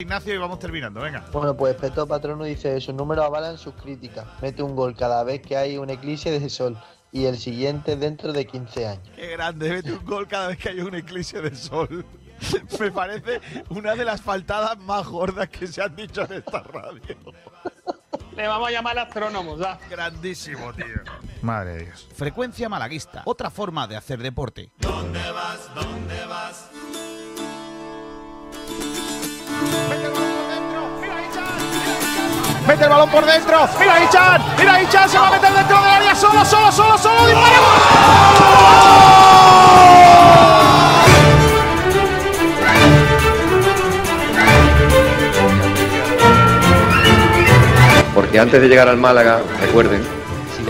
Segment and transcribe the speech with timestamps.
[0.00, 1.24] Ignacio y vamos terminando, venga.
[1.30, 4.26] Bueno, pues Peto Patrono dice, sus números avalan sus críticas.
[4.42, 6.76] Mete un gol cada vez que hay un eclipse de sol
[7.12, 9.08] y el siguiente dentro de 15 años.
[9.14, 12.04] Qué grande, mete un gol cada vez que hay un eclipse de sol.
[12.80, 17.16] Me parece una de las faltadas más gordas que se han dicho en esta radio.
[18.36, 19.78] Le vamos a llamar astrónomos, ¿ya?
[19.88, 21.04] Grandísimo, tío.
[21.40, 22.08] Madre de Dios.
[22.16, 23.22] Frecuencia malaguista.
[23.26, 24.72] Otra forma de hacer deporte.
[24.78, 25.72] ¿Dónde vas?
[25.72, 26.68] ¿Dónde vas?
[32.66, 33.68] Mete el balón por dentro.
[33.78, 34.42] Mira Ichan.
[34.58, 35.08] Mira Ichan.
[35.08, 36.14] Se va a meter dentro del área.
[36.14, 37.40] Solo, solo, solo, solo.
[48.14, 50.02] Porque antes de llegar al Málaga, recuerden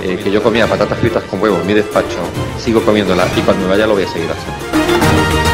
[0.02, 2.19] eh, que yo comía patatas fritas con huevo en mi despacho,
[2.59, 5.53] sigo comiéndolas y cuando me vaya lo voy a seguir haciendo.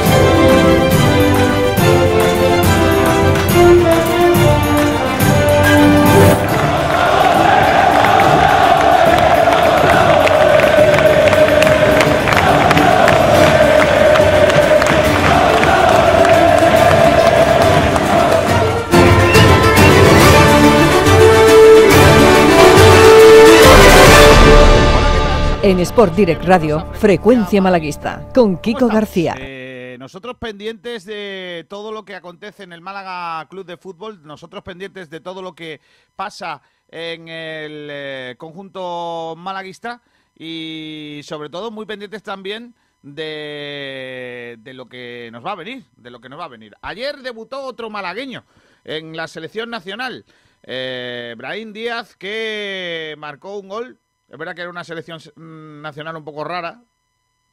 [25.81, 29.33] Sport Direct Radio, Frecuencia Malaguista, con Kiko García.
[29.39, 34.61] Eh, nosotros pendientes de todo lo que acontece en el Málaga Club de Fútbol, nosotros
[34.61, 35.81] pendientes de todo lo que
[36.15, 40.03] pasa en el eh, conjunto malaguista
[40.37, 46.11] y sobre todo muy pendientes también de, de lo que nos va a venir, de
[46.11, 46.75] lo que nos va a venir.
[46.83, 48.43] Ayer debutó otro malagueño
[48.83, 50.25] en la selección nacional,
[50.61, 53.97] eh, Brahim Díaz, que marcó un gol.
[54.31, 56.81] Es verdad que era una selección mm, nacional un poco rara,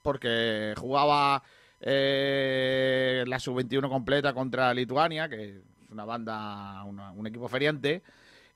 [0.03, 1.43] porque jugaba
[1.81, 5.55] eh, la sub-21 completa contra Lituania, que es
[5.91, 8.03] una banda, una- un equipo feriante,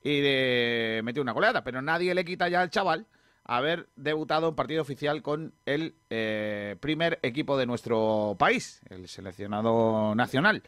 [0.04, 1.64] y de- metió una goleada.
[1.64, 3.06] Pero nadie le quita ya al chaval
[3.44, 10.14] haber debutado en partido oficial con el eh, primer equipo de nuestro país, el seleccionado
[10.14, 10.62] nacional.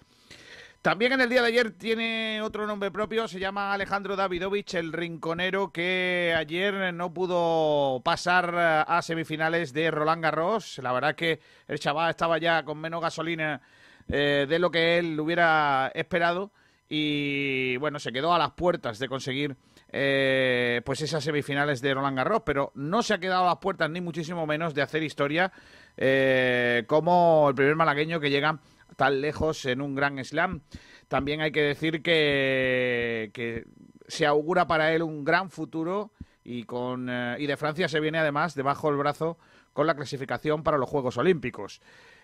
[0.85, 4.93] También en el día de ayer tiene otro nombre propio, se llama Alejandro Davidovich, el
[4.93, 8.55] rinconero que ayer no pudo pasar
[8.87, 10.79] a semifinales de Roland Garros.
[10.83, 13.63] La verdad que el chaval estaba ya con menos gasolina
[14.11, 16.53] eh, de lo que él hubiera esperado
[16.87, 19.57] y bueno, se quedó a las puertas de conseguir
[19.91, 23.89] eh, pues esas semifinales de Roland Garros, pero no se ha quedado a las puertas
[23.89, 25.51] ni muchísimo menos de hacer historia
[25.97, 28.61] eh, como el primer malagueño que llega
[28.97, 30.63] tan lejos en un gran slam.
[31.09, 33.65] También hay que decir que, que
[34.09, 36.13] se augura para él un gran futuro
[36.45, 39.39] y, con, eh, y de Francia se viene además debajo del brazo
[39.73, 41.81] con la clasificación para los Juegos Olímpicos.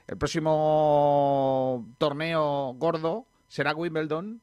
[0.06, 4.40] El próximo torneo gordo será Wimbledon,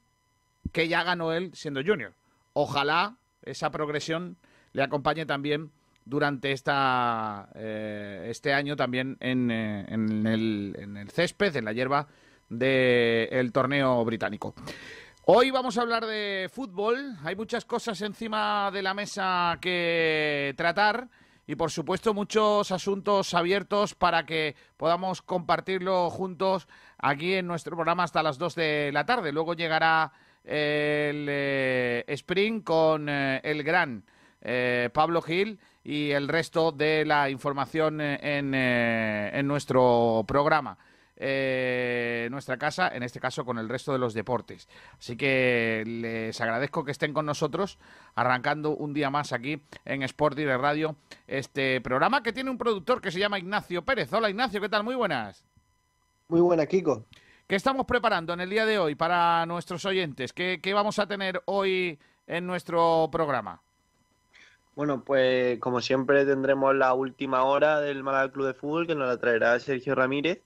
[0.72, 2.14] que ya ganó él siendo junior.
[2.54, 4.38] Ojalá esa progresión
[4.74, 5.72] le acompañe también
[6.08, 11.74] durante esta, eh, este año también en, eh, en el, en el césped, en la
[11.74, 12.08] hierba
[12.50, 14.56] del torneo británico.
[15.26, 17.18] Hoy vamos a hablar de fútbol.
[17.24, 21.10] Hay muchas cosas encima de la mesa que tratar
[21.46, 28.04] y, por supuesto, muchos asuntos abiertos para que podamos compartirlo juntos aquí en nuestro programa
[28.04, 29.34] hasta las 2 de la tarde.
[29.34, 30.14] Luego llegará
[30.46, 34.06] el eh, Spring con el gran
[34.48, 40.78] eh, Pablo Gil y el resto de la información eh, en, eh, en nuestro programa.
[41.20, 44.70] Eh, nuestra casa, en este caso con el resto de los deportes.
[45.00, 47.80] Así que les agradezco que estén con nosotros,
[48.14, 53.02] arrancando un día más aquí en Sport Direct Radio, este programa que tiene un productor
[53.02, 54.14] que se llama Ignacio Pérez.
[54.14, 54.84] Hola Ignacio, ¿qué tal?
[54.84, 55.44] Muy buenas.
[56.28, 57.08] Muy buena, Kiko.
[57.48, 60.34] ¿Qué estamos preparando en el día de hoy para nuestros oyentes?
[60.34, 61.98] ¿Qué, qué vamos a tener hoy
[62.28, 63.64] en nuestro programa?
[64.78, 69.08] Bueno, pues como siempre tendremos la última hora del Málaga Club de Fútbol que nos
[69.08, 70.44] la traerá Sergio Ramírez.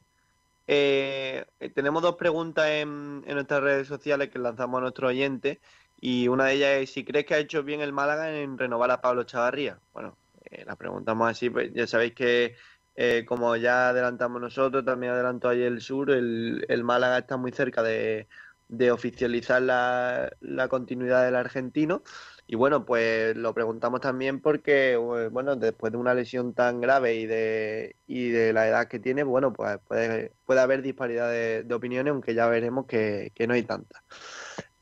[0.67, 5.57] Eh, eh, tenemos dos preguntas en, nuestras redes sociales que lanzamos a nuestros oyentes
[5.99, 8.91] y una de ellas es si crees que ha hecho bien el Málaga en renovar
[8.91, 9.79] a Pablo Chavarría.
[9.91, 10.17] Bueno,
[10.49, 12.55] eh, la preguntamos así, pues ya sabéis que
[12.95, 17.51] eh, como ya adelantamos nosotros, también adelantó ayer el Sur, el, el Málaga está muy
[17.51, 18.29] cerca de,
[18.69, 22.03] de oficializar la, la continuidad del argentino.
[22.51, 27.15] Y bueno, pues lo preguntamos también porque, eh, bueno, después de una lesión tan grave
[27.15, 31.73] y de, y de la edad que tiene, bueno, pues puede, puede haber disparidad de,
[31.73, 34.03] opiniones, aunque ya veremos que, que no hay tanta.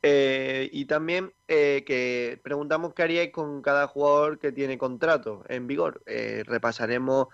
[0.01, 5.68] Eh, y también eh, que preguntamos qué haríais con cada jugador que tiene contrato en
[5.68, 6.01] vigor.
[6.07, 7.27] Eh, repasaremos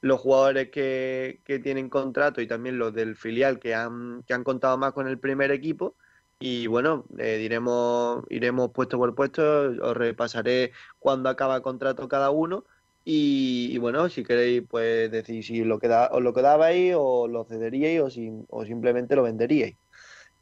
[0.00, 4.42] los jugadores que, que tienen contrato y también los del filial que han, que han
[4.42, 5.96] contado más con el primer equipo.
[6.44, 9.42] Y bueno, eh, diremos, iremos puesto por puesto,
[9.80, 12.64] os repasaré cuándo acaba el contrato cada uno.
[13.04, 18.00] Y, bueno, si queréis, pues decir si lo queda, os lo quedabais o lo cederíais
[18.02, 19.76] o, si- o simplemente lo venderíais.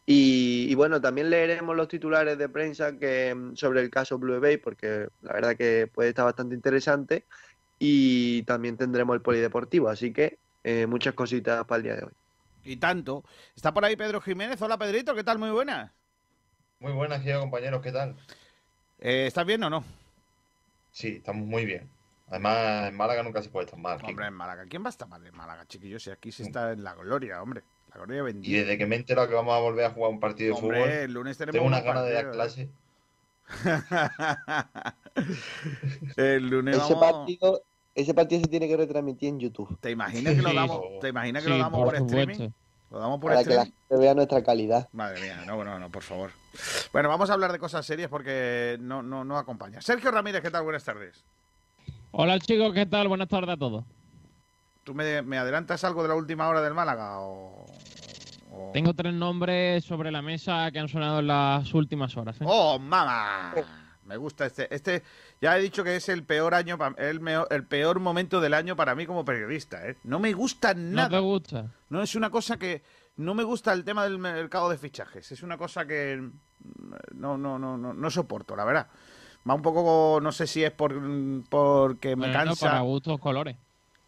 [0.06, 4.41] Y, y bueno, también leeremos los titulares de prensa que mm, sobre el caso Blue
[4.41, 7.26] Bay, porque la verdad que puede estar bastante interesante.
[7.79, 12.12] Y también tendremos el polideportivo, así que eh, muchas cositas para el día de hoy.
[12.64, 13.24] Y tanto.
[13.56, 14.60] Está por ahí Pedro Jiménez.
[14.62, 15.38] Hola, Pedrito, ¿qué tal?
[15.38, 15.90] Muy buenas.
[16.78, 18.16] Muy buenas, queridos compañeros, ¿qué tal?
[18.98, 19.84] Eh, ¿Estás bien o no?
[20.90, 21.88] Sí, estamos muy bien.
[22.28, 23.98] Además, en Málaga nunca se puede estar mal.
[24.04, 24.64] Hombre, en Málaga.
[24.68, 26.02] ¿Quién va a estar mal en Málaga, chiquillos?
[26.02, 27.62] Si aquí se está en la gloria, hombre.
[27.92, 28.58] La gloria Y bendita.
[28.60, 30.76] desde que me he enterado que vamos a volver a jugar un partido de fútbol,
[30.76, 32.68] el lunes tenemos tengo unas ganas de dar clase.
[36.16, 37.12] el lunes Ese vamos...
[37.12, 37.62] partido,
[37.94, 40.56] ese partido se tiene que retransmitir en YouTube ¿Te imaginas que lo Sí.
[40.56, 42.34] damos, ¿te imaginas que Sí, lo damos por por, streaming?
[42.34, 42.54] supuesto.
[42.90, 44.88] ¿Lo damos por para que la gente vea nuestra calidad.
[44.92, 46.32] Madre mía, no, no, no, por favor.
[46.92, 49.81] Bueno, vamos a hablar de cosas serias porque no, no, no acompaña.
[49.81, 50.64] Sergio Ramírez, ¿qué tal?
[50.64, 51.25] Buenas tardes.
[52.10, 53.06] Hola chicos, ¿qué tal?
[53.06, 53.84] Buenas tardes a todos.
[54.82, 57.64] ¿Tú me, me adelantas algo de la última hora del Málaga o...?
[58.52, 62.40] o- Tengo tres nombres sobre la mesa que han sonado en las últimas horas.
[62.40, 62.44] ¿eh?
[62.46, 63.54] ¡Oh, mamá!
[64.10, 64.74] Me gusta este.
[64.74, 65.04] Este,
[65.40, 68.74] ya he dicho que es el peor año, el, meo- el peor momento del año
[68.74, 69.96] para mí como periodista, ¿eh?
[70.02, 71.18] No me gusta ¿No te nada.
[71.20, 71.66] gusta?
[71.90, 72.82] No es una cosa que
[73.16, 75.30] no me gusta el tema del mercado de fichajes.
[75.30, 76.20] Es una cosa que
[77.14, 78.88] no, no, no, no, no soporto, la verdad.
[79.48, 80.92] Va un poco, no sé si es por
[81.48, 82.66] porque me Bueno, cansa.
[82.68, 83.56] para gustos colores.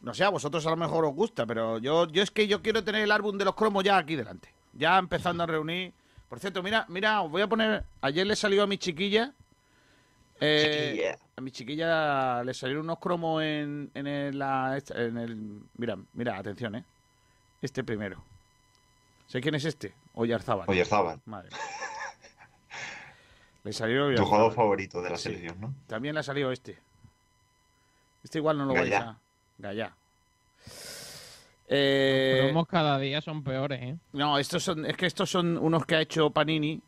[0.00, 2.60] No sé, a vosotros a lo mejor os gusta, pero yo, yo es que yo
[2.60, 4.52] quiero tener el álbum de los cromos ya aquí delante.
[4.72, 5.93] Ya empezando a reunir.
[6.28, 7.84] Por cierto, mira, mira, os voy a poner.
[8.00, 9.32] Ayer le salió a mi chiquilla.
[10.44, 11.17] Eh.
[11.37, 15.61] A mi chiquilla le salieron unos cromos en, en, el, la- esta- en el.
[15.77, 16.85] Mira, mira, atención, eh.
[17.61, 18.23] Este primero.
[19.27, 19.94] ¿Sé quién es este?
[20.15, 20.69] Oyarzábal.
[20.69, 21.59] Oyarzábal, Madre mía.
[23.65, 25.25] Le salió tu jugador favorito de la Sí.
[25.25, 25.75] selección, ¿no?
[25.87, 26.79] También le ha salido este.
[28.25, 29.09] Este igual no lo vais Gallá.
[29.11, 29.19] a.
[29.59, 29.97] Gallá.
[31.69, 33.97] Eh, Los cromos cada día son peores, ¿eh?
[34.12, 36.83] no, estos son, es que estos son unos que ha hecho Panini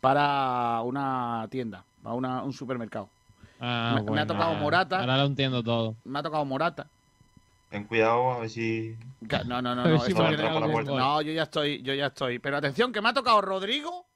[0.00, 3.08] para una tienda, para una- un supermercado.
[3.60, 5.00] Ah, Me- me ha tocado Morata.
[5.00, 5.94] Ahora lo entiendo todo.
[6.04, 6.86] Me ha tocado Morata.
[7.70, 8.96] Ten cuidado a ver si.
[9.46, 9.98] No, no, no, A no.
[10.00, 12.38] si viene- no, yo ya estoy, yo ya estoy.
[12.38, 14.06] Pero atención, que me ha tocado Rodrigo.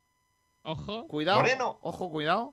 [0.65, 1.07] Ojo.
[1.07, 1.39] Cuidado.
[1.41, 1.79] Moreno.
[1.83, 2.53] Ojo, cuidado.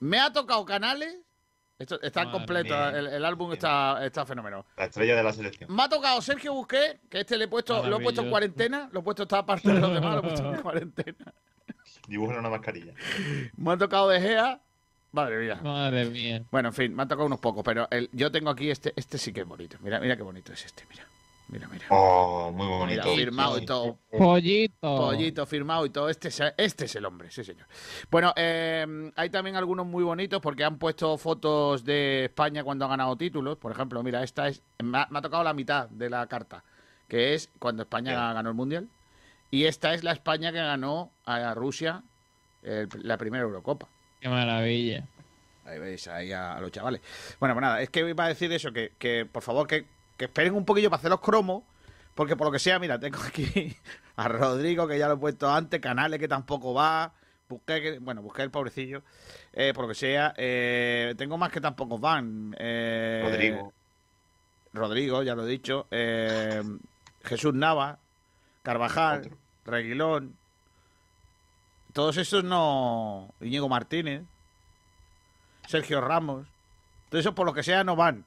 [0.00, 1.14] Me ha tocado Canales.
[1.78, 2.88] Esto está Madre completo.
[2.90, 4.64] El, el álbum está, está fenómeno.
[4.76, 5.74] La estrella de la selección.
[5.74, 8.88] Me ha tocado Sergio Busqué, que este le he puesto, lo he puesto en cuarentena,
[8.92, 11.32] lo he puesto esta parte de los demás, lo he puesto en cuarentena.
[12.08, 12.92] Dibujo en una mascarilla.
[13.56, 14.60] Me ha tocado De Gea.
[15.12, 15.60] Madre mía.
[15.62, 16.42] Madre mía.
[16.50, 19.16] Bueno, en fin, me han tocado unos pocos, pero el- yo tengo aquí este, este
[19.16, 19.76] sí que es bonito.
[19.80, 21.06] Mira, mira qué bonito es este, mira.
[21.46, 21.84] Mira, mira.
[21.90, 23.14] Oh, muy Mira, bonito.
[23.14, 23.98] firmado y todo.
[24.10, 24.74] Pollito.
[24.80, 26.08] Pollito firmado y todo.
[26.08, 27.66] Este, es- este es el hombre, sí, señor.
[28.10, 32.88] Bueno, eh, hay también algunos muy bonitos porque han puesto fotos de España cuando ha
[32.88, 33.56] ganado títulos.
[33.58, 34.62] Por ejemplo, mira, esta es.
[34.82, 36.64] Me ha, me ha tocado la mitad de la carta,
[37.08, 38.88] que es cuando España ganó el mundial.
[39.54, 42.02] Y esta es la España que ganó a Rusia
[42.62, 43.86] el- la primera Eurocopa.
[44.20, 45.04] Qué maravilla.
[45.64, 47.00] Ahí veis ahí a, a los chavales.
[47.38, 50.24] Bueno, pues nada, es que iba a decir eso, que, que por favor que, que
[50.24, 51.62] esperen un poquillo para hacer los cromos,
[52.14, 53.76] porque por lo que sea, mira, tengo aquí
[54.16, 57.12] a Rodrigo, que ya lo he puesto antes, Canales, que tampoco va,
[57.48, 59.02] busqué, bueno, busqué el pobrecillo,
[59.52, 62.56] eh, por lo que sea, eh, tengo más que tampoco van.
[62.58, 63.72] eh, Rodrigo.
[64.72, 66.62] Rodrigo, ya lo he dicho, eh,
[67.22, 67.98] Jesús Nava,
[68.62, 69.38] Carvajal, Otro.
[69.64, 70.36] Reguilón,
[71.92, 73.32] todos esos no...
[73.40, 74.22] Íñigo Martínez.
[75.68, 76.46] Sergio Ramos.
[77.08, 78.24] Todo eso, por lo que sea, no van.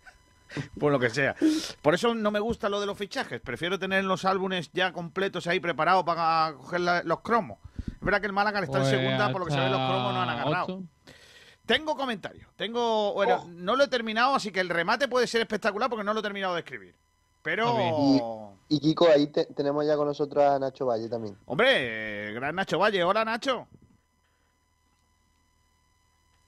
[0.78, 1.34] por lo que sea.
[1.82, 3.40] Por eso no me gusta lo de los fichajes.
[3.40, 7.58] Prefiero tener los álbumes ya completos ahí preparados para coger la- los cromos.
[7.86, 9.76] Es verdad que el Málaga está Pues en segunda, por lo que se ve los
[9.78, 10.82] cromos no han agarrado.
[11.66, 12.48] Tengo comentario.
[12.56, 13.12] Tengo.
[13.12, 13.48] Bueno, Oh.
[13.48, 16.22] no lo he terminado, así que el remate puede ser espectacular porque no lo he
[16.22, 16.94] terminado de escribir.
[17.42, 18.56] Pero.
[18.68, 21.36] Y Kiko, ahí te- tenemos ya con nosotros a Nacho Valle también.
[21.46, 23.02] Hombre, gran Nacho Valle.
[23.02, 23.66] Hola, Nacho.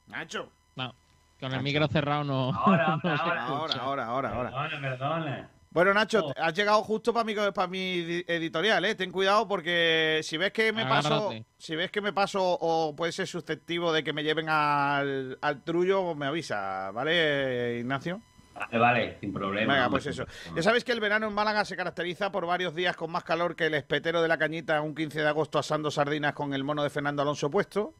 [0.07, 0.49] Nacho.
[0.75, 0.93] No,
[1.39, 2.51] con el micro cerrado no.
[2.53, 4.51] Ahora, ahora, Ahora, ahora, ahora, ahora.
[4.69, 5.47] Perdone, perdone.
[5.71, 8.93] Bueno, Nacho, has llegado justo para mi, para mi editorial, ¿eh?
[8.93, 13.11] Ten cuidado porque si ves que me paso, si ves que me paso o puede
[13.11, 18.21] ser susceptivo de que me lleven al, al trullo, me avisa, ¿vale, Ignacio?
[18.53, 19.73] Vale, vale, sin problema.
[19.73, 20.25] Venga, pues eso.
[20.55, 23.55] Ya sabéis que el verano en Málaga se caracteriza por varios días con más calor
[23.55, 26.83] que el espetero de la cañita un 15 de agosto asando sardinas con el mono
[26.83, 27.95] de Fernando Alonso puesto.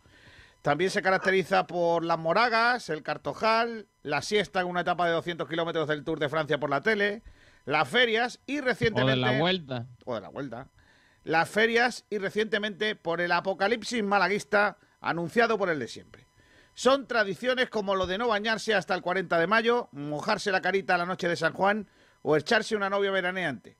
[0.62, 5.50] También se caracteriza por las moragas, el cartojal, la siesta en una etapa de 200
[5.50, 7.22] kilómetros del Tour de Francia por la tele,
[7.66, 9.20] las ferias y O recientemente...
[9.20, 9.88] de la vuelta.
[10.06, 10.70] o de la vuelta.
[11.24, 16.28] Las ferias y recientemente por el apocalipsis malaguista anunciado por el de siempre.
[16.76, 20.98] Son tradiciones como lo de no bañarse hasta el 40 de mayo, mojarse la carita
[20.98, 21.88] la noche de San Juan
[22.24, 23.78] o echarse una novia veraneante.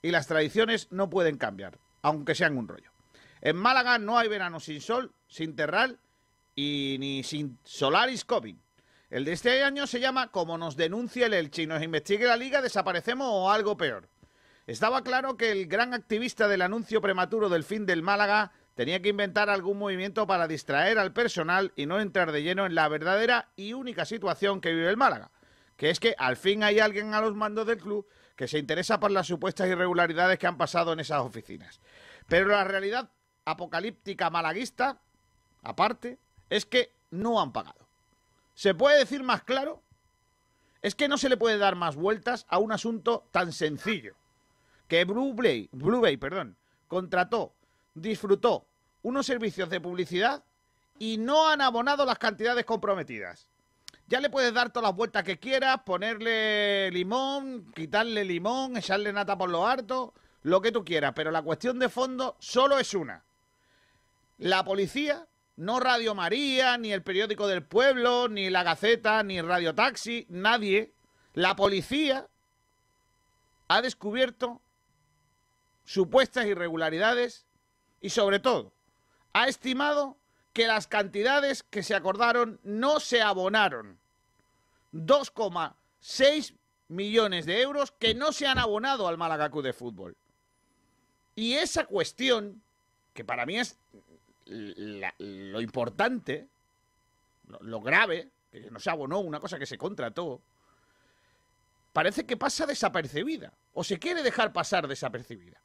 [0.00, 2.90] Y las tradiciones no pueden cambiar, aunque sean un rollo.
[3.42, 5.98] En Málaga no hay verano sin sol, sin terral
[6.54, 8.56] y ni sin Solaris Covid.
[9.10, 12.36] El de este año se llama Como nos denuncia el Elche y nos investigue la
[12.36, 14.08] liga, desaparecemos o algo peor.
[14.66, 19.10] Estaba claro que el gran activista del anuncio prematuro del fin del Málaga tenía que
[19.10, 23.48] inventar algún movimiento para distraer al personal y no entrar de lleno en la verdadera
[23.56, 25.30] y única situación que vive el Málaga,
[25.76, 29.00] que es que al fin hay alguien a los mandos del club que se interesa
[29.00, 31.80] por las supuestas irregularidades que han pasado en esas oficinas.
[32.26, 33.10] Pero la realidad
[33.44, 35.00] apocalíptica malaguista,
[35.62, 37.86] aparte, es que no han pagado.
[38.54, 39.82] ¿Se puede decir más claro?
[40.82, 44.14] Es que no se le puede dar más vueltas a un asunto tan sencillo.
[44.88, 46.56] Que Blue Bay, perdón,
[46.88, 47.54] contrató,
[47.94, 48.66] disfrutó
[49.02, 50.44] unos servicios de publicidad
[50.98, 53.48] y no han abonado las cantidades comprometidas.
[54.06, 59.38] Ya le puedes dar todas las vueltas que quieras, ponerle limón, quitarle limón, echarle nata
[59.38, 63.24] por lo harto, lo que tú quieras, pero la cuestión de fondo solo es una.
[64.38, 69.74] La policía, no Radio María, ni el periódico del pueblo, ni la Gaceta, ni Radio
[69.74, 70.92] Taxi, nadie,
[71.34, 72.28] la policía
[73.68, 74.60] ha descubierto
[75.84, 77.46] supuestas irregularidades
[78.00, 78.72] y sobre todo
[79.32, 80.16] ha estimado
[80.52, 83.98] que las cantidades que se acordaron no se abonaron.
[84.92, 86.54] 2,6
[86.88, 90.16] millones de euros que no se han abonado al Málaga de Fútbol.
[91.36, 92.60] Y esa cuestión,
[93.14, 93.78] que para mí es
[94.46, 96.48] lo importante,
[97.46, 100.40] lo, lo grave, que no se abonó una cosa que se contrató,
[101.92, 105.60] parece que pasa desapercibida, o se quiere dejar pasar desapercibida.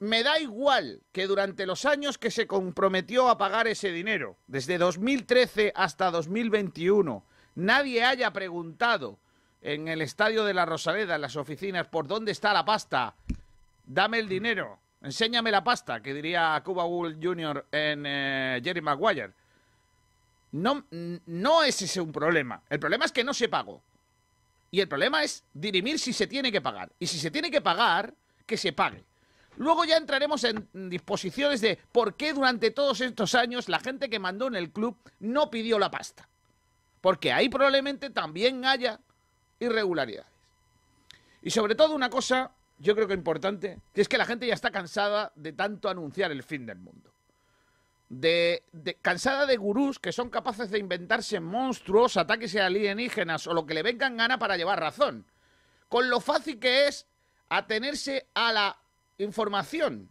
[0.00, 4.78] Me da igual que durante los años que se comprometió a pagar ese dinero, desde
[4.78, 7.22] 2013 hasta 2021,
[7.56, 9.18] nadie haya preguntado
[9.60, 13.14] en el estadio de la Rosaleda, en las oficinas, por dónde está la pasta.
[13.84, 17.66] Dame el dinero, enséñame la pasta, que diría Cuba Gould Jr.
[17.70, 19.32] en eh, Jerry Maguire.
[20.52, 20.82] No,
[21.26, 22.62] no es ese un problema.
[22.70, 23.82] El problema es que no se pagó.
[24.70, 26.90] Y el problema es dirimir si se tiene que pagar.
[26.98, 28.14] Y si se tiene que pagar,
[28.46, 29.09] que se pague.
[29.56, 34.18] Luego ya entraremos en disposiciones de por qué durante todos estos años la gente que
[34.18, 36.28] mandó en el club no pidió la pasta.
[37.00, 39.00] Porque ahí probablemente también haya
[39.58, 40.30] irregularidades.
[41.42, 44.54] Y sobre todo una cosa, yo creo que importante, que es que la gente ya
[44.54, 47.12] está cansada de tanto anunciar el fin del mundo.
[48.08, 48.64] De,
[49.00, 53.84] cansada de gurús que son capaces de inventarse monstruos, ataques alienígenas o lo que le
[53.84, 55.24] vengan gana para llevar razón.
[55.88, 57.06] Con lo fácil que es
[57.48, 58.78] atenerse a la
[59.22, 60.08] información.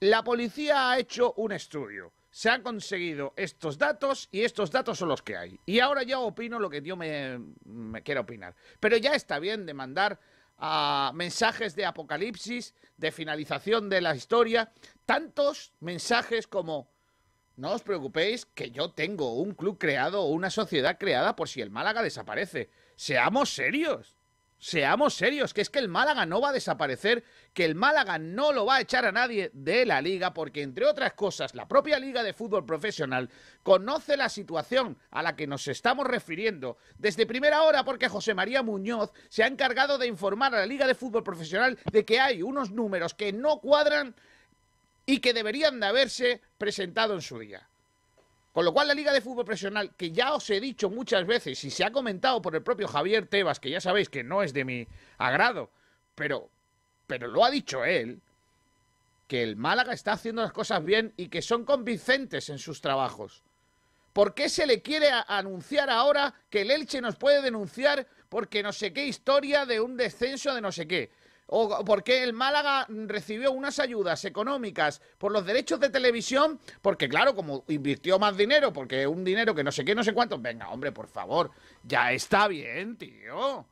[0.00, 2.12] La policía ha hecho un estudio.
[2.30, 5.58] Se han conseguido estos datos y estos datos son los que hay.
[5.66, 8.54] Y ahora ya opino lo que yo me, me quiera opinar.
[8.78, 10.20] Pero ya está bien de mandar
[10.58, 14.72] a mensajes de apocalipsis, de finalización de la historia,
[15.06, 16.90] tantos mensajes como
[17.56, 21.60] no os preocupéis que yo tengo un club creado o una sociedad creada por si
[21.60, 22.70] el Málaga desaparece.
[22.94, 24.17] Seamos serios.
[24.60, 27.22] Seamos serios, que es que el Málaga no va a desaparecer,
[27.54, 30.84] que el Málaga no lo va a echar a nadie de la liga, porque entre
[30.84, 33.30] otras cosas, la propia liga de fútbol profesional
[33.62, 38.64] conoce la situación a la que nos estamos refiriendo desde primera hora, porque José María
[38.64, 42.42] Muñoz se ha encargado de informar a la liga de fútbol profesional de que hay
[42.42, 44.16] unos números que no cuadran
[45.06, 47.68] y que deberían de haberse presentado en su día.
[48.58, 51.62] Con lo cual la Liga de Fútbol Profesional, que ya os he dicho muchas veces
[51.62, 54.52] y se ha comentado por el propio Javier Tebas, que ya sabéis que no es
[54.52, 55.70] de mi agrado,
[56.16, 56.50] pero,
[57.06, 58.20] pero lo ha dicho él,
[59.28, 63.44] que el Málaga está haciendo las cosas bien y que son convincentes en sus trabajos.
[64.12, 68.72] ¿Por qué se le quiere anunciar ahora que el Elche nos puede denunciar porque no
[68.72, 71.12] sé qué historia de un descenso de no sé qué?
[71.50, 76.60] ¿O por qué el Málaga recibió unas ayudas económicas por los derechos de televisión?
[76.82, 80.12] Porque claro, como invirtió más dinero, porque un dinero que no sé qué, no sé
[80.12, 80.38] cuánto.
[80.38, 81.50] Venga, hombre, por favor,
[81.82, 83.64] ya está bien, tío.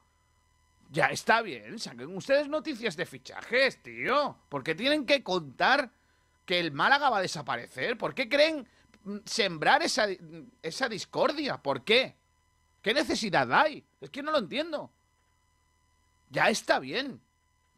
[0.91, 4.39] Ya está bien, saquen ustedes noticias de fichajes, tío.
[4.49, 5.91] ¿Por qué tienen que contar
[6.47, 7.99] que el Málaga va a desaparecer?
[7.99, 8.67] ¿Por qué creen
[9.27, 10.07] sembrar esa,
[10.63, 11.59] esa discordia?
[11.59, 12.15] ¿Por qué?
[12.81, 13.85] ¿Qué necesidad hay?
[14.01, 14.91] Es que no lo entiendo.
[16.31, 17.21] Ya está bien.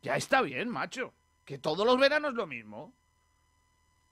[0.09, 1.13] Ya está bien, macho.
[1.45, 2.95] Que todos los veranos lo mismo.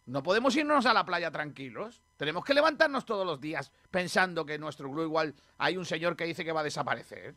[0.04, 2.02] No podemos irnos a la playa tranquilos.
[2.18, 6.14] Tenemos que levantarnos todos los días pensando que en nuestro club igual hay un señor
[6.14, 7.34] que dice que va a desaparecer.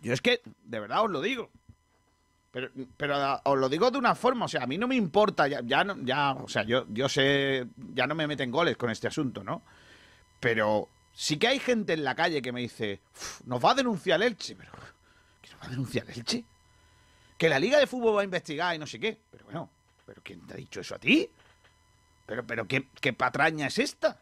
[0.00, 1.50] Yo es que, de verdad os lo digo.
[2.52, 5.46] Pero, ah, os lo digo de una forma, o sea, a mí no me importa,
[5.46, 8.88] ya, ya, no, ya o sea, yo, yo sé, ya no me meten goles con
[8.88, 9.60] este asunto, ¿no?
[10.40, 13.02] Pero sí que hay gente en la calle que me dice,
[13.44, 14.92] nos va a denunciar Elche, pero ¿qué nos
[15.66, 16.44] a denunciar Elche?
[17.38, 19.18] Que la Liga de Fútbol va a investigar y no sé qué.
[19.30, 19.70] Pero bueno,
[20.06, 21.28] ¿pero quién te ha dicho eso a ti?
[22.26, 24.20] Pero, pero ¿qué, qué patraña es esta?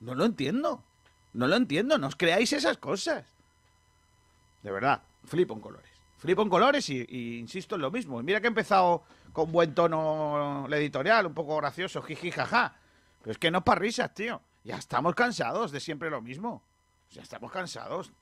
[0.00, 0.82] No lo entiendo.
[1.36, 3.26] No lo entiendo, no os creáis esas cosas.
[4.62, 5.90] De verdad, flipo en colores.
[6.16, 8.22] Flipo en colores y, insisto en lo mismo.
[8.22, 12.76] Mira que he empezado con buen tono el editorial, un poco gracioso, jiji, jaja.
[13.20, 14.40] Pero es que no es para risas, tío.
[14.64, 16.62] Ya estamos cansados de siempre lo mismo.
[17.10, 18.12] Ya estamos cansados.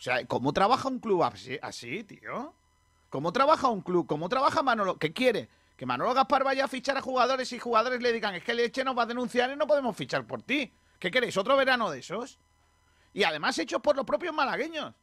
[0.00, 2.54] O sea, ¿cómo trabaja un club así, tío?
[3.10, 4.06] ¿Cómo trabaja un club?
[4.06, 4.98] ¿Cómo trabaja Manolo?
[4.98, 5.50] ¿Qué quiere?
[5.76, 8.82] Que Manolo Gaspar vaya a fichar a jugadores y jugadores le digan, es que Leche
[8.82, 10.72] nos va a denunciar y no podemos fichar por ti.
[10.98, 11.36] ¿Qué queréis?
[11.36, 12.38] ¿Otro verano de esos?
[13.12, 14.94] Y además hechos por los propios malagueños.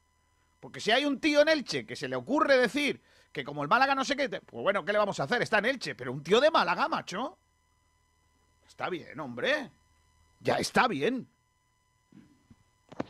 [0.60, 3.00] Porque si hay un tío en Elche que se le ocurre decir
[3.32, 5.44] que como el Málaga no sé qué, pues bueno, ¿qué le vamos a hacer?
[5.44, 7.38] Está en Elche, pero un tío de Málaga, macho.
[8.68, 9.70] Está bien, hombre.
[10.40, 11.28] Ya está bien.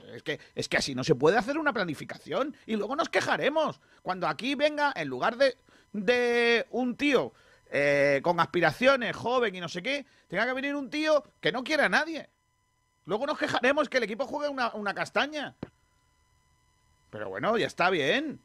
[0.08, 3.82] Es que, es que así no se puede hacer una planificación y luego nos quejaremos.
[4.02, 5.58] Cuando aquí venga, en lugar de,
[5.94, 7.34] de un tío
[7.70, 11.64] eh, con aspiraciones, joven y no sé qué, tenga que venir un tío que no
[11.64, 12.30] quiere a nadie.
[13.06, 15.56] Luego nos quejaremos que el equipo juegue una, una castaña.
[17.10, 18.40] Pero bueno, ya está bien.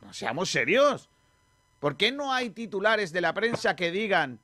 [0.00, 1.08] No seamos serios.
[1.80, 4.40] ¿Por qué no hay titulares de la prensa que digan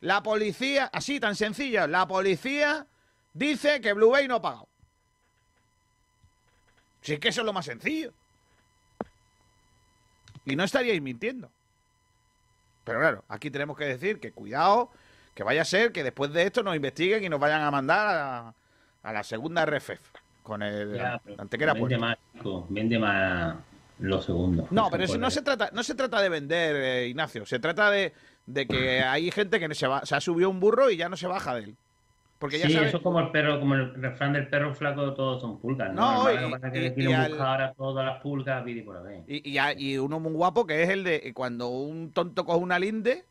[0.00, 2.86] la policía, así tan sencilla, la policía
[3.32, 4.67] dice que Blue Bay no ha pagado?
[7.00, 8.12] Si es que eso es lo más sencillo.
[10.44, 11.50] Y no estaríais mintiendo.
[12.84, 14.90] Pero claro, aquí tenemos que decir que cuidado,
[15.34, 18.16] que vaya a ser que después de esto nos investiguen y nos vayan a mandar
[18.16, 18.54] a,
[19.02, 20.00] a la segunda RFF
[20.42, 23.56] con el Ya, pero Antequera vende más, Nico, vende más
[23.98, 24.72] los segundos.
[24.72, 27.44] No, pero eso no se trata, no se trata de vender, eh, Ignacio.
[27.44, 28.14] Se trata de,
[28.46, 31.16] de que hay gente que se, va, se ha subido un burro y ya no
[31.16, 31.76] se baja de él.
[32.38, 35.12] Porque ya sí, sabe- eso es como el perro, como el refrán del perro flaco,
[35.12, 36.00] todos son pulgas, ¿no?
[36.22, 38.62] No, El Málaga y- pasa que y- quieren y al- buscar ahora todas las pulgas,
[38.64, 39.22] pidi por ahí.
[39.26, 42.78] Y, y, y uno muy guapo que es el de cuando un tonto coge una
[42.78, 43.24] linde,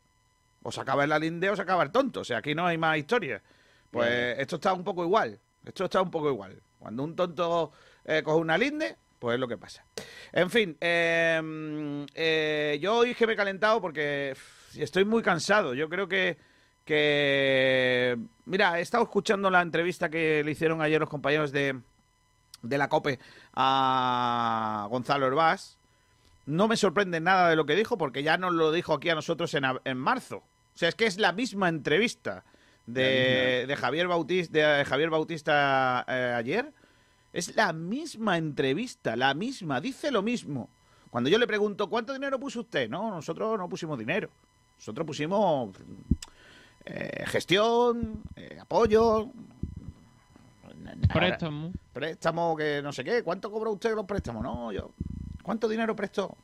[0.62, 2.20] o se acaba la linde o se acaba el tonto.
[2.20, 3.40] O sea, aquí no hay más historia.
[3.90, 4.40] Pues Bien.
[4.40, 5.38] esto está un poco igual.
[5.64, 6.60] Esto está un poco igual.
[6.78, 7.72] Cuando un tonto
[8.04, 9.84] eh, coge una linde, pues es lo que pasa.
[10.32, 14.34] En fin, eh, eh, yo hoy que me he calentado porque
[14.76, 15.72] estoy muy cansado.
[15.74, 16.36] Yo creo que,
[16.88, 18.16] que...
[18.46, 21.78] Mira, he estado escuchando la entrevista que le hicieron ayer los compañeros de,
[22.62, 23.18] de la COPE
[23.52, 25.76] a Gonzalo Herbás.
[26.46, 29.14] No me sorprende nada de lo que dijo porque ya nos lo dijo aquí a
[29.14, 30.38] nosotros en, marzo.
[30.38, 32.42] O sea, es que es la misma entrevista
[32.86, 36.72] de, de Javier Bautista, de Javier Bautista eh, ayer.
[37.34, 40.70] Es la misma entrevista, la misma, dice lo mismo.
[41.10, 42.88] Cuando yo le pregunto, ¿cuánto dinero puso usted?
[42.88, 44.30] No, nosotros no pusimos dinero.
[44.78, 45.76] Nosotros pusimos
[46.90, 49.30] eh, gestión, eh, apoyo,
[51.12, 51.72] Préstamo.
[51.92, 53.22] préstamo que no sé qué.
[53.22, 54.42] ¿Cuánto cobró usted los préstamos?
[54.42, 54.90] No, yo.
[55.42, 56.36] ¿Cuánto dinero prestó?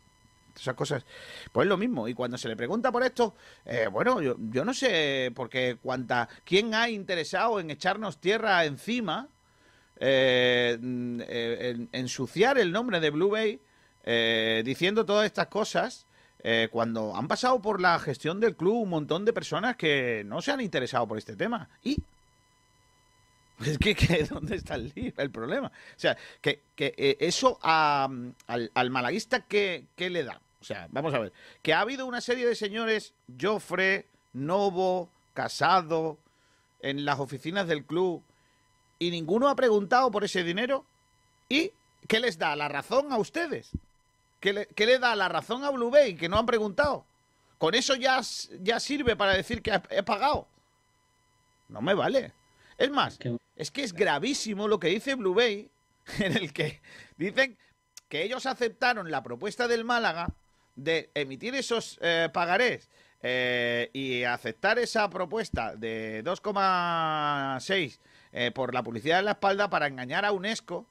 [0.57, 1.05] Esas cosas.
[1.53, 2.07] Pues es lo mismo.
[2.09, 6.29] Y cuando se le pregunta por esto, eh, bueno, yo, yo no sé porque cuánta.
[6.45, 9.29] ¿Quién ha interesado en echarnos tierra encima?
[10.01, 13.61] eh, en- ensuciar el nombre de Blue Bay
[14.03, 16.07] eh, diciendo todas estas cosas
[16.47, 20.43] eh, cuando han pasado por la gestión del club un montón de personas que no
[20.43, 21.71] se han interesado por este tema.
[21.83, 21.97] Y
[23.65, 25.69] es que, ¿dónde está el, el problema?
[25.69, 28.11] O sea, que, que eh, eso a,
[28.47, 30.39] al, al malaguista, ¿qué, ¿qué le da?
[30.61, 31.33] O sea, vamos a ver.
[31.63, 36.19] Que ha habido una serie de señores, Joffre, Novo, Casado,
[36.81, 38.23] en las oficinas del club,
[38.99, 40.85] y ninguno ha preguntado por ese dinero.
[41.49, 41.73] ¿Y
[42.07, 43.71] qué les da la razón a ustedes?
[44.45, 47.07] ¿Qué le, qué le da la razón a Blue Bay que no han preguntado?
[47.57, 48.21] Con eso ya,
[48.61, 50.47] ya sirve para decir que he pagado.
[51.71, 52.35] No me vale.
[52.77, 53.19] Es más,
[53.57, 55.71] es que es gravísimo lo que dice Blue Bay,
[56.19, 56.83] en el que
[57.17, 57.57] dicen
[58.11, 60.29] que ellos aceptaron la propuesta del Málaga
[60.77, 62.91] de emitir esos eh, pagarés
[63.23, 67.99] eh, y aceptar esa propuesta de 2,6
[68.33, 70.87] eh, por la publicidad en la espalda para engañar a UNESCO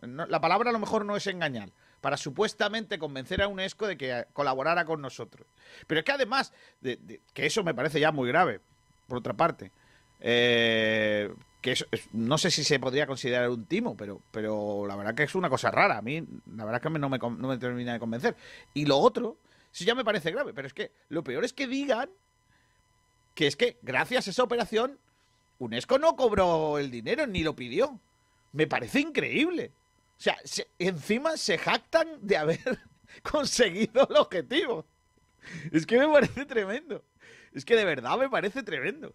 [0.00, 3.96] no- la palabra a lo mejor no es engañar, para supuestamente convencer a UNESCO de
[3.96, 5.46] que colaborara con nosotros.
[5.86, 8.60] Pero es que además, de- de- que eso me parece ya muy grave,
[9.06, 9.72] por otra parte,
[10.20, 15.14] eh, que es- no sé si se podría considerar un timo, pero, pero la verdad
[15.14, 15.98] que es una cosa rara.
[15.98, 18.36] A mí, la verdad que no me, no me termina de convencer.
[18.74, 19.36] Y lo otro,
[19.72, 22.10] sí ya me parece grave, pero es que lo peor es que digan
[23.34, 24.98] que es que gracias a esa operación
[25.58, 27.98] UNESCO no cobró el dinero ni lo pidió.
[28.52, 29.72] Me parece increíble.
[30.18, 32.78] O sea, se- encima se jactan de haber
[33.22, 34.84] conseguido el objetivo.
[35.72, 37.04] Es que me parece tremendo.
[37.52, 39.14] Es que de verdad me parece tremendo.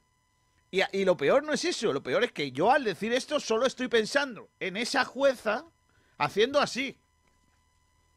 [0.71, 3.39] Y, y lo peor no es eso, lo peor es que yo al decir esto
[3.39, 5.65] solo estoy pensando en esa jueza
[6.17, 6.97] haciendo así.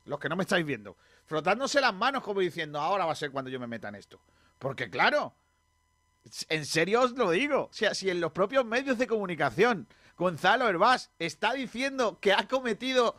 [0.07, 0.97] Los que no me estáis viendo.
[1.27, 4.21] Frotándose las manos como diciendo, ahora va a ser cuando yo me meta en esto.
[4.59, 5.35] Porque claro,
[6.49, 7.65] en serio os lo digo.
[7.65, 12.49] O sea, si en los propios medios de comunicación Gonzalo Herbás está diciendo que ha
[12.49, 13.17] cometido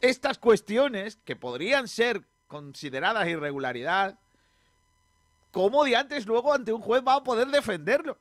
[0.00, 4.18] estas cuestiones que podrían ser consideradas irregularidad,
[5.52, 8.18] ¿cómo de antes luego ante un juez va a poder defenderlo?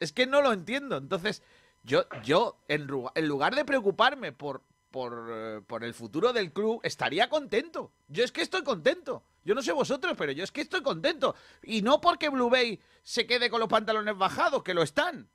[0.00, 0.96] Es que no lo entiendo.
[0.96, 1.42] Entonces,
[1.82, 7.28] yo, yo en, lugar de preocuparme por, por, eh, por el futuro del club, estaría
[7.28, 7.92] contento.
[8.08, 9.22] Yo es que estoy contento.
[9.44, 11.34] Yo no sé vosotros, pero yo es que estoy contento.
[11.62, 15.28] Y no porque Blue Bay se quede con los pantalones bajados, que lo están.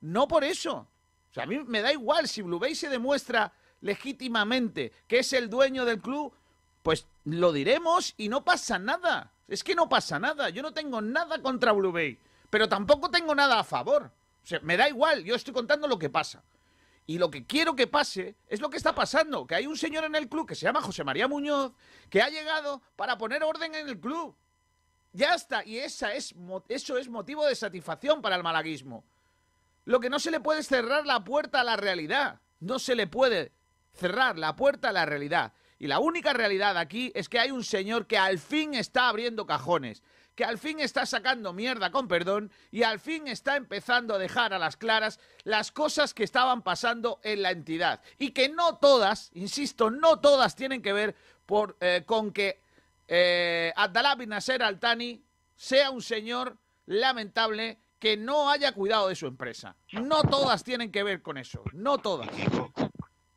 [0.00, 0.88] No por eso.
[1.30, 5.32] O sea, a mí me da igual si Blue Bay se demuestra legítimamente que es
[5.32, 6.34] el dueño del club,
[6.82, 9.32] pues lo diremos y no pasa nada.
[9.48, 10.48] Es que no pasa nada.
[10.50, 14.10] Yo no tengo nada contra Blue Bay, pero tampoco tengo nada a favor.
[14.42, 16.42] O sea, me da igual, yo estoy contando lo que pasa.
[17.06, 20.04] Y lo que quiero que pase es lo que está pasando, que hay un señor
[20.04, 21.72] en el club que se llama José María Muñoz,
[22.08, 24.36] que ha llegado para poner orden en el club.
[25.12, 26.34] Ya está, y esa es,
[26.68, 29.04] eso es motivo de satisfacción para el malaguismo.
[29.90, 32.38] Lo que no se le puede es cerrar la puerta a la realidad.
[32.60, 33.50] No se le puede
[33.92, 35.52] cerrar la puerta a la realidad.
[35.80, 39.46] Y la única realidad aquí es que hay un señor que al fin está abriendo
[39.46, 40.04] cajones,
[40.36, 44.54] que al fin está sacando mierda con perdón y al fin está empezando a dejar
[44.54, 48.00] a las claras las cosas que estaban pasando en la entidad.
[48.16, 51.16] Y que no todas, insisto, no todas tienen que ver
[51.80, 52.62] eh, con que
[53.08, 55.20] eh, Abdalá bin Nasser Al-Thani
[55.56, 59.76] sea un señor lamentable que no haya cuidado de su empresa.
[59.92, 62.28] No todas tienen que ver con eso, no todas.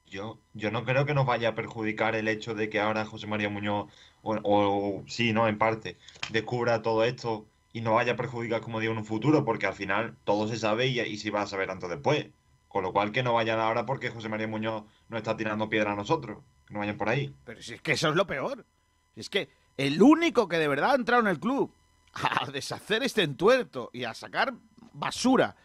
[0.07, 3.27] Yo, yo no creo que nos vaya a perjudicar el hecho de que ahora José
[3.27, 5.47] María Muñoz, o, o sí, ¿no?
[5.47, 5.97] En parte,
[6.31, 9.73] descubra todo esto y no vaya a perjudicar, como digo, en un futuro, porque al
[9.73, 12.27] final todo se sabe y, y se va a saber antes o después.
[12.67, 15.91] Con lo cual que no vayan ahora porque José María Muñoz nos está tirando piedra
[15.91, 16.39] a nosotros.
[16.65, 17.35] Que no vayan por ahí.
[17.43, 18.65] Pero si es que eso es lo peor.
[19.13, 21.73] Si es que el único que de verdad ha entrado en el club
[22.45, 24.53] a deshacer este entuerto y a sacar
[24.93, 25.55] basura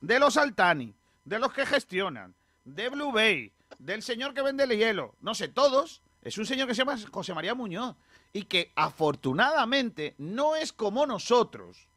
[0.00, 0.94] de los Altani,
[1.24, 5.48] de los que gestionan, de Blue Bay, del señor que vende el hielo, no sé,
[5.48, 7.96] todos, es un señor que se llama José María Muñoz
[8.32, 11.88] y que afortunadamente no es como nosotros,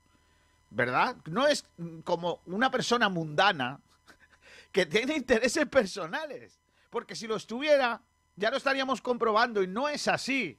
[0.69, 1.15] ¿verdad?
[1.26, 1.65] No es
[2.04, 3.80] como una persona mundana
[4.71, 6.60] que tiene intereses personales.
[6.89, 8.02] Porque si lo estuviera,
[8.36, 10.58] ya lo estaríamos comprobando y no es así.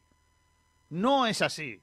[0.90, 1.80] No es así.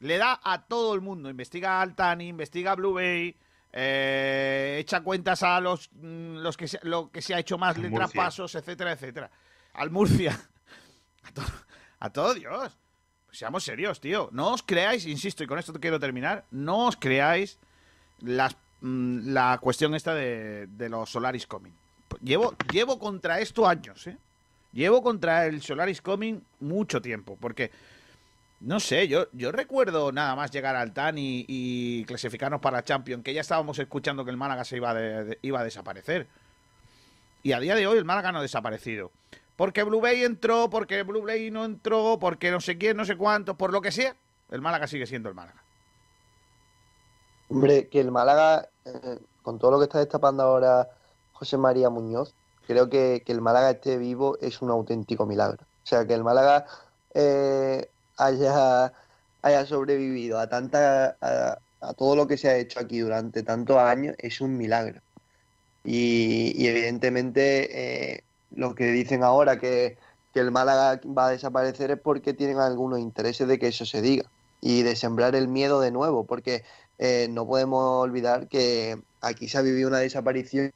[0.00, 1.30] Le da a todo el mundo.
[1.30, 3.34] Investiga a Altani, investiga a Blue Bay,
[3.72, 7.76] eh, echa cuentas a los, mm, los que se, lo que se ha hecho más
[7.76, 7.96] Murcia.
[7.96, 9.30] traspasos, etcétera, etcétera.
[9.74, 10.38] Al Murcia.
[11.26, 11.46] A todo,
[11.98, 12.78] a todo Dios.
[13.26, 14.28] Pues seamos serios, tío.
[14.30, 17.58] No os creáis, insisto, y con esto quiero terminar, no os creáis
[18.20, 21.72] las, mm, la cuestión esta de, de los Solaris Coming.
[22.22, 24.16] Llevo, llevo contra esto años, ¿eh?
[24.72, 27.72] Llevo contra el Solaris Coming mucho tiempo, porque,
[28.60, 33.34] no sé, yo, yo recuerdo nada más llegar al TAN y, clasificarnos para Champions, que
[33.34, 34.94] ya estábamos escuchando que el Málaga se iba,
[35.42, 36.26] iba a desaparecer.
[37.42, 39.10] Y a día de hoy el Málaga no ha desaparecido.
[39.56, 43.16] Porque Blue Bay entró, porque Blue Bay no entró, porque no sé quién, no sé
[43.16, 44.16] cuánto, por lo que sea,
[44.50, 45.62] el Málaga sigue siendo el Málaga.
[47.48, 50.88] Hombre, que el Málaga, eh, con todo lo que está destapando ahora
[51.32, 52.34] José María Muñoz,
[52.66, 55.62] creo que, que el Málaga esté vivo es un auténtico milagro.
[55.62, 56.66] O sea, que el Málaga
[57.14, 58.92] eh, haya,
[59.42, 61.58] haya sobrevivido a tanta a,
[61.94, 65.00] todo lo que se ha hecho aquí durante tantos años es un milagro.
[65.84, 68.24] Y, y evidentemente eh,
[68.54, 69.96] lo que dicen ahora que,
[70.34, 74.02] que el Málaga va a desaparecer es porque tienen algunos intereses de que eso se
[74.02, 74.24] diga
[74.60, 76.64] y de sembrar el miedo de nuevo, porque
[76.98, 80.72] eh, no podemos olvidar que aquí se ha vivido una desaparición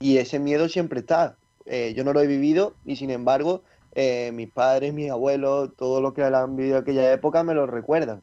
[0.00, 1.36] y ese miedo siempre está.
[1.64, 3.62] Eh, yo no lo he vivido y sin embargo
[3.94, 7.66] eh, mis padres, mis abuelos, todo lo que han vivido en aquella época me lo
[7.66, 8.22] recuerdan.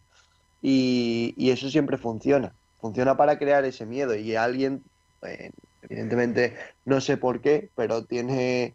[0.62, 2.54] Y, y eso siempre funciona.
[2.82, 4.84] Funciona para crear ese miedo y alguien,
[5.22, 5.52] eh,
[5.84, 6.56] evidentemente
[6.86, 8.74] no sé por qué, pero tiene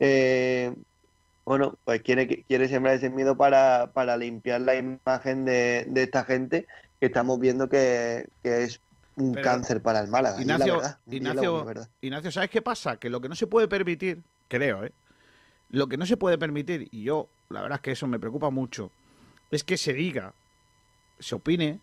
[0.00, 0.72] eh,
[1.44, 6.24] bueno, pues quiere, quiere sembrar ese miedo para, para limpiar la imagen de, de esta
[6.24, 6.66] gente
[7.00, 8.80] que estamos viendo que, que es
[9.16, 10.36] un Pero, cáncer para el Málaga.
[10.36, 11.88] la Ignacio, verdad, y la Ignacio, verdad.
[12.00, 12.96] Ignacio, ¿sabes qué pasa?
[12.96, 14.92] Que lo que no se puede permitir, creo, ¿eh?
[15.74, 18.48] Lo que no se puede permitir, y yo, la verdad es que eso me preocupa
[18.50, 18.92] mucho,
[19.50, 20.32] es que se diga,
[21.18, 21.80] se opine,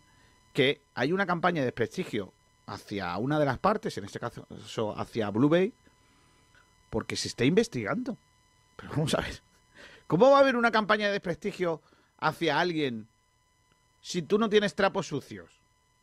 [0.54, 2.32] que hay una campaña de desprestigio
[2.66, 5.74] hacia una de las partes, en este caso so- hacia Blue Bay,
[6.88, 8.16] porque se está investigando.
[8.76, 9.42] Pero vamos a ver,
[10.06, 11.82] ¿cómo va a haber una campaña de desprestigio
[12.18, 13.08] hacia alguien
[14.00, 15.50] si tú no tienes trapos sucios?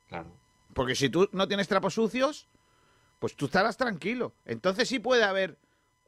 [0.09, 0.31] Claro.
[0.75, 2.47] Porque si tú no tienes trapos sucios,
[3.17, 4.31] pues tú estarás tranquilo.
[4.45, 5.57] Entonces sí puede haber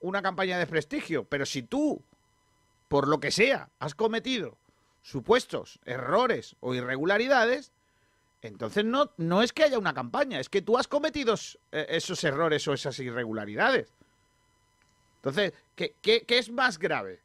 [0.02, 1.24] una campaña de desprestigio.
[1.26, 2.04] Pero si tú,
[2.88, 4.58] por lo que sea, has cometido
[5.02, 7.72] supuestos errores o irregularidades,
[8.42, 11.36] entonces no, no es que haya una campaña, es que tú has cometido
[11.72, 13.94] eh, esos errores o esas irregularidades.
[15.18, 17.22] Entonces, ¿qué, qué, qué es más grave?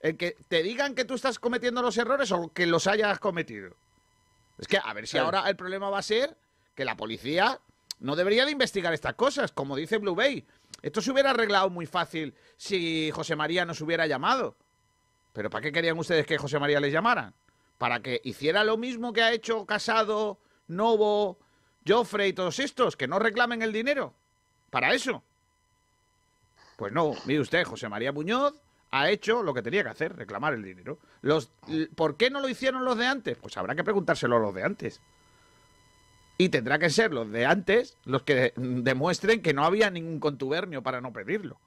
[0.00, 3.76] ¿El que te digan que tú estás cometiendo los errores o que los hayas cometido?
[4.58, 6.36] Es que a ver si ahora el problema va a ser
[6.74, 7.60] que la policía
[8.00, 10.44] no debería de investigar estas cosas, como dice Blue Bay.
[10.82, 14.56] Esto se hubiera arreglado muy fácil si José María nos hubiera llamado.
[15.32, 17.32] ¿Pero para qué querían ustedes que José María les llamara?
[17.78, 21.38] ¿Para que hiciera lo mismo que ha hecho Casado, Novo,
[21.86, 22.96] Joffre y todos estos?
[22.96, 24.14] ¿Que no reclamen el dinero?
[24.70, 25.22] ¿Para eso?
[26.76, 28.54] Pues no, mire usted, José María Muñoz
[28.90, 30.98] ha hecho lo que tenía que hacer, reclamar el dinero.
[31.22, 31.52] Los,
[31.94, 33.36] ¿Por qué no lo hicieron los de antes?
[33.38, 35.00] Pues habrá que preguntárselo a los de antes.
[36.40, 40.20] Y tendrá que ser los de antes los que de- demuestren que no había ningún
[40.20, 41.58] contubernio para no pedirlo.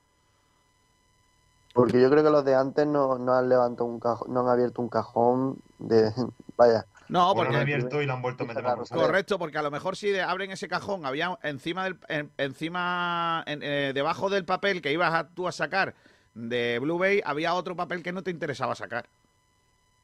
[1.74, 4.48] Porque yo creo que los de antes no, no han levantado un cajón, no han
[4.48, 6.12] abierto un cajón de.
[6.58, 6.86] Vaya.
[7.08, 8.64] No, O lo han porque abierto y lo han vuelto a meter.
[8.90, 13.44] Correcto, porque a lo mejor si de- abren ese cajón, había encima del, en- encima,
[13.46, 15.94] en- eh, debajo del papel que ibas a, tú a sacar
[16.34, 19.06] de Blue Bay, había otro papel que no te interesaba sacar.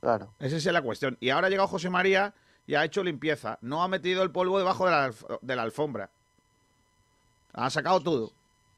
[0.01, 0.29] Claro.
[0.39, 1.17] Esa es la cuestión.
[1.19, 2.33] Y ahora ha llegado José María
[2.69, 3.57] y ha hecho limpieza.
[3.61, 6.11] No ha metido el polvo debajo de la, de la alfombra.
[7.51, 8.31] Ha sacado todo.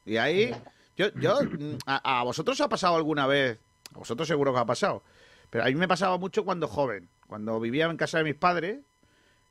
[0.06, 0.50] Y ahí,
[0.96, 3.60] yo, yo, mm, a, vosotros os ha pasado alguna vez,
[3.94, 5.02] a vosotros seguro que ha pasado,
[5.50, 8.80] pero a mí me pasaba mucho cuando joven, cuando vivía en casa de mis padres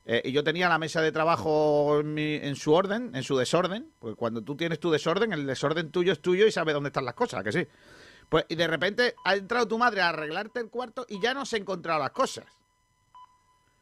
[0.06, 4.16] eh, y yo tenía la mesa de trabajo en, su orden, en su desorden, porque
[4.16, 7.14] cuando tú tienes tu desorden, el desorden tuyo es tuyo y sabes dónde están las
[7.14, 7.68] cosas, ¿a que sí.
[8.28, 11.46] Pues y de repente ha entrado tu madre a arreglarte el cuarto y ya no
[11.46, 12.46] se ha encontrado las cosas.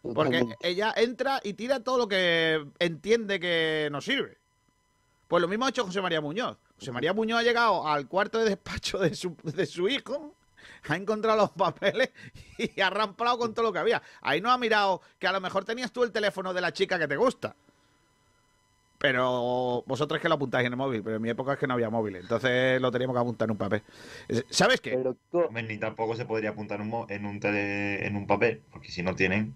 [0.01, 4.37] Porque ella entra y tira todo lo que entiende que nos sirve.
[5.27, 6.57] Pues lo mismo ha hecho José María Muñoz.
[6.79, 10.33] José María Muñoz ha llegado al cuarto de despacho de su, de su hijo,
[10.87, 12.09] ha encontrado los papeles
[12.57, 14.01] y ha ramplado con todo lo que había.
[14.21, 16.97] Ahí no ha mirado que a lo mejor tenías tú el teléfono de la chica
[16.97, 17.55] que te gusta.
[18.97, 21.73] Pero vosotros que lo apuntáis en el móvil, pero en mi época es que no
[21.73, 23.81] había móvil, entonces lo teníamos que apuntar en un papel.
[24.49, 24.91] ¿Sabes qué?
[24.91, 28.27] Pero Hombre, Ni tampoco se podría apuntar en un, mo- en un, tele- en un
[28.27, 29.55] papel, porque si no tienen.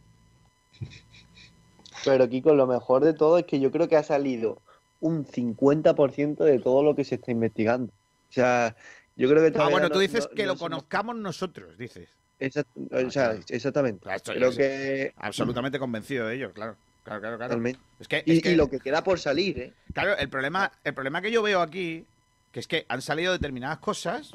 [2.05, 4.61] Pero Kiko, lo mejor de todo es que yo creo que ha salido
[4.99, 7.91] un 50% de todo lo que se está investigando.
[8.29, 8.75] O sea,
[9.15, 12.09] yo creo que Ah, bueno, no- tú dices no- que no lo conozcamos nosotros, dices.
[12.39, 13.39] Exact- o sea, claro.
[13.47, 14.09] exactamente.
[14.09, 16.75] Ah, esto- Creo es- que Absolutamente convencido de ello, claro.
[17.03, 17.49] Claro, claro, claro.
[17.51, 17.79] totalmente.
[17.99, 19.73] Es que, Y, es que- y lo que queda por salir, ¿eh?
[19.93, 22.05] Claro, el problema, el problema que yo veo aquí,
[22.51, 24.31] que es que han salido determinadas cosas,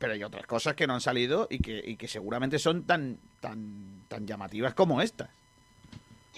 [0.00, 3.18] pero hay otras cosas que no han salido y que, y que seguramente son tan,
[3.38, 5.28] tan, tan llamativas como estas.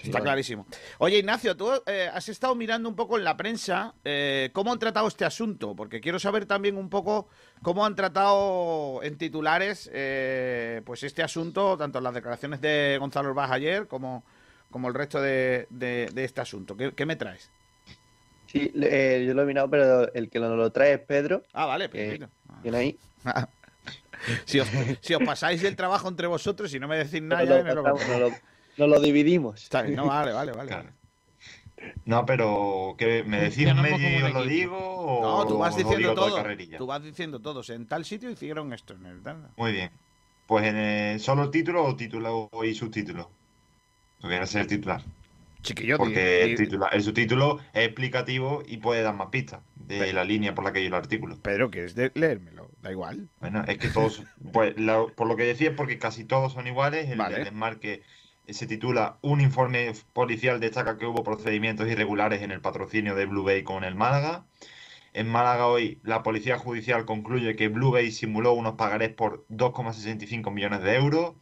[0.02, 0.66] Está clarísimo.
[0.98, 4.78] Oye, Ignacio, tú eh, has estado mirando un poco en la prensa eh, cómo han
[4.80, 7.28] tratado este asunto, porque quiero saber también un poco
[7.62, 13.52] cómo han tratado en titulares eh, pues este asunto, tanto las declaraciones de Gonzalo Orbaz
[13.52, 14.24] ayer como,
[14.72, 16.76] como el resto de, de- de este asunto.
[16.76, 17.50] ¿Qué, qué me traes?
[18.52, 21.42] Sí, eh, yo lo he mirado, pero el que nos lo trae es Pedro.
[21.54, 22.28] Ah, vale, que perfecto.
[22.60, 22.98] tiene ahí.
[24.44, 24.68] si, os,
[25.00, 27.74] si os pasáis el trabajo entre vosotros y no me decís nada, ya lo, me
[27.74, 28.30] lo nos lo-
[28.76, 29.62] nos lo dividimos.
[29.62, 30.68] Está bien, no, vale, vale, vale.
[30.68, 30.90] Claro.
[32.04, 34.78] No, pero ¿qué, ¿me decís Funcionamos medio lo digo?
[34.78, 36.44] O No, tú vas diciendo todo?
[36.76, 37.70] Tú vas diciendo todos.
[37.70, 39.48] En tal sitio hicieron esto, en el tal.
[39.56, 39.90] Muy bien.
[40.46, 43.30] Pues en el- solo título o título y subtítulo.
[44.18, 45.00] Lo que viene a ser el titular.
[45.62, 50.12] Chiquillo, Porque di- el, di- el subtítulo es explicativo y puede dar más pistas de
[50.12, 51.36] la línea por la que hay el artículo.
[51.40, 53.28] Pedro, que es de leérmelo, da igual.
[53.40, 54.22] Bueno, es que todos,
[54.52, 57.08] pues la- por lo que decía es porque casi todos son iguales.
[57.10, 57.36] El Vale.
[57.36, 58.02] del desmarque
[58.48, 63.44] se titula Un informe policial destaca que hubo procedimientos irregulares en el patrocinio de Blue
[63.44, 64.46] Bay con el Málaga.
[65.14, 70.50] En Málaga hoy la policía judicial concluye que Blue Bay simuló unos pagarés por 2,65
[70.50, 71.34] millones de euros.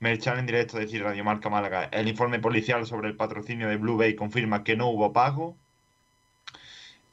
[0.00, 1.84] Merchan en directo, es decir, Radio Marca Málaga.
[1.92, 5.56] El informe policial sobre el patrocinio de Blue Bay confirma que no hubo pago.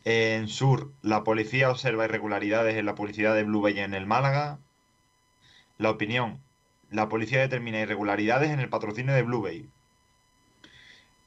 [0.03, 4.59] En Sur, la policía observa irregularidades en la publicidad de Blue Bay en el Málaga.
[5.79, 6.39] La opinión,
[6.91, 9.67] la policía determina irregularidades en el patrocinio de Blue Bay.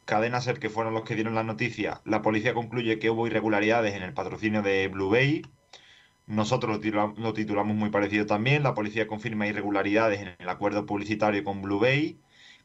[0.04, 3.94] Cadena Ser, que fueron los que dieron la noticia, la policía concluye que hubo irregularidades
[3.94, 5.42] en el patrocinio de Blue Bay.
[6.28, 8.62] Nosotros lo, titula- lo titulamos muy parecido también.
[8.62, 12.20] La policía confirma irregularidades en el acuerdo publicitario con Blue Bay.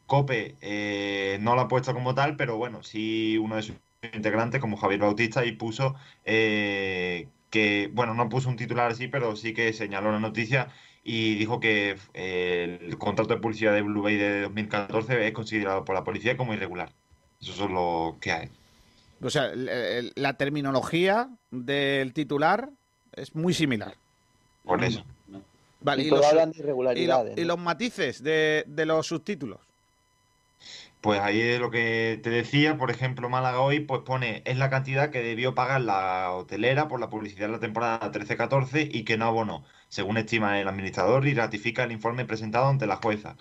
[0.05, 3.75] Cope eh, no lo ha puesto como tal, pero bueno, sí uno de sus
[4.13, 5.95] integrantes, como Javier Bautista, y puso
[6.25, 10.69] eh, que, bueno, no puso un titular así, pero sí que señaló la noticia
[11.03, 15.85] y dijo que eh, el contrato de publicidad de Blue Bay de 2014 es considerado
[15.85, 16.91] por la policía como irregular.
[17.39, 18.49] Eso es lo que hay.
[19.21, 22.69] O sea, la terminología del titular
[23.15, 23.95] es muy similar.
[24.63, 25.03] Por eso.
[25.81, 27.37] Vale, Y los, hablan de y lo- irregularidades.
[27.37, 29.59] y los matices de, de los subtítulos.
[31.01, 34.69] Pues ahí es lo que te decía, por ejemplo, Málaga hoy pues pone es la
[34.69, 39.17] cantidad que debió pagar la hotelera por la publicidad de la temporada 13-14 y que
[39.17, 43.35] no abonó, según estima el administrador y ratifica el informe presentado ante la jueza.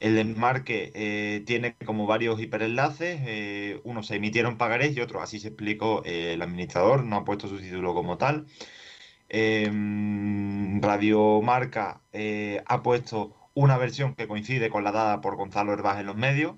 [0.00, 5.40] El desmarque eh, tiene como varios hiperenlaces, eh, unos se emitieron pagarés y otros, así
[5.40, 8.46] se explicó eh, el administrador, no ha puesto su título como tal.
[9.34, 15.72] Em, Radio Marca eh, ha puesto una versión que coincide con la dada por Gonzalo
[15.72, 16.54] Herbás en los medios.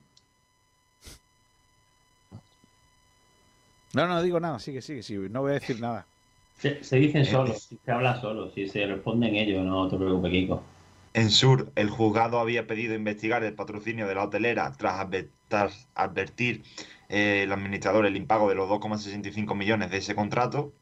[3.94, 5.28] No, no digo nada, sigue, sigue, sigue.
[5.28, 6.04] No voy a decir nada.
[6.58, 10.62] Se, se dicen solos, se habla solo, si se responden ellos, no te preocupes, Kiko.
[11.12, 15.88] En Sur, el juzgado había pedido investigar el patrocinio de la hotelera tras, adver- tras
[15.94, 16.64] advertir
[17.08, 20.72] eh, el administrador el impago de los 2,65 millones de ese contrato.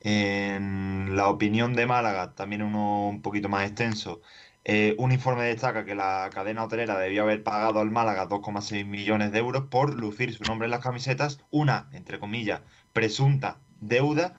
[0.00, 4.20] En la opinión de Málaga, también uno un poquito más extenso,
[4.64, 9.30] eh, un informe destaca que la cadena hotelera debió haber pagado al Málaga 2,6 millones
[9.32, 14.36] de euros por lucir su nombre en las camisetas, una, entre comillas, presunta deuda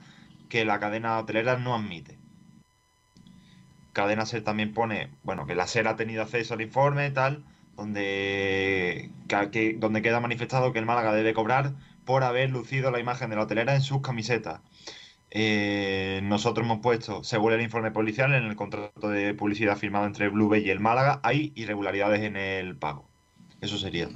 [0.49, 2.19] que la cadena hotelera no admite.
[3.93, 7.45] Cadena Ser también pone, bueno, que la SER ha tenido acceso al informe, tal,
[7.75, 9.15] donde,
[9.51, 13.35] que- donde queda manifestado que el Málaga debe cobrar por haber lucido la imagen de
[13.35, 14.61] la hotelera en sus camisetas.
[15.31, 20.29] Eh, nosotros hemos puesto, según el informe policial, en el contrato de publicidad firmado entre
[20.29, 23.07] Blue Bay y el Málaga, hay irregularidades en el pago.
[23.61, 24.09] Eso sería.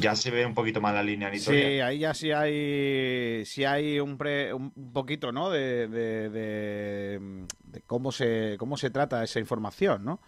[0.00, 4.00] Ya se ve un poquito más la línea Sí, ahí ya sí hay, sí hay
[4.00, 4.18] un,
[4.52, 5.50] un poquito, ¿no?
[5.50, 7.46] De, de-
[7.86, 10.20] cómo se cómo se trata esa información, ¿no?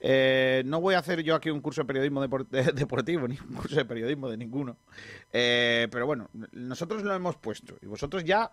[0.00, 3.38] Eh, no voy a hacer yo aquí un curso de periodismo depor- de- deportivo, ni
[3.38, 4.76] un curso de periodismo de ninguno.
[5.32, 7.76] Eh, pero bueno, nosotros lo hemos puesto.
[7.80, 8.52] Y vosotros ya,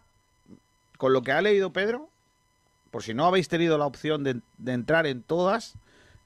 [1.03, 2.07] con lo que ha leído Pedro,
[2.89, 5.75] por si no habéis tenido la opción de, entrar en todas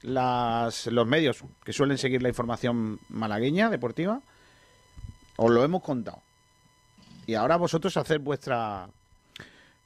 [0.02, 4.20] las, los medios que suelen seguir la información malagueña deportiva,
[5.36, 6.22] os lo hemos contado.
[7.26, 8.88] Y ahora vosotros hacer vuestra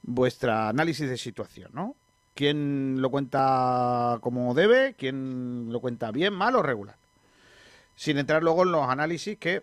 [0.02, 1.96] vuestra análisis de situación, ¿no?
[2.34, 4.92] ¿Quién lo cuenta como debe?
[4.92, 6.96] ¿Quién lo cuenta bien, mal o regular?
[7.96, 9.62] Sin entrar luego en los análisis que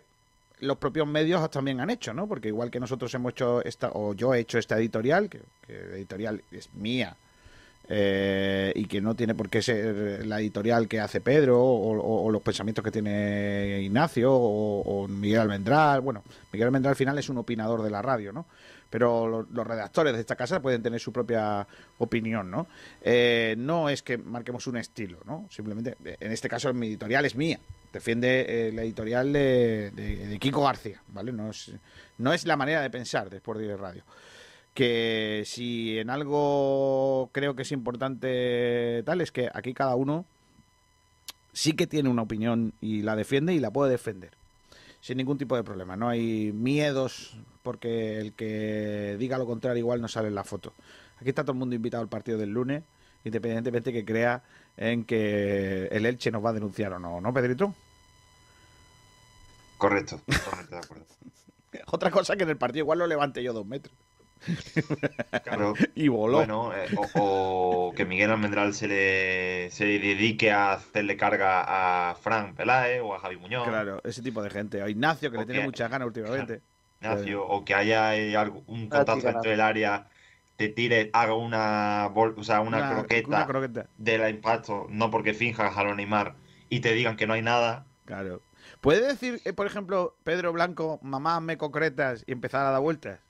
[0.60, 2.26] los propios medios también han hecho, ¿no?
[2.26, 5.74] Porque igual que nosotros hemos hecho esta, o yo he hecho esta editorial, que, que
[5.74, 7.16] editorial es mía,
[7.92, 12.40] eh, y que no tiene por qué ser la editorial que hace Pedro o, los
[12.40, 16.00] pensamientos que tiene Ignacio o, Miguel Almendral.
[16.00, 18.46] Bueno, Miguel Almendral al final es un opinador de la radio, ¿no?
[18.88, 21.66] Pero lo- los, redactores de esta casa pueden tener su propia
[21.98, 22.68] opinión, ¿no?
[23.02, 25.46] Eh, no es que marquemos un estilo, ¿no?
[25.50, 27.58] Simplemente, en este caso mi editorial es mía.
[27.92, 31.32] Defiende eh, la editorial de, Kiko García, ¿vale?
[31.32, 31.72] No es,
[32.18, 34.04] no es la manera de pensar de Sport Direct Radio
[34.74, 40.24] que si en algo creo que es importante tal es que aquí cada uno
[41.52, 44.30] sí que tiene una opinión y la defiende y la puede defender
[45.00, 45.96] sin ningún tipo de problema.
[45.96, 50.72] No hay miedos porque el que diga lo contrario igual no sale en la foto.
[51.18, 52.82] Aquí está todo el mundo invitado al partido del lunes,
[53.24, 54.42] independientemente que crea
[54.76, 57.74] en que el Elche nos va a denunciar o no, ¿no, Pedrito?
[59.78, 61.04] Correcto, correcto, de acuerdo.
[61.86, 63.94] Otra cosa que en el partido igual lo levante yo dos metros.
[65.44, 65.74] Claro.
[65.94, 66.38] y voló.
[66.38, 72.14] Bueno, eh, o, o que Miguel Almendral se le se dedique a hacerle carga a
[72.14, 73.68] Fran Peláez o a Javi Muñoz.
[73.68, 74.82] Claro, ese tipo de gente.
[74.82, 76.60] A Ignacio, que le O tiene muchas ganas últimamente.
[77.00, 80.06] Ignacio, o que haya eh, algo- un Ah, contacto sí, dentro del área,
[80.60, 83.86] te tire, haga una, bol- o sea, una, Una- croqueta, una croqueta.
[83.96, 86.34] de la impacto, no porque finjas a lo Neymar
[86.68, 87.86] y te digan que no hay nada.
[88.04, 88.42] Claro.
[88.82, 93.20] ¿Puede decir, eh, por ejemplo, Pedro Blanco, mamá, me concretas y empezar a dar vueltas?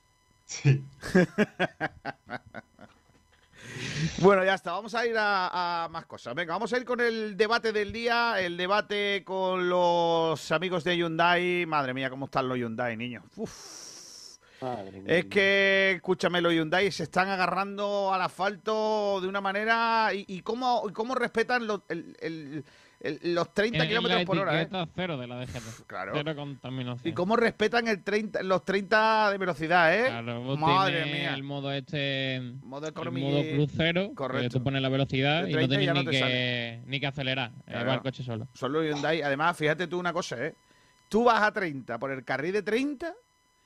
[0.44, 0.82] Sí.
[4.18, 4.72] Bueno, ya está.
[4.72, 6.34] Vamos a ir a, a más cosas.
[6.34, 10.96] Venga, vamos a ir con el debate del día, el debate con los amigos de
[10.96, 11.64] Hyundai.
[11.66, 13.22] Madre mía, cómo están los Hyundai, niños.
[13.36, 13.89] Uf.
[15.06, 20.10] Es que, escúchame, los Hyundai se están agarrando al asfalto de una manera.
[20.14, 20.82] ¿Y, y cómo,
[21.14, 22.64] respetan los, el- el-
[23.00, 24.60] el- los 30 En kilómetros por hora?
[24.60, 24.68] ¿eh?
[24.94, 25.86] cero de la DGT.
[25.86, 26.12] Claro.
[26.14, 27.08] Cero contaminación.
[27.08, 30.08] ¿Y cómo respetan el 30, los 30 de velocidad, eh?
[30.08, 31.32] Claro, vos Madre mía.
[31.34, 32.40] el modo este.
[32.62, 34.14] Modo el modo crucero.
[34.14, 34.42] Correcto.
[34.42, 36.82] Que tú pones la velocidad De y no 30 ya tienes no ni, te que,
[36.86, 37.52] ni que acelerar.
[37.66, 37.86] eh, Claro.
[37.88, 38.46] va el coche solo.
[38.52, 39.22] Son los Hyundai.
[39.22, 40.54] Además, fíjate tú una cosa, ¿eh?
[41.08, 43.14] Tú vas a 30 por el carril de 30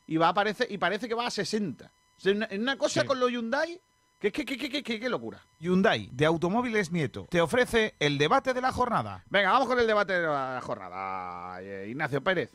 [0.07, 1.91] y va a aparecer, y parece que va a 60.
[2.17, 3.07] O sea, una- en una cosa Sí.
[3.07, 3.81] con los Hyundai
[4.21, 5.43] que que, que, que, que, que- que locura.
[5.61, 9.23] Hyundai, de Automóviles Nieto, te ofrece el debate de la jornada.
[9.29, 11.61] Venga, vamos con el debate de la jornada.
[11.63, 12.51] Eh, Ignacio Pérez.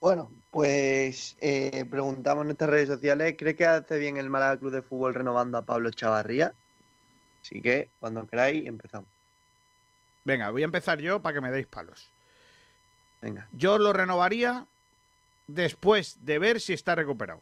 [0.00, 4.72] Bueno, pues eh, preguntamos en nuestras redes sociales, ¿cree que hace bien el Málaga Club
[4.72, 6.52] de Fútbol renovando a Pablo Chavarría?
[7.42, 9.08] Así que, cuando queráis, empezamos.
[10.24, 12.10] Venga, voy a empezar yo para que me deis palos.
[13.22, 13.48] Venga.
[13.52, 14.66] Yo lo renovaría
[15.46, 17.40] después de ver si está recuperado.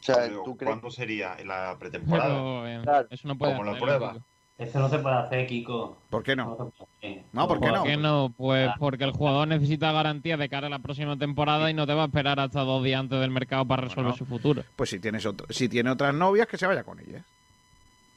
[0.00, 0.70] O sea, ¿tú crees?
[0.72, 1.34] ¿Cuándo sería?
[1.38, 2.70] ¿En la pretemporada?
[2.70, 3.08] Eh, Claro.
[3.10, 4.12] eso no puede Como la hacerlo, prueba.
[4.12, 4.24] Kiko.
[4.58, 5.98] Eso no se puede hacer, Kiko.
[6.08, 6.56] ¿Por qué No no?
[6.56, 7.24] puede hacer.
[7.32, 7.84] No, ¿por qué ¿Por no?
[7.84, 8.32] qué no?
[8.36, 11.92] Pues porque el jugador necesita garantía de cara a la próxima temporada y no te
[11.92, 14.16] va a esperar hasta dos días antes del mercado para resolver Bueno.
[14.16, 14.62] su futuro.
[14.76, 17.24] Pues si tienes otro, si tiene otras novias, que se vaya con ellas.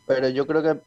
[0.06, 0.80] Pero yo creo que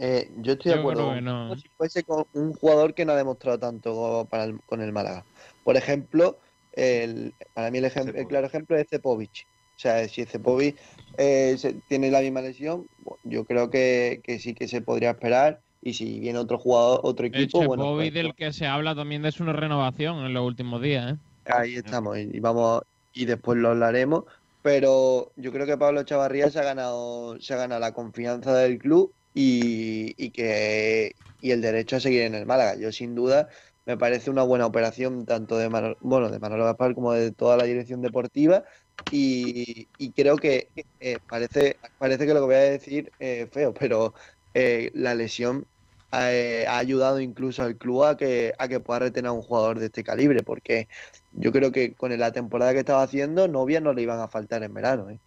[0.00, 1.04] eh, yo estoy de acuerdo.
[1.06, 1.46] creo que no.
[1.46, 4.92] Como si fuese con un jugador que no ha demostrado tanto para el- con el
[4.92, 5.26] Málaga.
[5.62, 6.40] Por ejemplo,
[6.72, 9.46] el, para mí el, ejem- el claro ejemplo es Cepovic.
[9.76, 10.78] O sea, si Cepovic
[11.18, 15.62] eh, tiene la misma lesión, bueno, yo creo que, que sí que se podría esperar.
[15.82, 18.94] Y si viene otro jugador, otro El equipo, bueno, Chepovic pues, del que se habla
[18.94, 21.18] también de su renovación en los últimos días, ¿eh?
[21.44, 22.82] Ahí estamos, y y vamos,
[23.12, 24.24] y después lo hablaremos.
[24.62, 28.78] Pero yo creo que Pablo Chavarría se ha ganado, se ha ganado la confianza del
[28.78, 32.76] club y, y que y el derecho a seguir en el Málaga.
[32.76, 33.48] Yo sin duda
[33.86, 37.56] me parece una buena operación tanto de Manolo, bueno, de Manolo Gaspar como de toda
[37.56, 38.64] la dirección deportiva.
[39.08, 43.74] Y, y creo que eh, parece, parece que lo que voy a decir es feo,
[43.74, 44.14] pero
[44.54, 45.68] eh, la lesión
[46.12, 49.78] eh, ha ayudado incluso al club a que, a que pueda retener a un jugador
[49.80, 50.88] de este calibre, porque
[51.30, 54.62] yo creo que con la temporada que estaba haciendo, novias no le iban a faltar
[54.62, 55.10] en verano.
[55.10, 55.20] ¿eh?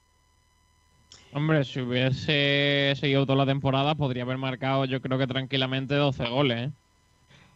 [1.36, 6.25] Hombre, si hubiese seguido toda la temporada, podría haber marcado, yo creo que tranquilamente 12
[6.27, 6.73] goles, ¿eh?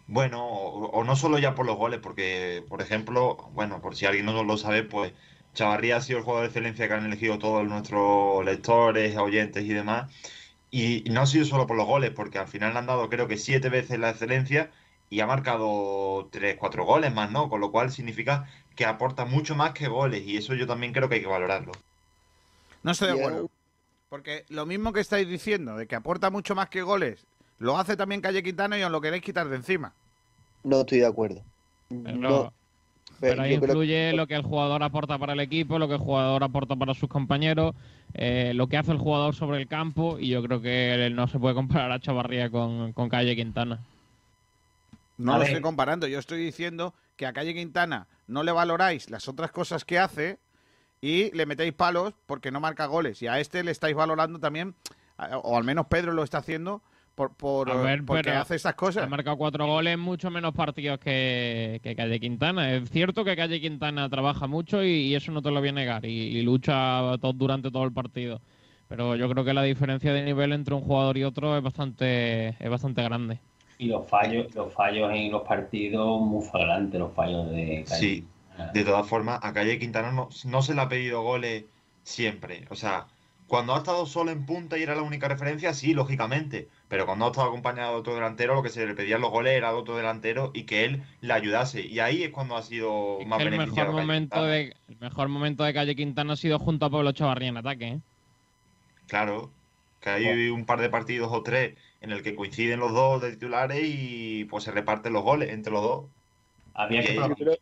[0.08, 4.06] Bueno, o, o no solo ya por los goles, porque, por ejemplo, bueno, por si
[4.06, 5.14] alguien no lo sabe, pues
[5.54, 9.74] Chavarría ha sido el jugador de excelencia que han elegido todos nuestros lectores, oyentes y
[9.74, 10.12] demás.
[10.72, 13.28] Y no ha sido solo por los goles, porque al final le han dado creo
[13.28, 14.72] que siete veces la excelencia
[15.10, 17.50] y ha marcado tres, cuatro goles más, ¿no?
[17.50, 21.10] Con lo cual significa que aporta mucho más que goles y eso yo también creo
[21.10, 21.84] que hay que valorarlo.
[22.84, 23.48] No estoy de Y acuerdo.
[24.10, 27.26] Porque lo mismo que estáis diciendo, de que aporta mucho más que goles,
[27.60, 29.94] lo hace también Calle Quintana y os lo queréis quitar de encima.
[30.64, 31.42] No estoy de acuerdo.
[31.90, 32.54] Pero, No,
[33.20, 36.44] pero ahí influye lo que el jugador aporta para el equipo, lo que el jugador
[36.44, 37.76] aporta para sus compañeros,
[38.14, 41.40] eh, lo que hace el jugador sobre el campo, y yo creo que no se
[41.40, 43.80] puede comparar a Chavarría con, con Calle Quintana.
[45.18, 45.50] No A lo ver.
[45.50, 49.84] estoy comparando, yo estoy diciendo que a Calle Quintana no le valoráis las otras cosas
[49.84, 50.38] que hace
[51.02, 53.22] y le metéis palos porque no marca goles.
[53.22, 54.76] Y a este le estáis valorando también,
[55.44, 56.82] o al menos Pedro lo está haciendo,
[57.16, 59.10] por, por, ver, porque hace estas Ha cosas.
[59.10, 62.74] marcado cuatro goles en mucho menos partidos que, que Calle Quintana.
[62.74, 65.72] Es cierto que Calle Quintana trabaja mucho y, y eso no te lo voy a
[65.72, 66.06] negar.
[66.06, 68.40] Y, y lucha todo- durante todo el partido.
[68.88, 72.50] Pero yo creo que la diferencia de nivel entre un jugador y otro es bastante,
[72.64, 73.40] es bastante grande.
[73.80, 78.00] Y los fallos, los fallos en los partidos muy flagrantes, los fallos de Calle.
[78.00, 78.28] Sí,
[78.74, 81.66] de todas formas, a Calle Quintana no, no se le ha pedido goles
[82.04, 82.66] siempre.
[82.70, 83.08] O sea,
[83.48, 86.68] cuando ha estado solo en punta y era la única referencia, sí, lógicamente.
[86.90, 89.54] Pero cuando ha estado acompañado de otro delantero, lo que se le pedían los goles
[89.54, 91.82] era de otro delantero y que él le ayudase.
[91.82, 93.92] Y ahí es cuando ha sido Es más el beneficiado.
[93.92, 97.50] mejor momento de el mejor momento de Calle Quintana ha sido junto a Pablo Chavarría
[97.50, 97.88] en ataque.
[97.88, 98.00] ¿eh?
[99.08, 99.50] Claro,
[100.02, 103.32] que hay un par de partidos o tres en el que coinciden los dos de
[103.32, 106.06] titulares y pues se reparten los goles entre los dos.
[106.74, 107.60] Había que,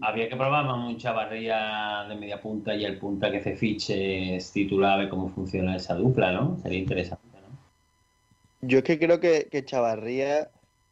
[0.00, 4.36] Había que probar más un Chavarría de media punta y el punta que se fiche
[4.36, 6.56] es titular, a ver cómo funciona esa dupla, ¿no?
[6.62, 8.68] Sería interesante, ¿no?
[8.68, 10.50] Yo es que creo que, que Chavarría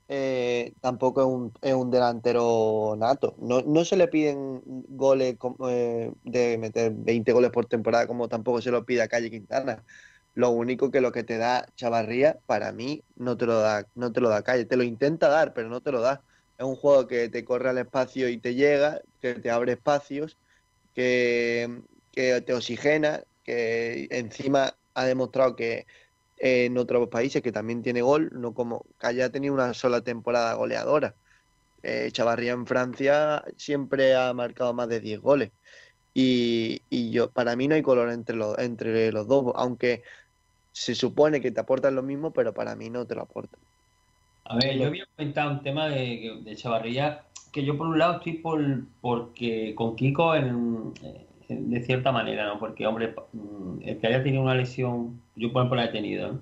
[0.08, 3.34] eh, tampoco es un, es un delantero nato.
[3.38, 8.28] No, no se le piden goles como, eh, de meter 20 goles por temporada como
[8.28, 9.84] tampoco se lo pide a Calle Quintana.
[10.34, 14.12] Lo único que lo que te da Chavarría, para mí, no te lo da, no
[14.12, 14.64] te lo da Calle.
[14.64, 16.22] Te lo intenta dar, pero no te lo da.
[16.58, 20.38] Es un juego que te corre al espacio y te llega, que te abre espacios,
[20.94, 21.82] que,
[22.12, 25.86] que te oxigena, que encima ha demostrado que
[26.36, 30.54] en otros países que también tiene gol, no como Calle ha tenido una sola temporada
[30.54, 31.16] goleadora.
[31.82, 35.52] eh, Chavarría en Francia siempre ha marcado más de 10 goles.
[36.14, 40.02] Y, y yo, para mí no hay color entre los, entre los dos, aunque
[40.72, 43.60] se supone que te aportan lo mismo, pero para mí no te lo aportan.
[44.48, 48.14] A ver, yo había comentado un tema de, de Chavarría, que yo por un lado
[48.18, 48.60] estoy por
[49.00, 50.92] porque con Kiko en,
[51.48, 52.58] en- de cierta manera, ¿no?
[52.58, 56.32] Porque, hombre, mm, el que haya tenido una lesión, yo por ejemplo la he tenido,
[56.34, 56.40] ¿no?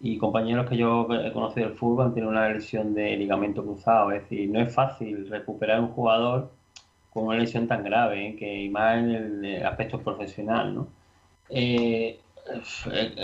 [0.00, 4.12] Y compañeros que yo he conocido del fútbol han tenido una lesión de ligamento cruzado,
[4.12, 6.52] es decir, no es fácil recuperar un jugador
[7.10, 8.36] con una lesión tan grave, ¿eh?
[8.36, 10.88] que más en el, eh, aspecto profesional, ¿no?
[11.48, 12.20] Eh, eh,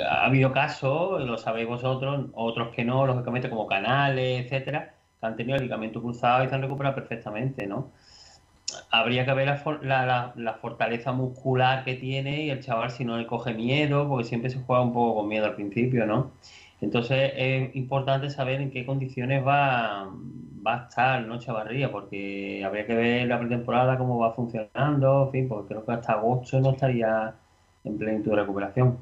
[0.09, 5.37] ha habido casos, lo sabéis vosotros, otros que no, lógicamente como Canales, etcétera, que han
[5.37, 7.93] tenido ligamento cruzado y se han recuperado perfectamente, ¿no?
[8.91, 12.91] Habría que ver la, for- la- la- la fortaleza muscular que tiene y el chaval
[12.91, 16.05] si no le coge miedo, porque siempre se juega un poco con miedo al principio,
[16.07, 16.33] ¿no?
[16.81, 20.11] Entonces es importante saber en qué condiciones va,
[20.67, 21.39] va a estar, ¿no?
[21.39, 25.93] Chavarría, porque habría que ver la pretemporada cómo va funcionando, en fin, porque creo que
[25.93, 27.35] hasta agosto no estaría
[27.87, 28.99] en plenitud de recuperación.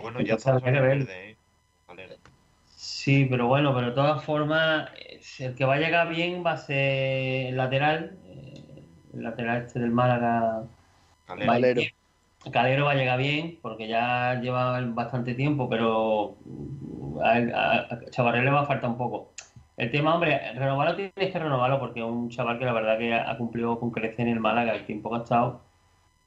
[0.00, 0.98] Bueno, ya está habría que ver.
[0.98, 1.36] verde, ¿eh?
[1.86, 2.14] Valera.
[2.66, 6.52] Sí, pero bueno, pero de todas formas, eh, el que va a llegar bien va
[6.52, 8.82] a ser el lateral, eh,
[9.14, 10.62] el lateral este del Málaga.
[11.26, 11.82] Calero.
[12.52, 12.84] Calero.
[12.86, 17.88] va a llegar bien, porque ya lleva bastante tiempo, pero mm, a, él- a-
[18.42, 19.32] le va a faltar un poco.
[19.76, 23.14] El tema, hombre, renovarlo tienes que renovarlo porque es un chaval que la verdad que
[23.14, 25.67] ha cumplido con crecer en el Málaga el tiempo que ha estado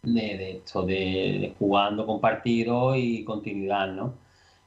[0.04, 4.16] de, de esto, de, de jugando con partidos y continuidad, ¿no?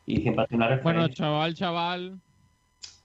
[0.07, 1.25] Y siempre ha sido una Bueno, referencia.
[1.25, 2.19] chaval, chaval,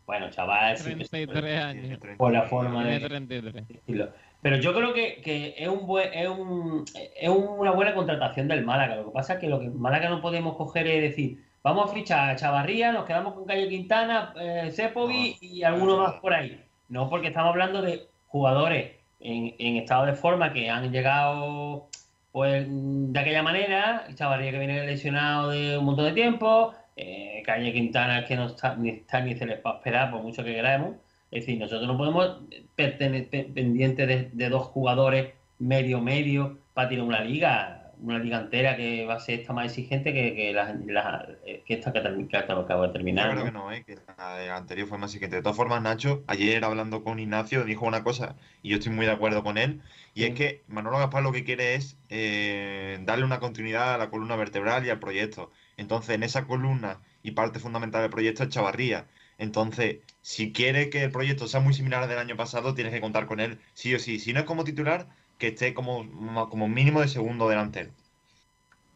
[0.06, 2.00] Bueno, chaval, sí que- 33 años.
[2.18, 2.50] Por la 30.
[2.50, 3.68] forma de 33.
[3.68, 4.10] decirlo.
[4.42, 6.86] Pero yo creo que, que es, un buen, es, un,
[7.20, 8.96] es una buena contratación del Málaga.
[8.98, 11.94] Lo que pasa es que lo que Málaga no podemos coger es decir, vamos a
[11.94, 16.14] fichar a Chavarría, nos quedamos con Calle Quintana, eh, Sepovi No, y alguno no, más
[16.22, 16.64] por ahí.
[16.90, 21.88] No, porque estamos hablando de jugadores en, en estado de forma que han llegado
[22.32, 27.74] pues de aquella manera, Chavarría que viene lesionado de un montón de tiempo, eh, Calle
[27.74, 30.54] Quintana que no está ni, está ni se les va a esperar por mucho que
[30.54, 30.96] queramos.
[31.32, 32.42] Es decir, nosotros no podemos
[32.76, 39.06] pendientes de, de dos jugadores medio medio para tirar una liga, una liga entera que
[39.06, 41.28] va a ser esta más exigente que, que, la- la-
[41.66, 43.30] que esta que, que acabo de Yo terminar.
[43.30, 43.46] creo ¿no?
[43.46, 43.84] que no, ¿eh?
[43.84, 45.36] que la anterior fue más exigente.
[45.38, 49.06] De todas formas, Nacho, ayer hablando con Ignacio, dijo una cosa, y yo estoy muy
[49.06, 49.82] de acuerdo con él,
[50.14, 54.10] y es que Manolo Gaspar lo que quiere es eh, darle una continuidad a la
[54.10, 55.52] columna vertebral y al proyecto.
[55.76, 59.08] Entonces, en esa columna y parte fundamental del proyecto es Chavarría.
[59.38, 63.02] Entonces, si quiere que el proyecto sea muy similar al del año pasado, tienes que
[63.02, 64.20] contar con él sí o sí.
[64.20, 65.10] Si no es como titular,
[65.40, 66.06] que esté como,
[66.50, 67.92] como mínimo de segundo delantero.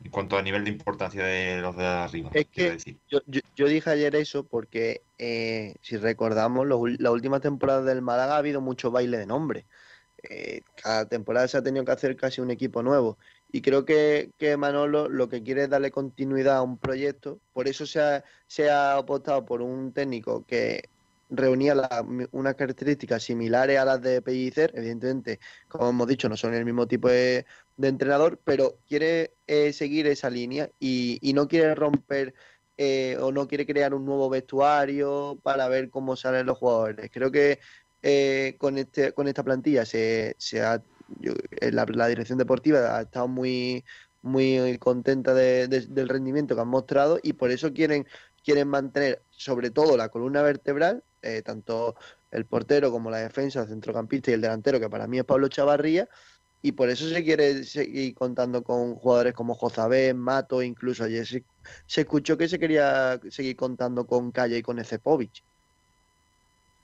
[0.04, 3.00] En cuanto a nivel de importancia de los de arriba, Es que decir.
[3.10, 8.02] yo, yo- yo dije ayer eso porque, eh, si recordamos, los la última temporada del
[8.02, 9.66] Málaga ha habido mucho baile de nombre.
[10.24, 13.18] Eh, cada temporada se ha tenido que hacer casi un equipo nuevo.
[13.52, 17.42] Y creo que, que Manolo lo que quiere es darle continuidad a un proyecto.
[17.54, 20.90] Por eso se ha, se ha apostado por un técnico que
[21.30, 21.76] reunía
[22.32, 24.72] unas características similares a las de Pellicer.
[24.76, 27.46] Evidentemente, como hemos dicho, no son el mismo tipo de,
[27.78, 32.34] de entrenador, pero quiere eh, seguir esa línea y, no quiere romper
[32.78, 37.10] eh, o no quiere crear un nuevo vestuario para ver cómo salen los jugadores.
[37.12, 37.60] Creo que
[38.02, 40.84] eh, con este con esta plantilla se, ha
[41.62, 43.86] la, dirección deportiva ha estado muy
[44.22, 48.08] muy contenta de- del rendimiento que han mostrado y por eso quieren
[48.44, 51.96] quieren mantener sobre todo la columna vertebral eh, tanto
[52.32, 55.48] el portero como la defensa, el centrocampista y el delantero que para mí es Pablo
[55.50, 56.08] Chavarría
[56.62, 61.46] y por eso se quiere seguir contando con jugadores como Jozabé, Mato, incluso ayer se,
[61.88, 65.44] se escuchó que se quería seguir contando con Calle y con Ezepovic.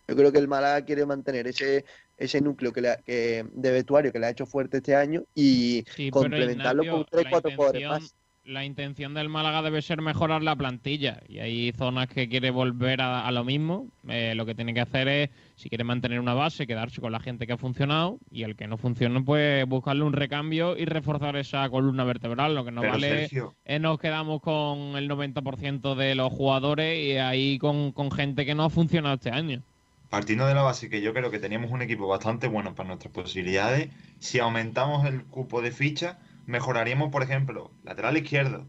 [0.07, 1.85] Yo creo que el Málaga quiere mantener ese,
[2.17, 5.23] ese núcleo que le ha- que, de vestuario que le ha hecho fuerte este año
[5.35, 8.15] y Sí, complementarlo Ignacio, con tres, cuatro jugadores más.
[8.49, 12.99] La intención del Málaga debe ser mejorar la plantilla y hay zonas que quiere volver
[12.99, 13.89] a, a lo mismo.
[14.07, 17.19] Eh, lo que tiene que hacer es, si quiere mantener una base, quedarse con la
[17.19, 21.35] gente que ha funcionado y el que no funcione, pues buscarle un recambio y reforzar
[21.35, 22.55] esa columna vertebral.
[22.55, 26.99] Lo que no Pero vale Sergio, es nos quedamos con el 90% de los jugadores
[27.05, 29.61] y ahí con, con gente que no ha funcionado este año.
[30.09, 33.13] Partiendo de la base que yo creo que teníamos un equipo bastante bueno para nuestras
[33.13, 36.17] posibilidades, si aumentamos el cupo de fichas,
[36.49, 38.65] mejoraríamos, por ejemplo, lateral izquierdo,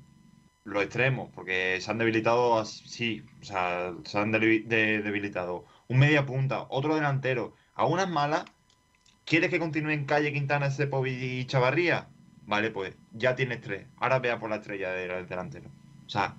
[0.64, 5.64] los extremos, porque se han debilitado así, o sea, se han debi- de- debilitado.
[5.88, 7.54] Un media punta, otro delantero.
[7.74, 8.44] A unas malas,
[9.24, 12.08] ¿quieres que continúen Calle, Quintana, Sepovic y Chavarría?
[12.46, 13.86] Vale, pues ya tienes tres.
[13.98, 15.68] Ahora vea por la estrella del delantero.
[16.06, 16.34] O sea,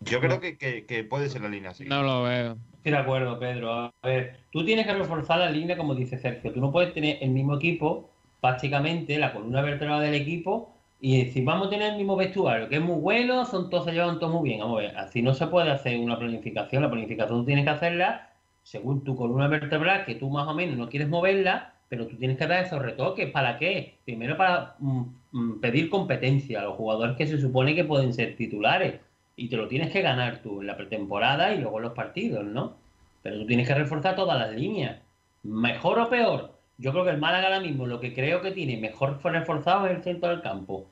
[0.00, 1.84] Yo creo que, que- que puede ser la línea así.
[1.84, 2.56] No lo veo.
[2.76, 3.72] Estoy de acuerdo, Pedro.
[3.74, 6.52] A ver, tú tienes que reforzar la línea, como dice Sergio.
[6.52, 8.08] Tú no puedes tener el mismo equipo,
[8.40, 12.76] prácticamente la columna vertebral del equipo, y decir, vamos a tener el mismo vestuario, que
[12.76, 14.60] es muy bueno, son todos se llevan todos muy bien.
[14.60, 16.82] Vamos a ver, así no se puede hacer una planificación.
[16.82, 18.30] La planificación tú tienes que hacerla
[18.64, 22.36] según tu columna vertebral, que tú más o menos no quieres moverla, pero tú tienes
[22.36, 23.30] que dar esos retoques.
[23.30, 23.98] ¿Para qué?
[24.04, 28.36] Primero para mm, mm, pedir competencia a los jugadores que se supone que pueden ser
[28.36, 29.00] titulares.
[29.36, 32.44] Y te lo tienes que ganar tú en la pretemporada y luego en los partidos,
[32.44, 32.74] ¿no?
[33.22, 34.98] Pero tú tienes que reforzar todas las líneas.
[35.44, 36.57] Mejor o peor.
[36.78, 39.96] Yo creo que el Málaga ahora mismo lo que creo que tiene mejor reforzado es
[39.96, 40.86] el centro del campo.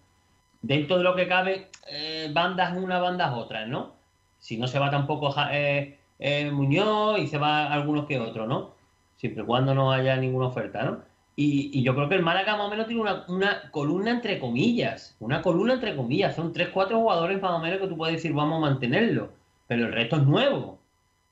[0.60, 3.94] Dentro de lo que cabe, eh, bandas una, bandas otras, ¿no?
[4.38, 8.72] Si no se va tampoco eh, eh, Muñoz y se va algunos que otros, ¿no?
[9.16, 11.02] Siempre y cuando no haya ninguna oferta, ¿no?
[11.36, 14.40] Y, y yo creo que el Málaga más o menos tiene una, una columna entre
[14.40, 15.16] comillas.
[15.20, 16.34] Una columna entre comillas.
[16.34, 19.30] Son tres, cuatro jugadores más o menos que tú puedes decir vamos a mantenerlo.
[19.68, 20.78] Pero el resto es nuevo.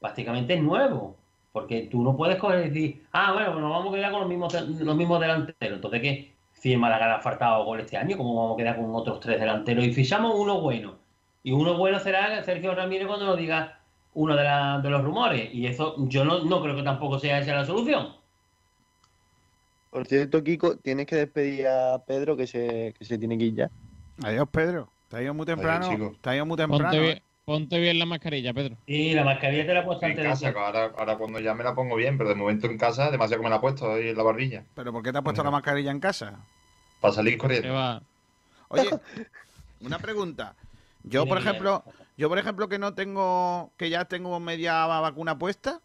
[0.00, 1.16] Prácticamente es nuevo.
[1.54, 4.20] Porque tú no puedes coger y decir, ah, bueno, pues nos vamos a quedar con
[4.22, 5.76] los mismos, los mismos delanteros.
[5.76, 6.34] Entonces, ¿qué?
[6.52, 9.20] Si el Málaga le ha faltado gol este año, ¿cómo vamos a quedar con otros
[9.20, 9.84] tres delanteros?
[9.84, 10.96] Y fichamos uno bueno.
[11.44, 13.78] Y uno bueno será Sergio Ramírez cuando nos diga
[14.14, 15.54] uno de, la- de los rumores.
[15.54, 18.08] Y eso yo no, no creo que tampoco sea esa la solución.
[19.90, 23.54] Por cierto, Kiko, tienes que despedir a Pedro que se, que se tiene que ir
[23.54, 23.70] ya.
[24.24, 24.88] Adiós, Pedro.
[25.08, 25.88] Te ha ido muy temprano.
[25.88, 26.16] chico.
[26.20, 26.84] te ha ido muy temprano.
[26.84, 27.22] Ponte bien, ¿eh?
[27.44, 28.76] Ponte bien la mascarilla, Pedro.
[28.86, 31.40] Y la mascarilla te la he puesto En antes de casa, que ahora, ahora cuando
[31.40, 33.60] ya me la pongo bien, pero de momento en casa demasiado que me la he
[33.60, 34.64] puesto ahí en la barbilla.
[34.74, 36.38] ¿Pero por qué te has puesto la mascarilla en casa?
[37.00, 37.72] Para salir corriendo.
[37.74, 38.02] va.
[38.68, 38.88] Oye,
[39.80, 40.54] una pregunta.
[41.02, 41.84] Yo, por ejemplo,
[42.16, 45.80] yo, por ejemplo, que no tengo, que ya tengo media vacuna puesta.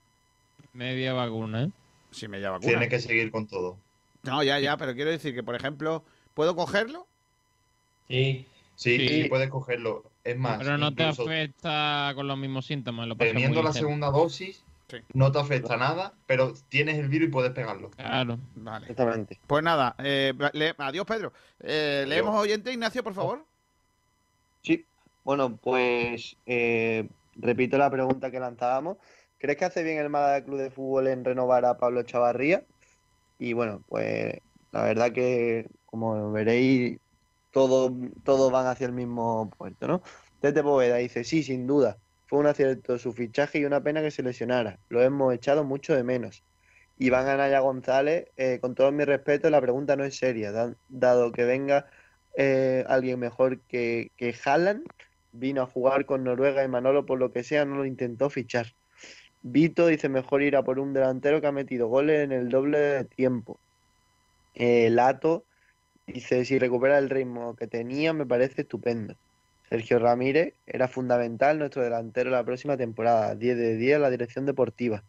[0.72, 1.70] Media vacuna, ¿eh?
[2.12, 2.70] Sí, media vacuna.
[2.70, 3.78] Tiene que seguir con todo.
[4.24, 6.03] No, ya, ya, pero quiero decir que, por ejemplo,
[6.34, 7.05] ¿puedo cogerlo?
[8.07, 8.45] Sí.
[8.76, 9.07] Sí, Sí.
[9.24, 10.05] sí, puedes cogerlo.
[10.32, 13.07] Es más, Pero no te afecta con los mismos síntomas.
[13.07, 13.88] Lo teniendo la ligero.
[13.88, 14.97] segunda dosis, Sí.
[15.13, 17.89] no te afecta nada, pero tienes el virus y puedes pegarlo.
[17.91, 18.38] Claro.
[18.55, 18.88] Vale.
[18.88, 19.39] Exactamente.
[19.47, 21.32] Pues nada, eh, le- adiós, Pedro.
[21.61, 22.09] Eh, Adiós.
[22.09, 23.45] leemos oyente, Ignacio, por favor.
[24.61, 24.86] Sí.
[25.23, 28.97] Bueno, pues eh, repito la pregunta que lanzábamos.
[29.38, 32.63] ¿Crees que hace bien el Málaga Club de Fútbol en renovar a Pablo Chavarría?
[33.38, 34.38] Y bueno, pues
[34.71, 36.99] la verdad que, como veréis,
[37.52, 37.91] todos
[38.24, 40.02] todos van hacia el mismo puerto, ¿no?
[40.41, 41.97] Tete Poveda dice, sí, sin duda.
[42.28, 44.80] Fue un acierto su fichaje y una pena que se lesionara.
[44.89, 46.43] Lo hemos echado mucho de menos.
[46.97, 51.32] Iván Anaya González, eh, con todo mi respeto, la pregunta no es seria, da- dado
[51.32, 51.88] que venga
[52.36, 54.86] eh, alguien mejor que, que Haaland,
[55.32, 58.68] vino a jugar con Noruega y Manolo, por lo que sea, no lo intentó fichar.
[59.41, 62.78] Vito dice mejor ir a por un delantero que ha metido goles en el doble
[62.80, 63.60] de tiempo.
[64.54, 65.45] Eh, Lato
[66.14, 69.16] dice si recupera el ritmo que tenía me parece estupendo.
[69.70, 74.45] Sergio Ramírez era fundamental nuestro delantero la próxima temporada, 10 de 10 en la dirección
[74.45, 75.03] deportiva.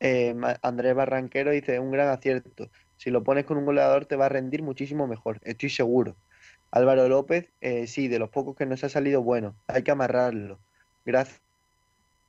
[0.00, 2.70] Eh, Andrés Barranquero dice un gran acierto.
[2.96, 6.16] Si lo pones con un goleador te va a rendir muchísimo mejor, estoy seguro.
[6.70, 10.58] Álvaro López, eh, sí, de los pocos que nos ha salido bueno, hay que amarrarlo.
[11.04, 11.40] Gracias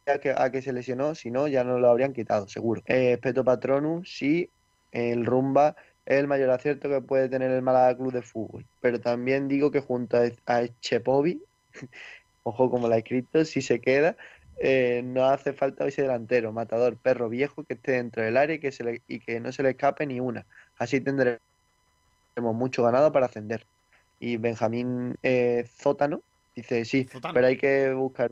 [0.06, 2.82] a que, a que se lesionó, si no, ya no lo habrían quitado, seguro.
[2.86, 4.50] Eh, Peto Patronus, sí,
[4.91, 5.76] el Rumba
[6.06, 8.68] es el mayor acierto que puede tener el Málaga Club de Fútbol.
[8.80, 11.43] Pero también digo que junto a, a Chepovi,
[12.43, 14.18] ojo como la he escrito, si se queda,
[14.58, 18.60] eh, no hace falta ese delantero, matador, perro viejo que esté dentro del área y
[18.60, 20.47] que, se le- y que no se le escape ni una.
[20.78, 21.39] Así tendremos
[22.38, 23.68] mucho ganado para ascender.
[24.20, 26.24] Y Benjamín eh, Zótano
[26.56, 27.34] dice, sí, Zótano.
[27.34, 28.32] pero hay que buscar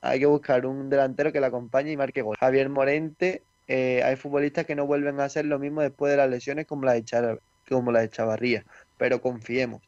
[0.00, 2.36] hay que buscar un delantero que le acompañe y marque gol.
[2.38, 6.30] Javier Morente, eh, hay futbolistas que no vuelven a hacer lo mismo después de las
[6.30, 8.64] lesiones como la de, Char- como la de Chavarría,
[8.96, 9.82] pero confiemos.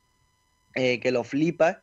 [0.74, 1.78] Eh, que lo flipas,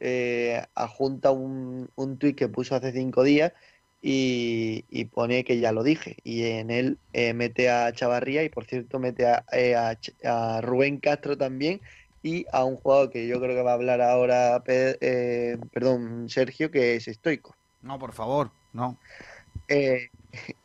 [0.00, 3.52] eh, adjunta un, un tuit que puso hace cinco días
[4.00, 6.16] y, y pone que ya lo dije.
[6.24, 10.60] Y en él eh, mete a Chavarría y por cierto mete a, eh, a a
[10.62, 11.80] Rubén Castro también
[12.22, 14.98] y a un jugador que yo creo que va a hablar ahora, Pe-
[15.72, 17.54] perdón, Sergio, que es estoico.
[17.80, 18.98] No, por favor, no.
[19.68, 20.08] Eh,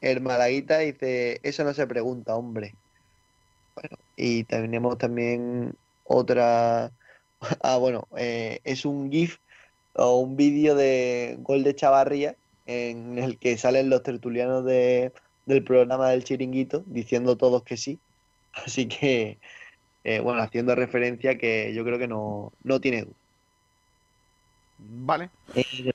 [0.02, 2.76] el Malaguita dice, eso no se pregunta, hombre.
[3.76, 6.92] Bueno, y tenemos también otra...
[7.62, 9.38] Ah, bueno, eh, es un GIF
[9.96, 15.12] o un vídeo de gol de Chavarría en el que salen los tertulianos de,
[15.46, 18.00] del programa del Chiringuito diciendo todos que sí.
[18.54, 19.40] Así que,
[20.06, 23.16] eh, bueno, haciendo referencia que yo creo que no, no tiene duda.
[24.80, 25.30] Vale.
[25.56, 25.92] Eh,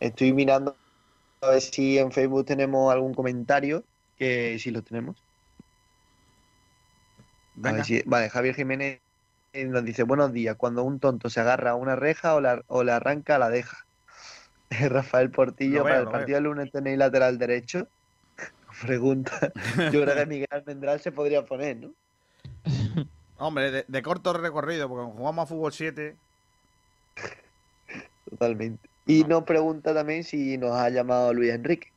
[0.00, 0.76] Estoy mirando
[1.40, 3.84] a ver si en Facebook tenemos algún comentario,
[4.16, 5.22] que sí lo tenemos.
[7.18, 7.22] A
[7.54, 7.72] Venga.
[7.76, 9.00] ver si- vale, Javier Jiménez
[9.52, 12.62] y nos dice, buenos días, cuando un tonto se agarra a una reja o la,
[12.66, 13.76] o la arranca, la deja.
[14.70, 17.88] Rafael Portillo, veo, para el partido del lunes tenéis lateral derecho.
[18.82, 19.52] Pregunta.
[19.92, 21.92] Yo creo que Miguel Almendral se podría poner, ¿no?
[23.38, 26.16] Hombre, de, de corto recorrido, porque jugamos a fútbol 7,
[28.28, 28.88] Totalmente.
[29.08, 31.88] Y nos pregunta también si nos ha llamado Luis Enrique.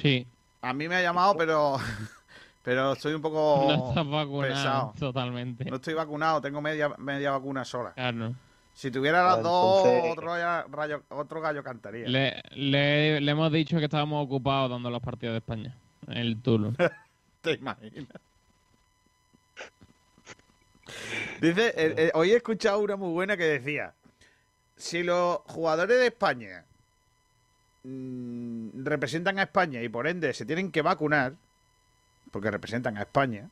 [0.00, 0.26] Sí.
[0.62, 1.76] a mí me ha llamado, pero
[2.64, 4.94] pero estoy un poco No estás vacunado pesado.
[4.98, 5.64] totalmente.
[5.66, 7.92] No estoy vacunado, tengo media, media vacuna sola.
[7.92, 8.34] Claro.
[8.74, 12.08] Si tuviera las dos, entonces- otro, gallo- rayo- otro gallo cantaría.
[12.08, 15.76] Le, le- le hemos dicho que estábamos ocupados dando los partidos de España.
[16.08, 16.74] El Tulum.
[17.42, 18.08] ¿Te imaginas?
[21.40, 23.92] Dice, eh, eh, hoy he escuchado una muy buena que decía,
[24.76, 26.64] si los jugadores de España
[27.84, 31.34] mm, representan a España y por ende se tienen que vacunar,
[32.30, 33.50] porque representan a España,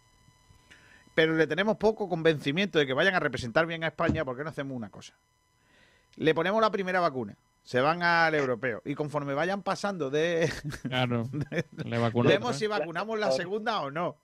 [1.15, 4.45] pero le tenemos poco convencimiento de que vayan a representar bien a España, ¿por qué
[4.45, 5.15] no hacemos una cosa?
[6.17, 10.53] Le ponemos la primera vacuna, se van al europeo y conforme vayan pasando de...
[10.83, 11.29] Claro.
[11.85, 12.33] Le vacunamos.
[12.33, 14.17] Vemos si vacunamos la segunda o no.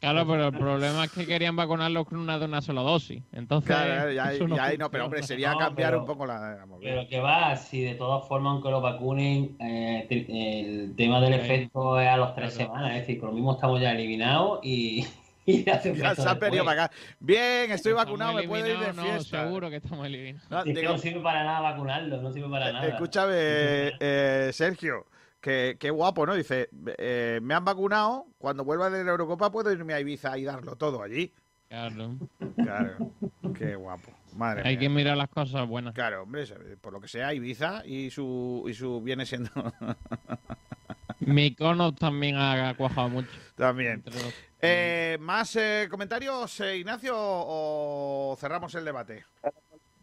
[0.00, 3.22] Claro, pero el problema es que querían vacunarlos con una de una sola dosis.
[3.32, 3.66] Entonces.
[3.74, 6.24] Claro, ya, eso no ya ahí no, pero hombre, sería No, cambiar pero- un poco
[6.26, 6.90] la, la movida.
[6.90, 12.00] Pero que va, si de todas formas, aunque lo vacunen, eh, el tema del efecto
[12.00, 12.92] es a las tres semanas.
[12.92, 15.04] Es decir, con lo mismo estamos ya eliminados y,
[15.46, 16.94] y ya se Ya se han venido para acá.
[17.18, 19.44] Bien, estoy Estamos vacunado, me puedo ir de eliminados, no, fiesta.
[19.44, 20.48] seguro que estamos eliminados.
[20.50, 22.86] No, Es que digo, no sirve para nada vacunarlo, no sirve para nada.
[22.86, 25.06] escúchame, eh, Sergio,
[25.40, 26.34] que qué guapo, ¿no?
[26.34, 26.68] Dice,
[26.98, 30.76] eh, me han vacunado, cuando vuelva de la Eurocopa puedo irme a Ibiza y darlo
[30.76, 31.32] todo allí.
[31.68, 32.16] Claro.
[32.56, 33.10] Claro,
[33.54, 34.10] qué guapo.
[34.34, 34.80] Madre Hay mía.
[34.80, 35.94] que mirar las cosas buenas.
[35.94, 36.44] Claro, hombre,
[36.80, 39.50] por lo que sea, Ibiza y su, y su viene siendo
[41.20, 43.28] Mykonos también ha cuajado mucho.
[43.56, 44.02] también.
[44.06, 49.24] Los- Eh, ¿Más eh, comentarios, eh, Ignacio, o cerramos el debate?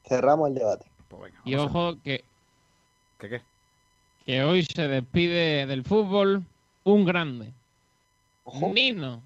[0.05, 0.85] Cerramos el debate.
[1.09, 2.23] Pues venga, Y ojo que,
[3.19, 3.41] ¿Qué qué?
[4.25, 6.43] Que hoy se despide del fútbol
[6.83, 7.51] un grande.
[8.43, 8.71] Ojo.
[8.73, 9.21] Nino,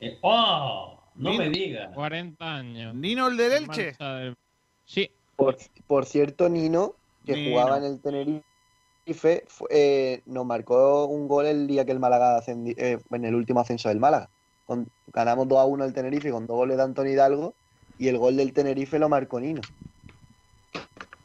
[0.00, 0.98] Eh, ¡Oh!
[1.14, 1.94] No me digas.
[1.94, 2.94] 40 años.
[2.94, 3.92] ¿Nino el del Elche?
[3.98, 4.36] Del-
[4.84, 5.56] Sí, Por,
[5.86, 6.94] por cierto, Nino,
[7.24, 7.50] que Nino.
[7.50, 12.74] jugaba en el Tenerife, eh, nos marcó un gol el día que el Málaga ascendi-
[12.76, 14.28] eh, en el último ascenso del Málaga.
[14.66, 17.54] Con- ganamos 2 a 1 el Tenerife con dos goles de Antonio Hidalgo
[17.98, 19.60] y el gol del Tenerife lo marcó Nino.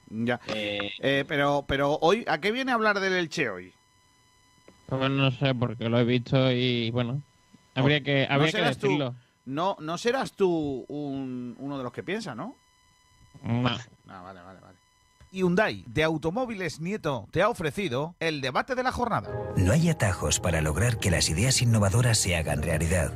[0.10, 0.40] Ya.
[0.48, 3.74] Eh, Eh, pero, pero hoy, ¿a qué viene a hablar del Elche hoy?
[4.88, 7.22] pues no sé porque lo he visto y bueno,
[7.76, 8.88] habría que, ¿No habría que serás tú?
[8.88, 9.16] decirlo.
[9.46, 12.56] No, no serás tú un- uno de los que piensa, ¿no?
[13.44, 13.68] No.
[13.70, 14.78] Ah, vale, vale, vale.
[15.32, 19.30] Hyundai de Automóviles Nieto te ha ofrecido el debate de la jornada.
[19.58, 23.14] No hay atajos para lograr que las ideas innovadoras se hagan realidad.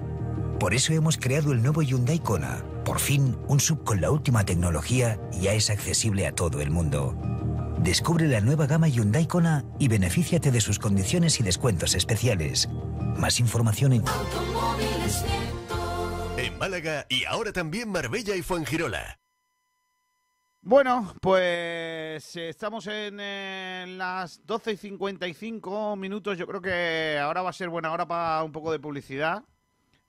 [0.64, 2.64] Por eso hemos creado el nuevo Hyundai Kona.
[2.86, 7.18] Por fin, un sub con la última tecnología ya es accesible a todo el mundo.
[7.80, 12.70] Descubre la nueva gama Hyundai Kona y benefíciate de sus condiciones y descuentos especiales.
[13.18, 14.06] Más información en
[16.38, 19.20] En Málaga y ahora también Marbella y Fuengirola.
[20.62, 26.38] Bueno, pues eh, estamos en, eh, las 12 y 55 minutos.
[26.38, 29.44] Yo creo que ahora va a ser buena hora para un poco de publicidad.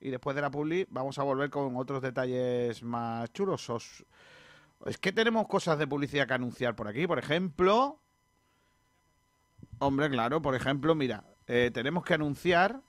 [0.05, 3.71] Y después de la publi vamos a volver con otros detalles más chulos.
[3.71, 4.05] Os-
[4.85, 7.07] Es que tenemos cosas de publicidad que anunciar por aquí.
[7.07, 7.99] Por ejemplo...
[9.79, 12.83] Hombre, claro, por ejemplo, mira, eh, tenemos que anunciar,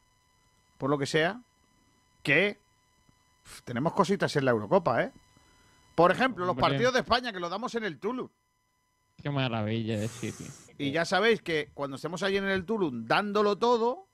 [0.78, 1.42] por lo que sea,
[2.22, 2.60] que
[3.64, 5.14] tenemos cositas en la Eurocopa, ¿eh?
[5.96, 8.28] Por ejemplo, los partidos de España que los damos en el Tulum.
[9.24, 10.48] Qué maravilla de sitio.
[10.78, 14.05] Y ya sabéis que cuando estemos allí en el Tulum dándolo todo,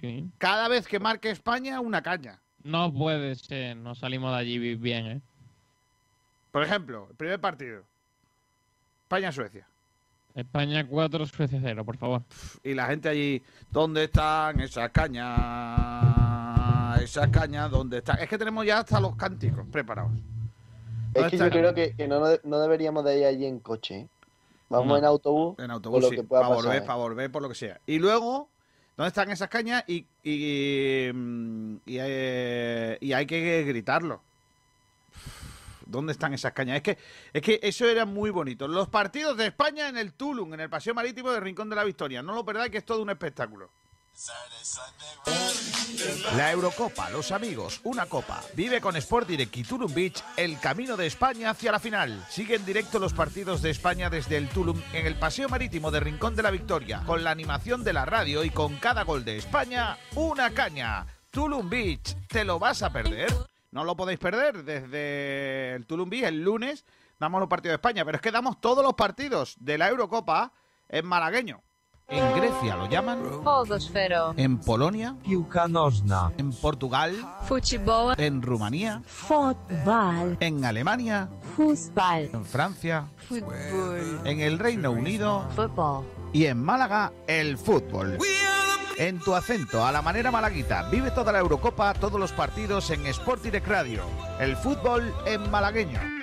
[0.00, 0.30] Sí.
[0.38, 2.40] cada vez que marque España, una caña.
[2.62, 5.20] No puede ser, no salimos de allí bien, ¿eh?
[6.52, 7.82] Por ejemplo, el primer partido.
[9.04, 9.66] España-Suecia.
[10.34, 12.22] España 4, Suecia 0, por favor.
[12.62, 17.02] Y la gente allí, ¿dónde están esas cañas?
[17.02, 18.18] Esas cañas, ¿dónde están?
[18.18, 20.12] Es que tenemos ya hasta los cánticos preparados.
[21.14, 24.00] Es ¿Dónde que yo creo que, que no, no deberíamos de ir allí en coche.
[24.00, 24.08] ¿eh?
[24.68, 24.96] Vamos No.
[24.98, 25.50] en autobús.
[25.58, 26.86] En por autobús, lo sí, que pueda para volver, ¿eh?
[26.86, 27.80] para volver, por lo que sea.
[27.86, 28.48] Y luego,
[28.98, 29.84] ¿dónde están esas cañas?
[29.86, 31.08] Y, y,
[31.86, 34.20] y, eh, y hay que gritarlo.
[35.86, 36.78] ¿Dónde están esas cañas?
[36.78, 36.98] Es que,
[37.32, 38.66] es que eso era muy bonito.
[38.66, 41.84] Los partidos de España en el Tulum, en el Paseo Marítimo de Rincón de la
[41.84, 42.22] Victoria.
[42.22, 43.70] No lo perdáis, que es todo un espectáculo.
[46.34, 48.42] La Eurocopa, los amigos, una copa.
[48.54, 52.26] Vive con Sport Direct y Tulum Beach el camino de España hacia la final.
[52.28, 56.00] Sigue en directo los partidos de España desde el Tulum en el Paseo Marítimo de
[56.00, 59.36] Rincón de la Victoria, con la animación de la radio y con cada gol de
[59.36, 61.06] España, una caña.
[61.30, 63.32] Tulum Beach, ¿te lo vas a perder?
[63.70, 66.84] No lo podéis perder desde el Tulumbí el lunes.
[67.20, 70.52] Damos los partidos de España, pero es que damos todos los partidos de la Eurocopa
[70.88, 71.62] en malagueño.
[72.10, 74.32] En Grecia lo llaman Podosfero.
[74.38, 76.32] En Polonia Piłka nożna.
[76.38, 78.14] En Portugal Fútbol.
[78.16, 80.38] En Rumanía Fútbol.
[80.40, 82.30] En Alemania Fútbol.
[82.32, 84.22] En Francia Fútbol.
[84.24, 86.06] En el Reino Unido Fútbol.
[86.32, 88.16] Y en Málaga el fútbol
[88.96, 90.88] en tu acento, a la manera malaguita.
[90.90, 94.02] Vive toda la Eurocopa, todos los partidos en Sport Direct Radio.
[94.40, 96.17] El fútbol en malagueño.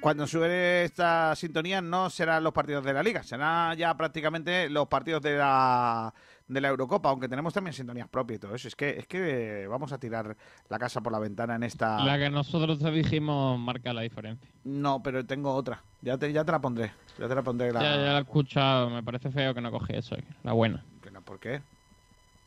[0.00, 4.86] Cuando sube esta sintonía no serán los partidos de la Liga, serán ya prácticamente los
[4.86, 6.14] partidos de la,
[6.46, 8.68] de la Eurocopa, aunque tenemos también sintonías propias y todo eso.
[8.68, 10.36] Es que, es que vamos a tirar
[10.68, 12.04] la casa por la ventana en esta...
[12.04, 14.48] La que nosotros te dijimos marca la diferencia.
[14.64, 15.82] No, pero tengo otra.
[16.00, 16.92] Ya te, ya te la pondré.
[17.18, 17.72] Ya te la pondré.
[17.72, 17.82] La...
[17.82, 20.84] Ya, ya la he escuchado, me parece feo que no cogí eso, la buena.
[21.12, 21.60] No, ¿Por qué?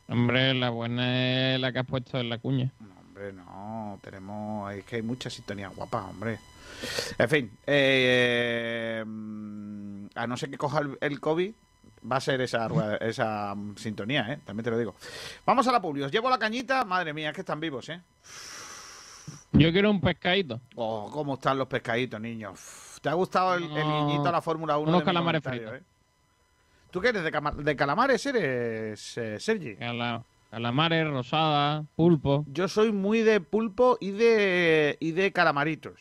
[0.07, 2.71] Hombre, la buena es la que has puesto en la cuña.
[3.21, 4.73] Hombre, no, tenemos...
[4.73, 6.39] Es que hay muchas sintonías guapas, hombre.
[7.17, 11.53] En fin, eh, mm, a no ser que coja el, el COVID,
[12.11, 12.67] va a ser esa,
[12.99, 14.39] esa mm, sintonía, ¿eh?
[14.43, 14.95] También te lo digo.
[15.45, 16.01] Vamos a la publi.
[16.01, 16.83] Os llevo la cañita.
[16.83, 18.01] Madre mía, es que están vivos, ¿eh?
[19.51, 20.59] Yo quiero un pescadito.
[20.75, 22.59] Oh, cómo están los pescaditos, niños.
[23.01, 24.89] ¿Te ha gustado el, el guiñito a la Fórmula 1?
[24.89, 25.73] Unos calamares fritos.
[25.75, 25.83] eh?
[26.89, 27.23] ¿Tú qué eres?
[27.23, 29.75] ¿De, calamares eres, eh, Sergi?
[29.75, 32.45] Cala- calamares, rosada, pulpo.
[32.51, 35.93] Yo soy muy de pulpo y de, y de calamaritos.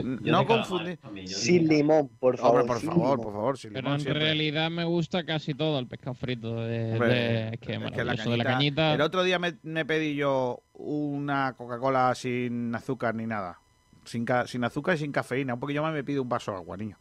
[0.00, 0.98] no confundir.
[1.26, 2.60] Sin limón, por favor.
[2.62, 3.20] Hombre, por sin favor, limón.
[3.22, 4.22] por favor, sin Pero limón en siempre.
[4.24, 7.84] realidad me gusta casi todo el pescado frito de, Hombre, de- es que es que
[7.84, 8.94] la maravilloso, de la cañita-.
[8.94, 13.58] El otro día me, me pedí yo una Coca-Cola sin azúcar ni nada.
[14.04, 15.54] Sin, sin azúcar y sin cafeína.
[15.54, 16.96] Un poquillo más me pido un vaso de agua, niño.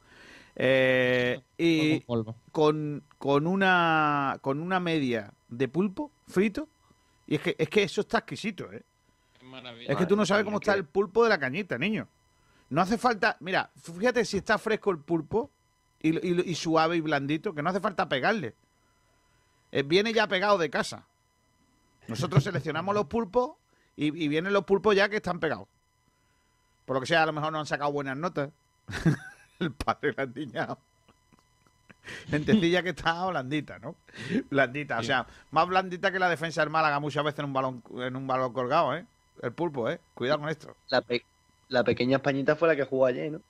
[0.60, 2.00] Eh, y
[2.52, 6.68] con, con una con una media de pulpo frito.
[7.26, 8.84] Y es que, es que eso está exquisito, ¿eh?
[9.92, 12.08] Es que tú no sabes cómo está el pulpo de la cañita, niño.
[12.70, 13.38] No hace falta.
[13.40, 15.50] Mira, fíjate si está fresco el pulpo
[16.02, 18.56] y, y- y suave y blandito, que no hace falta pegarle.
[19.72, 21.06] Eh, viene ya pegado de casa.
[22.08, 23.52] Nosotros seleccionamos los pulpos
[23.96, 25.68] y, y vienen los pulpos ya que están pegados.
[26.86, 28.50] Por lo que sea, a lo mejor no han sacado buenas notas.
[29.60, 30.78] el padre la niña.
[32.32, 33.96] Lentecilla que está blandita, ¿no?
[34.50, 37.84] Blandita, o sea, más blandita que la defensa del Málaga muchas veces en un balón,
[37.98, 39.06] en un balón colgado, ¿eh?
[39.42, 40.00] El pulpo, ¿eh?
[40.14, 40.76] Cuidado con esto.
[40.90, 41.24] La, pe-
[41.70, 43.42] la pequeña Españita fue la que jugó ayer, ¿no?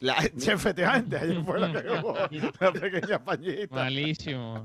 [0.00, 2.14] La, sí, efectivamente, ayer fue la que jugó
[2.60, 3.74] la pequeña pañita.
[3.74, 4.64] Malísimo.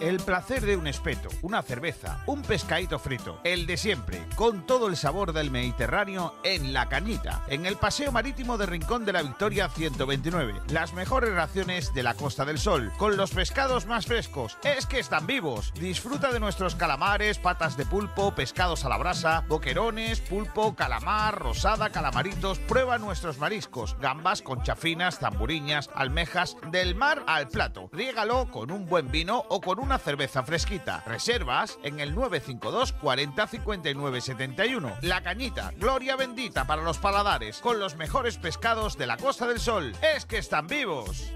[0.00, 4.88] El placer de un espeto, una cerveza, un pescadito frito, el de siempre, con todo
[4.88, 9.22] el sabor del Mediterráneo en La Cañita, en el Paseo Marítimo de Rincón de la
[9.22, 10.62] Victoria 129.
[10.68, 14.58] Las mejores raciones de la Costa del Sol, con los pescados más frescos.
[14.64, 15.72] Es que están vivos.
[15.74, 21.90] Disfruta de nuestros calamares, patas de pulpo, pescados a la brasa, boquerones, pulpo, calamar, rosada,
[21.90, 22.58] calamaritos.
[22.58, 27.88] Prueba nuestros mariscos, gambas, conchafinas, zamburiñas, almejas, del mar al plato.
[27.92, 31.02] Riégalo con un buen vino o con una cerveza fresquita.
[31.06, 34.96] Reservas en el 952 40 59 71.
[35.02, 39.60] La Cañita, gloria bendita para los paladares, con los mejores pescados de la Costa del
[39.60, 39.94] Sol.
[40.00, 41.30] Es que están vivos.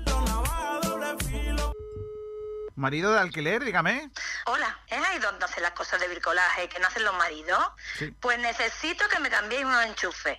[2.75, 4.11] Marido de alquiler, dígame.
[4.47, 7.63] Hola, ¿es ahí donde hacen las cosas de bricolaje que no hacen los maridos?
[7.99, 8.15] Sí.
[8.19, 10.39] Pues necesito que me cambiéis unos enchufes.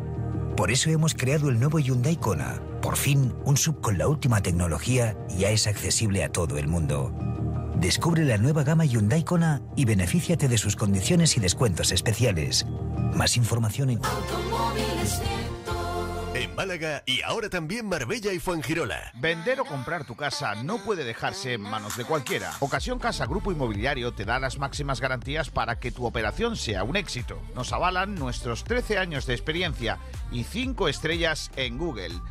[0.61, 2.61] Por eso hemos creado el nuevo Hyundai Kona.
[2.83, 7.11] Por fin, un sub con la última tecnología ya es accesible a todo el mundo.
[7.77, 12.67] Descubre la nueva gama Hyundai Kona y benefíciate de sus condiciones y descuentos especiales.
[13.15, 14.01] Más información en
[16.55, 19.11] Málaga y ahora también Marbella y Fuengirola.
[19.15, 22.51] Vender o comprar tu casa no puede dejarse en manos de cualquiera.
[22.59, 26.95] Ocasión Casa Grupo Inmobiliario te da las máximas garantías para que tu operación sea un
[26.95, 27.41] éxito.
[27.55, 29.99] Nos avalan nuestros 13 años de experiencia
[30.31, 32.19] y 5 estrellas en Google.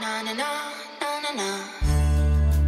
[0.00, 0.50] na na na
[1.22, 1.77] na na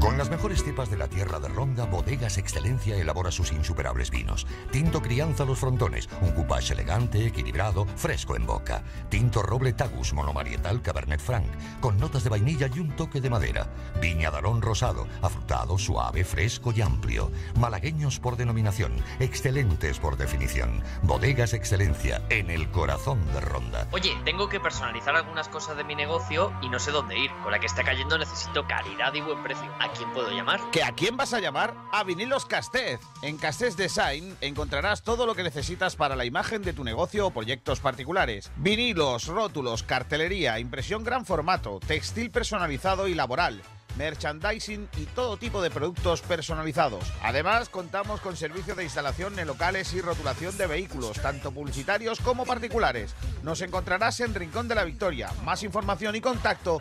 [0.00, 4.46] Con las mejores cepas de la tierra de Ronda, Bodegas Excelencia elabora sus insuperables vinos.
[4.72, 8.82] Tinto Crianza Los Frontones, un coupage elegante, equilibrado, fresco en boca.
[9.10, 11.46] Tinto Roble Tagus Monomarietal Cabernet Franc,
[11.80, 13.68] con notas de vainilla y un toque de madera.
[14.00, 17.30] Viña Darón Rosado, afrutado, suave, fresco y amplio.
[17.58, 20.82] Malagueños por denominación, excelentes por definición.
[21.02, 23.86] Bodegas Excelencia, en el corazón de Ronda.
[23.92, 27.30] Oye, tengo que personalizar algunas cosas de mi negocio y no sé dónde ir.
[27.42, 29.70] Con la que está cayendo necesito calidad y buen precio.
[29.90, 30.60] ¿A quién puedo llamar?
[30.70, 31.74] ¿Que a quién vas a llamar?
[31.90, 33.00] A Vinilos Castez.
[33.22, 37.30] En Castez Design encontrarás todo lo que necesitas para la imagen de tu negocio o
[37.32, 38.52] proyectos particulares.
[38.56, 43.62] Vinilos, rótulos, cartelería, impresión gran formato, textil personalizado y laboral
[43.96, 47.04] merchandising y todo tipo de productos personalizados.
[47.22, 52.46] Además, contamos con servicio de instalación en locales y rotulación de vehículos, tanto publicitarios como
[52.46, 53.14] particulares.
[53.42, 55.30] Nos encontrarás en Rincón de la Victoria.
[55.44, 56.80] Más información y contacto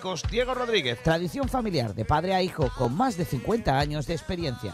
[0.29, 0.99] Diego Rodríguez.
[1.03, 4.73] Tradición familiar de padre a hijo con más de 50 años de experiencia.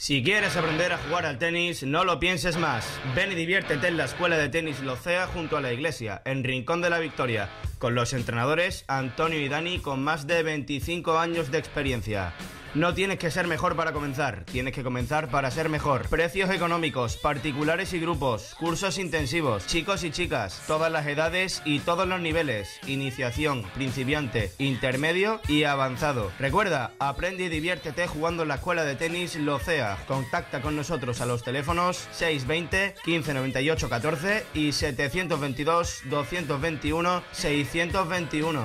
[0.00, 2.86] Si quieres aprender a jugar al tenis, no lo pienses más.
[3.14, 6.80] Ven y diviértete en la Escuela de Tenis Locea junto a la iglesia, en Rincón
[6.80, 11.58] de la Victoria, con los entrenadores Antonio y Dani con más de 25 años de
[11.58, 12.32] experiencia.
[12.72, 16.08] No tienes que ser mejor para comenzar, tienes que comenzar para ser mejor.
[16.08, 22.06] Precios económicos, particulares y grupos, cursos intensivos, chicos y chicas, todas las edades y todos
[22.06, 26.30] los niveles, iniciación, principiante, intermedio y avanzado.
[26.38, 29.98] Recuerda, aprende y diviértete jugando en la escuela de tenis Locea.
[30.06, 38.64] Contacta con nosotros a los teléfonos 620 1598 14 y 722 221 621.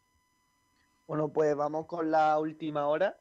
[1.11, 3.17] Bueno, pues vamos con la última hora.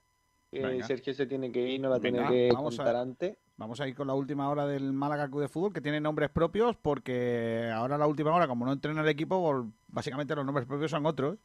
[0.52, 0.86] que Venga.
[0.86, 3.36] Sergio se tiene que ir, no la Venga, tiene que vamos a- contar antes.
[3.56, 6.30] Vamos a ir con la última hora del Málaga Club de Fútbol, que tiene nombres
[6.30, 10.68] propios, porque ahora la última hora, como no entrena el equipo, vol- básicamente los nombres
[10.68, 11.38] propios son otros.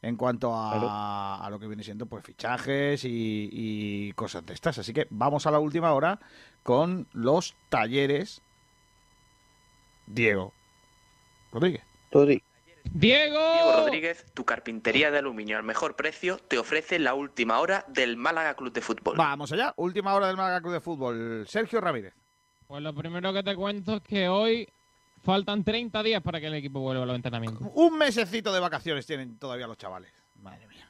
[0.00, 4.78] En cuanto a, a lo que viene siendo pues fichajes y, y cosas de estas.
[4.78, 6.18] Así que vamos a la última hora
[6.62, 8.40] con los talleres.
[10.06, 10.54] Diego
[11.52, 11.82] Rodríguez.
[12.10, 12.53] Rodríguez.
[12.94, 13.38] Diego.
[13.54, 18.16] Diego Rodríguez, tu carpintería de aluminio al mejor precio, te ofrece la última hora del
[18.16, 19.16] Málaga Club de Fútbol.
[19.16, 21.44] Vamos allá, última hora del Málaga Club de Fútbol.
[21.48, 22.14] Sergio Ramírez.
[22.68, 24.68] Pues lo primero que te cuento es que hoy
[25.24, 27.66] faltan 30 días para que el equipo vuelva a los entrenamientos.
[27.74, 30.10] Un mesecito de vacaciones tienen todavía los chavales.
[30.40, 30.88] Madre mía.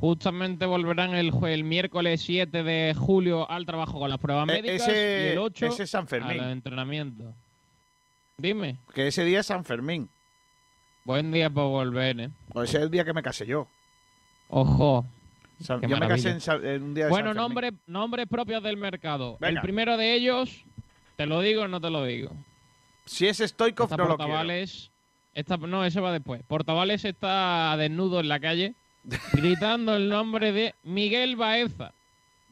[0.00, 4.52] Justamente volverán el, jue- el miércoles 7 de julio al trabajo con las pruebas Eh,
[4.62, 6.40] médicas ese- y el 8 ese es San Fermín.
[6.40, 7.34] a los entrenamientos.
[8.38, 8.78] Dime.
[8.94, 10.08] Que ese día es San Fermín.
[11.04, 12.30] Buen día para volver, ¿eh?
[12.54, 13.66] O ese es el día que me casé yo.
[14.48, 15.04] Ojo.
[15.60, 19.36] San- yo me casé en, en un día de Bueno, nombre, nombres propios del mercado.
[19.40, 19.60] Venga.
[19.60, 20.64] El primero de ellos,
[21.16, 22.30] ¿te lo digo o no te lo digo?
[23.04, 24.18] Si es Stoikov, no lo quiero.
[24.18, 24.90] Portavales,
[25.34, 26.42] está- no, ese va después.
[26.46, 28.74] Portavales está desnudo en la calle
[29.32, 31.92] gritando el nombre de Miguel Baeza.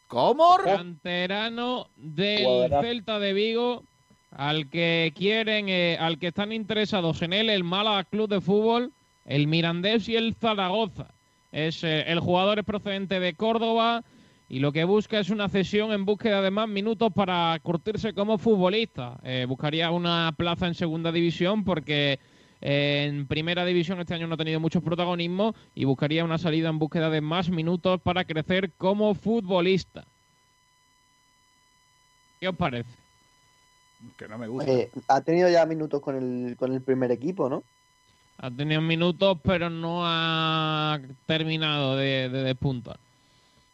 [0.09, 0.57] ¿Cómo?
[0.65, 2.69] Canterano del.
[2.81, 3.85] Celta de Vigo,
[4.31, 8.93] al que quieren, eh, al que están interesados en él, el Málaga Club de Fútbol,
[9.25, 11.09] el Mirandés y el Zaragoza.
[11.53, 14.05] Es, eh, el jugador es procedente de Córdoba
[14.49, 18.39] y lo que busca es una cesión en búsqueda de más minutos para curtirse como
[18.39, 19.19] futbolista.
[19.25, 22.21] Eh, buscaría una plaza en segunda división porque
[22.61, 26.79] en primera división este año no ha tenido mucho protagonismo y buscaría una salida en
[26.79, 30.05] búsqueda de más minutos para crecer como futbolista.
[32.39, 33.00] ¿Qué os parece?
[34.17, 34.73] Que no me gusta.
[34.73, 37.65] Eh, ha tenido ya minutos con el, con el primer equipo, ¿no?
[38.39, 42.99] Ha tenido minutos, pero no ha terminado de, de despuntar.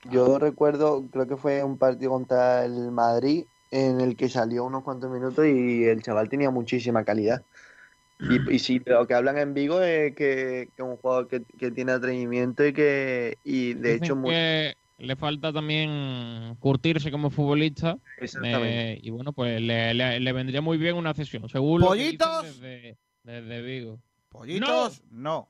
[0.03, 4.85] Yo recuerdo, creo que fue un partido contra el Madrid en el que salió unos
[4.85, 7.45] cuantos minutos y el chaval tenía muchísima calidad.
[8.29, 11.45] Y, y sí, lo que hablan en Vigo es que, que es un jugador que,
[11.47, 17.11] que tiene atrevimiento y que, y de Dicen hecho, muy- que le falta también curtirse
[17.11, 17.99] como futbolista.
[18.19, 18.93] Exactamente.
[18.95, 21.99] Eh, y bueno, pues le, le- le vendría muy bien una cesión, según lo que
[21.99, 22.43] dicen ¿Pollitos?
[22.61, 23.99] desde, desde Vigo.
[24.31, 25.49] Pollitos, no.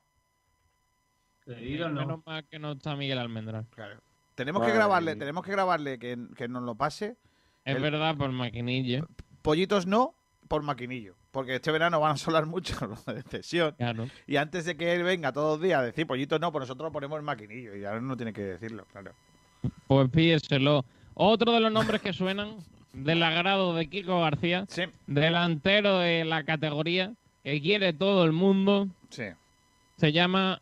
[1.45, 3.65] Menos mal que no está Miguel Almendral.
[3.73, 4.01] Claro.
[4.35, 7.15] Tenemos que grabarle, tenemos que grabarle que, que nos lo pase.
[7.63, 9.05] Es El- verdad, por maquinilla.
[9.41, 10.13] Pollitos no,
[10.47, 11.15] por maquinillo.
[11.31, 13.75] Porque este verano van a solar mucho los de cesión.
[13.77, 14.07] Claro.
[14.25, 16.87] Y antes de que él venga todos los días a decir pollitos no, pues nosotros
[16.87, 17.75] lo ponemos en maquinillo.
[17.75, 19.13] Y ahora no tiene que decirlo, claro.
[19.87, 20.85] Pues pídeselo.
[21.13, 22.55] Otro de los nombres que suenan
[22.93, 24.65] del agrado de Kiko García,
[25.07, 27.13] delantero de la categoría
[27.43, 29.23] que quiere todo el mundo, Sí.
[29.97, 30.61] se llama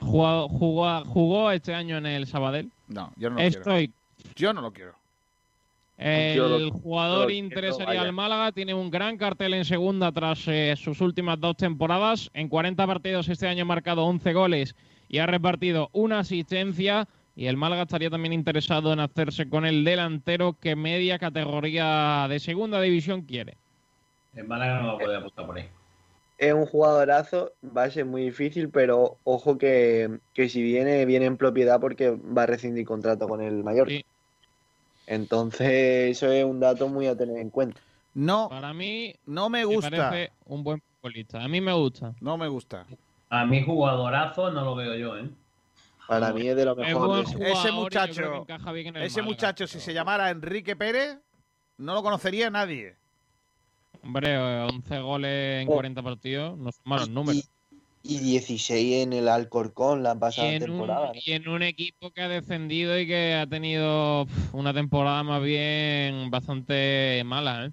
[0.00, 2.70] jugó, jugó, jugó este año en el Sabadell.
[2.88, 3.88] No, yo no lo Estoy.
[3.88, 4.34] quiero.
[4.36, 4.94] Yo no lo quiero.
[5.98, 11.00] El lo- jugador interesaría al Málaga, tiene un gran cartel en segunda tras eh, sus
[11.02, 12.30] últimas dos temporadas.
[12.32, 14.74] En 40 partidos este año ha marcado 11 goles
[15.10, 17.06] y ha repartido una asistencia.
[17.34, 22.38] Y el Málaga estaría también interesado en hacerse con el delantero que media categoría de
[22.40, 23.58] segunda división quiere.
[24.32, 25.68] El Málaga no va a poder apostar por ahí.
[26.38, 31.26] es un jugadorazo, va a ser muy difícil, pero ojo que, que si viene, viene
[31.26, 34.00] en propiedad porque va a rescindir contrato con el Mallorca.
[35.06, 35.68] Entonces,
[36.16, 37.80] eso es un dato muy a tener en cuenta.
[38.14, 39.90] No, Para mí no me me gusta.
[39.90, 41.42] parece un buen futbolista.
[41.44, 42.14] A mí me gusta.
[42.20, 42.86] No me gusta.
[43.30, 45.30] A mí jugadorazo no lo veo yo, ¿eh?
[46.10, 47.24] Para mí es de lo mejor.
[47.38, 49.22] de ese y muchacho, bien en ese Málaga.
[49.22, 51.18] muchacho, si se llamara Enrique Pérez,
[51.78, 52.96] no lo conocería nadie.
[54.02, 55.72] Hombre, 11 goles en Oh.
[55.74, 57.48] 40 partidos no son malos números.
[58.02, 61.06] Y 16 en el Alcorcón la Y pasada un, temporada.
[61.08, 61.12] ¿no?
[61.24, 66.28] y en un equipo que ha descendido y que ha tenido una temporada más bien
[66.30, 67.70] bastante mala, ¿eh?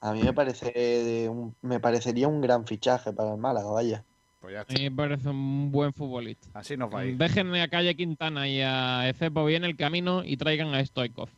[0.00, 4.02] A mí me parece de un- me parecería un gran fichaje para el Málaga, vaya.
[4.40, 6.48] Pues ya A mí me parece un buen futbolista.
[6.54, 7.16] Así nos va a ir.
[7.16, 11.28] Dejen a Calle Quintana y a Ecepo bien el camino y traigan a Stoikov.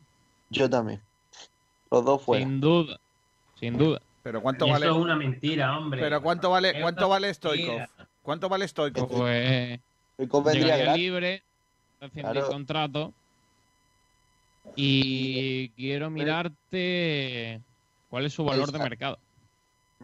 [0.50, 1.00] Yo también.
[1.90, 2.44] Los dos fuera.
[2.44, 2.98] Sin duda.
[3.58, 4.00] Sin duda.
[4.22, 4.86] Pero ¿cuánto Y vale?
[4.86, 6.00] Eso es una mentira, hombre.
[6.00, 7.80] Pero ¿cuánto vale, cuánto vale Stoikov?
[8.22, 9.08] ¿Cuánto vale Stoikov?
[9.08, 9.80] Pues
[10.14, 11.42] Stoikov vendría libre,
[12.12, 12.40] Claro.
[12.40, 13.12] de contrato.
[14.76, 17.60] Y quiero mirarte
[18.08, 19.18] cuál es su valor de mercado.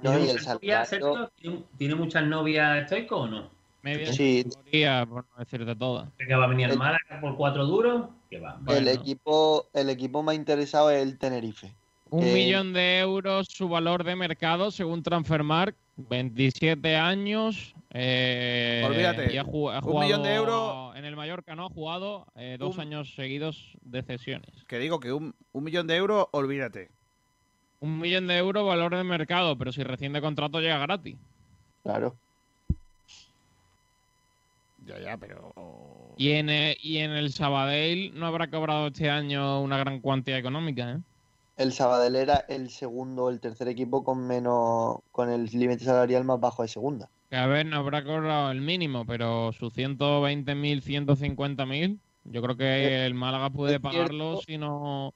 [0.03, 1.31] No, y el ¿Tiene, salario- Sergio?
[1.37, 3.51] ¿Tiene- ¿Tiene muchas novias Stoico o no?
[3.83, 4.45] Media Sí.
[4.45, 6.09] categoría, por no decirte todas.
[6.19, 8.09] ¿Que va a venir El- Málaga por cuatro duros?
[8.29, 8.61] Que va.
[8.69, 11.73] el equipo, el equipo más interesado es el Tenerife.
[12.11, 17.75] Un millón de euros su valor de mercado según Transfermarkt, 27 años.
[17.91, 21.67] eh, Olvídate, y ha, ju- ha un jugado millón de euros- En el Mallorca no
[21.67, 24.51] ha jugado eh, dos Un- años seguidos de cesiones.
[24.67, 26.91] Que digo que un, un millón de euros, olvídate.
[27.81, 31.17] Un millón de euros valor de mercado, pero si recién de contrato llega gratis.
[31.83, 32.17] Claro.
[34.85, 35.53] Ya, ya, pero.
[36.17, 40.39] Y en, eh, y en el Sabadell no habrá cobrado este año una gran cuantía
[40.39, 40.99] económica, ¿eh?
[41.59, 46.25] El Sabadell era el segundo o el tercer equipo con menos, con el límite salarial
[46.25, 47.09] más bajo de segunda.
[47.31, 53.05] Que a ver, no habrá cobrado el mínimo, pero sus 120.000, 150.000, yo creo que
[53.05, 55.13] el Málaga puede pagarlo si no...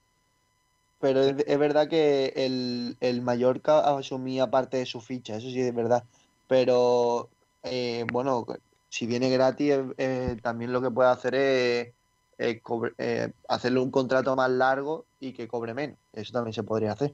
[1.02, 5.60] Pero es, es verdad que el, el Mallorca asumía parte de su ficha, eso sí
[5.60, 6.04] es verdad.
[6.46, 7.28] Pero
[7.64, 8.46] eh, bueno,
[8.88, 11.92] si viene gratis, eh, eh, también lo que puede hacer es
[12.38, 15.98] eh, hacerle un contrato más largo y que cobre menos.
[16.12, 17.12] Eso también se podría hacer.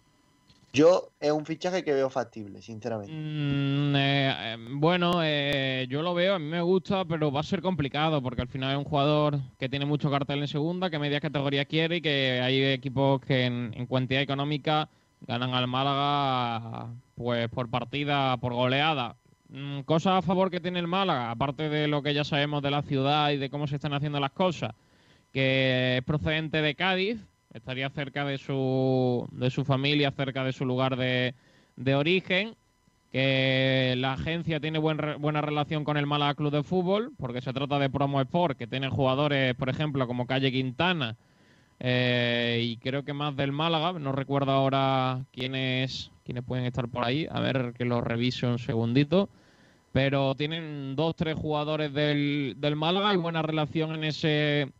[0.72, 3.12] Yo es un fichaje que veo factible, sinceramente.
[3.12, 7.44] Mm, eh, eh, bueno, eh, yo lo veo, a mí me gusta, pero va a
[7.44, 10.98] ser complicado porque al final es un jugador que tiene mucho cartel en segunda, que
[10.98, 14.88] media categoría quiere y que hay equipos que en, en cuantía económica
[15.26, 19.16] ganan al Málaga pues por partida, por goleada.
[19.48, 22.70] Mm, Cosas a favor que tiene el Málaga, aparte de lo que ya sabemos de
[22.70, 24.74] la ciudad y de cómo se están haciendo las cosas,
[25.32, 27.18] que es procedente de Cádiz,
[27.58, 31.34] estaría cerca de su, de su familia, cerca de su lugar de,
[31.76, 32.54] de origen,
[33.12, 37.52] que la agencia tiene buen buena relación con el Málaga Club de Fútbol, porque se
[37.52, 41.16] trata de Promo Sport, que tienen jugadores, por ejemplo, como Calle Quintana,
[41.80, 47.04] eh, y creo que más del Málaga, no recuerdo ahora quiénes, quiénes pueden estar por
[47.04, 49.28] ahí, a ver que lo reviso un segundito,
[49.92, 54.72] pero tienen dos, tres jugadores del, del Málaga y buena relación en ese,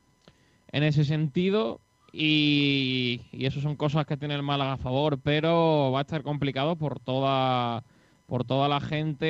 [0.72, 1.80] en ese sentido.
[2.12, 6.22] Y, y eso son cosas que tiene el Málaga a favor, pero va a estar
[6.22, 7.84] complicado por toda
[8.26, 9.26] por toda la gente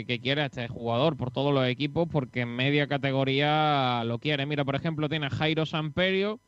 [0.00, 4.18] eh, que quiere a este jugador, por todos los equipos, porque en media categoría lo
[4.18, 4.44] quiere.
[4.44, 6.40] Mira, por ejemplo, tiene Jairo Samperio,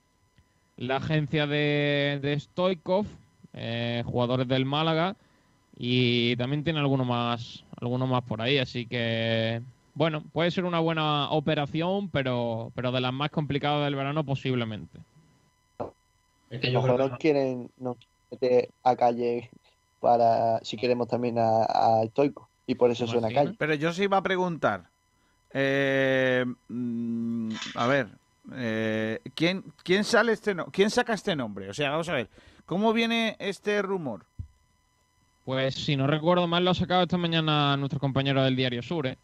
[0.77, 3.07] la agencia de, de Stoikov,
[3.53, 5.15] eh, jugadores del Málaga,
[5.79, 9.63] y también tiene alguno más, alguno más por ahí, así que
[9.95, 14.99] bueno, puede ser una buena operación, pero, pero de las más complicadas del verano posiblemente.
[16.55, 17.71] Es que A yo lo creo que nos quieren
[18.31, 19.51] quieren a calle
[20.01, 23.55] para si queremos también a, a Stoico y por eso suena calle.
[23.59, 24.91] Pero yo sí iba a preguntar.
[25.57, 28.09] eh, mm, a ver,
[28.55, 31.71] eh, ¿quién, quién sale este no- quién saca este nombre?
[31.71, 32.29] O sea, vamos a ver,
[32.67, 34.27] ¿cómo viene este rumor?
[35.45, 39.07] Pues si no recuerdo mal, lo ha sacado esta mañana nuestro compañero del Diario Sur,
[39.07, 39.19] ¿eh?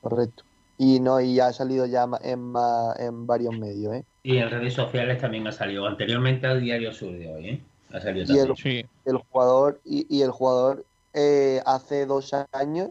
[0.00, 0.44] Correcto.
[0.82, 4.04] Y no, y ha salido ya ma- en, ma- en varios medios, ¿eh?
[4.22, 5.86] Y en redes sociales también ha salido.
[5.86, 7.60] Anteriormente al Diario Sur de hoy, ¿eh?
[7.92, 8.88] Ha salido Y el, también.
[9.04, 12.88] el jugador, y, y el jugador eh, hace dos años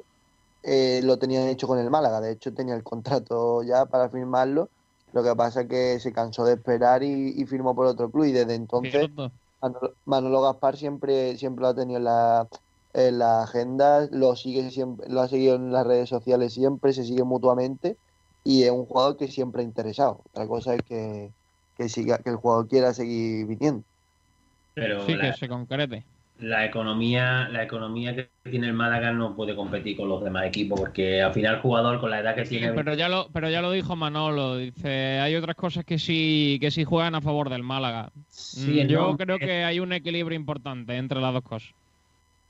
[0.62, 2.22] eh, lo tenían hecho con el Málaga.
[2.22, 4.70] De hecho, tenía el contrato ya para firmarlo.
[5.12, 8.26] Lo que pasa es que se cansó de esperar y, y firmó por otro club.
[8.26, 9.10] Y desde entonces.
[9.62, 12.48] Manolo, Manolo Gaspar siempre, siempre lo ha tenido en la,
[12.94, 17.04] en la agenda, lo sigue siempre, lo ha seguido en las redes sociales siempre, se
[17.06, 17.98] sigue mutuamente
[18.44, 20.24] y es un jugador que siempre ha interesado.
[20.32, 21.34] Otra cosa es que,
[21.76, 23.84] que siga, que el jugador quiera seguir viniendo.
[24.74, 26.06] Pero Sí, la, que se concrete.
[26.40, 30.80] la economía, la economía que tiene el Málaga no puede competir con los demás equipos,
[30.80, 32.72] porque al final el jugador con la edad que Sí, tiene.
[32.74, 36.72] pero ya lo, pero ya lo dijo Manolo, dice, hay otras cosas que sí, que
[36.72, 38.12] sí juegan a favor del Málaga.
[38.30, 41.72] Sí, Mm, Yo no, creo es- que hay un equilibrio importante entre las dos cosas.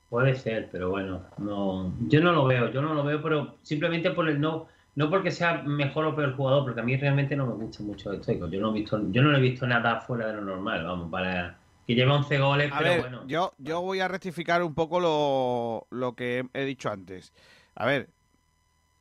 [0.09, 4.09] Puede ser, pero bueno, no, yo no lo veo, yo no lo veo, pero simplemente
[4.11, 7.45] por el no, no porque sea mejor o peor jugador, porque a mí realmente no
[7.45, 8.33] me gusta mucho esto.
[8.47, 11.11] Yo no he visto, yo no le he visto nada fuera de lo normal, vamos,
[11.11, 13.23] para que lleve 11 goles, A pero ver, bueno.
[13.27, 17.31] yo, yo voy a rectificar un poco lo, lo que he dicho antes.
[17.75, 18.09] A ver,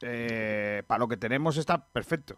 [0.02, 2.36] eh, para lo que tenemos está perfecto.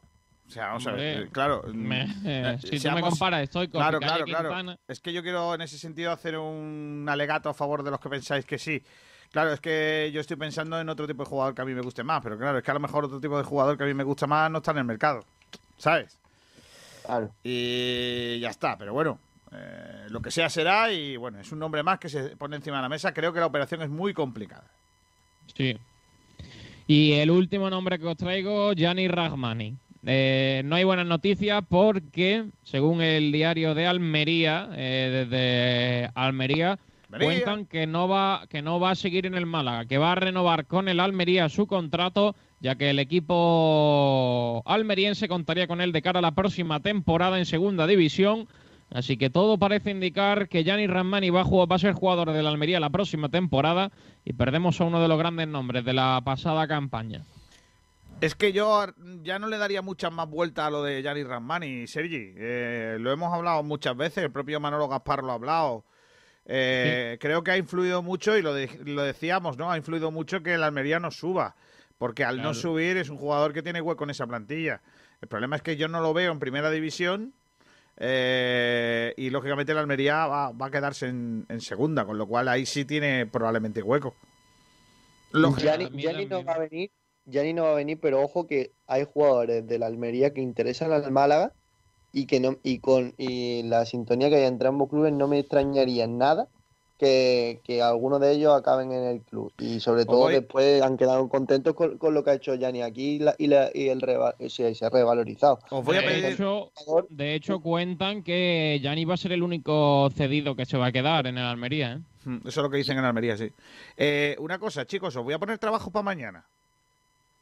[0.50, 1.62] O sea, vamos a ver, eh, claro.
[1.72, 4.48] me- mm, eh, eh, si tú me seamos- comparas Stoico Claro, y Calle claro, claro.
[4.48, 8.00] Quintana- Es que yo quiero en ese sentido hacer un alegato a favor de los
[8.00, 8.82] que pensáis que sí.
[9.30, 11.82] Claro, es que yo estoy pensando en otro tipo de jugador que a mí me
[11.82, 13.86] guste más, pero claro, es que a lo mejor otro tipo de jugador que a
[13.86, 15.24] mí me gusta más no está en el mercado,
[15.76, 16.18] ¿sabes?
[17.06, 17.30] Claro.
[17.44, 19.20] Y ya está, pero bueno,
[19.52, 22.78] eh, lo que sea será y bueno, es un nombre más que se pone encima
[22.78, 23.14] de la mesa.
[23.14, 24.64] Creo que la operación es muy complicada.
[25.56, 25.78] Sí.
[26.88, 29.76] Y el último nombre que os traigo, Gianni Rahmani.
[30.06, 36.78] Eh, no hay buenas noticias porque, según el diario de Almería, eh, desde Almería,
[37.12, 37.26] Almería.
[37.26, 40.14] cuentan que no va que no va a seguir en el Málaga, que va a
[40.14, 46.02] renovar con el Almería su contrato, ya que el equipo almeriense contaría con él de
[46.02, 48.48] cara a la próxima temporada en Segunda División.
[48.92, 52.32] Así que todo parece indicar que Gianni Ramani va a, jugar- va a ser jugador
[52.32, 53.92] del Almería la próxima temporada
[54.24, 57.22] y perdemos a uno de los grandes nombres de la pasada campaña.
[58.20, 58.86] Es que yo
[59.22, 62.34] ya no le daría muchas más vueltas a lo de Gianni Ramani, Sergi.
[62.36, 65.84] Eh, lo hemos hablado muchas veces, el propio Manolo Gaspar lo ha hablado.
[66.46, 69.70] Eh, Creo que ha influido mucho, y lo, de- lo decíamos, ¿no?
[69.70, 71.54] Ha influido mucho que el Almería no suba.
[71.98, 74.80] Porque al no subir es un jugador que tiene hueco en esa plantilla.
[75.20, 77.34] El problema es que yo no lo veo en primera división.
[77.98, 82.48] eh, y lógicamente el Almería va, va a quedarse en, en segunda, con lo cual
[82.48, 84.14] ahí sí tiene probablemente hueco.
[85.98, 86.90] Gianni no va a venir,
[87.30, 90.92] Gianni no va a venir, pero ojo que hay jugadores de la Almería que interesan
[90.92, 91.52] al Málaga
[92.12, 95.38] y que no y con y la sintonía que hay entre ambos clubes no me
[95.38, 96.48] extrañaría nada
[96.98, 100.96] que, que algunos de ellos acaben en el club y sobre todo voy- después han
[100.98, 103.88] quedado contentos con, con lo que ha hecho Gianni aquí y, la- y, la- y
[103.88, 105.60] el reva- se, se ha revalorizado.
[105.70, 106.72] de, hecho,
[107.08, 110.92] de hecho, cuentan que Gianni va a ser el único cedido que se va a
[110.92, 111.92] quedar en el Almería.
[111.94, 111.98] ¿eh?
[112.28, 113.50] Mm, Eso es lo que dicen en Almería, sí.
[113.96, 116.46] Eh, una cosa, chicos, os voy a poner trabajo para mañana.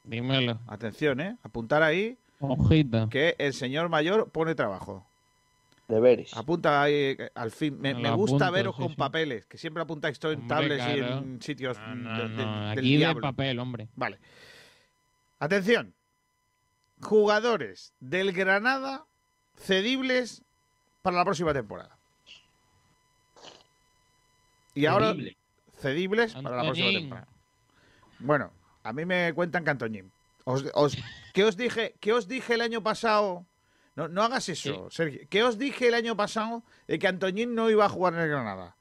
[0.08, 0.58] Dímelo.
[0.66, 1.36] Atención, ¿eh?
[1.42, 3.08] Apuntar ahí Ojita.
[3.10, 5.04] que el señor mayor pone trabajo.
[5.88, 6.36] Deberes.
[6.36, 7.80] Apunta ahí, eh, al fin.
[7.80, 8.10] Me, gusta
[8.46, 8.96] apunto, veros sí, con sí.
[8.96, 12.44] papeles, que siempre apuntáis todo en Hombre, tablets y en sitios No, no, de- de-
[12.44, 13.88] no, del aquí de papel, hombre.
[13.96, 14.18] Vale.
[15.38, 15.94] Atención.
[17.00, 19.06] Jugadores del Granada
[19.56, 20.42] cedibles
[21.02, 21.96] para la próxima temporada.
[24.74, 25.36] Y ahora Cedible.
[25.78, 27.28] cedibles para la próxima temporada.
[28.18, 28.50] Bueno,
[28.88, 30.10] a mí me cuentan que Antoñín.
[30.44, 30.96] Os, os-
[31.34, 33.44] ¿qué, os dije, ¿Qué os dije el año pasado?
[33.96, 35.20] No, no hagas eso, Sergio.
[35.28, 38.28] ¿Qué os dije el año pasado de que Antoñín no iba a jugar en el
[38.28, 38.76] Granada?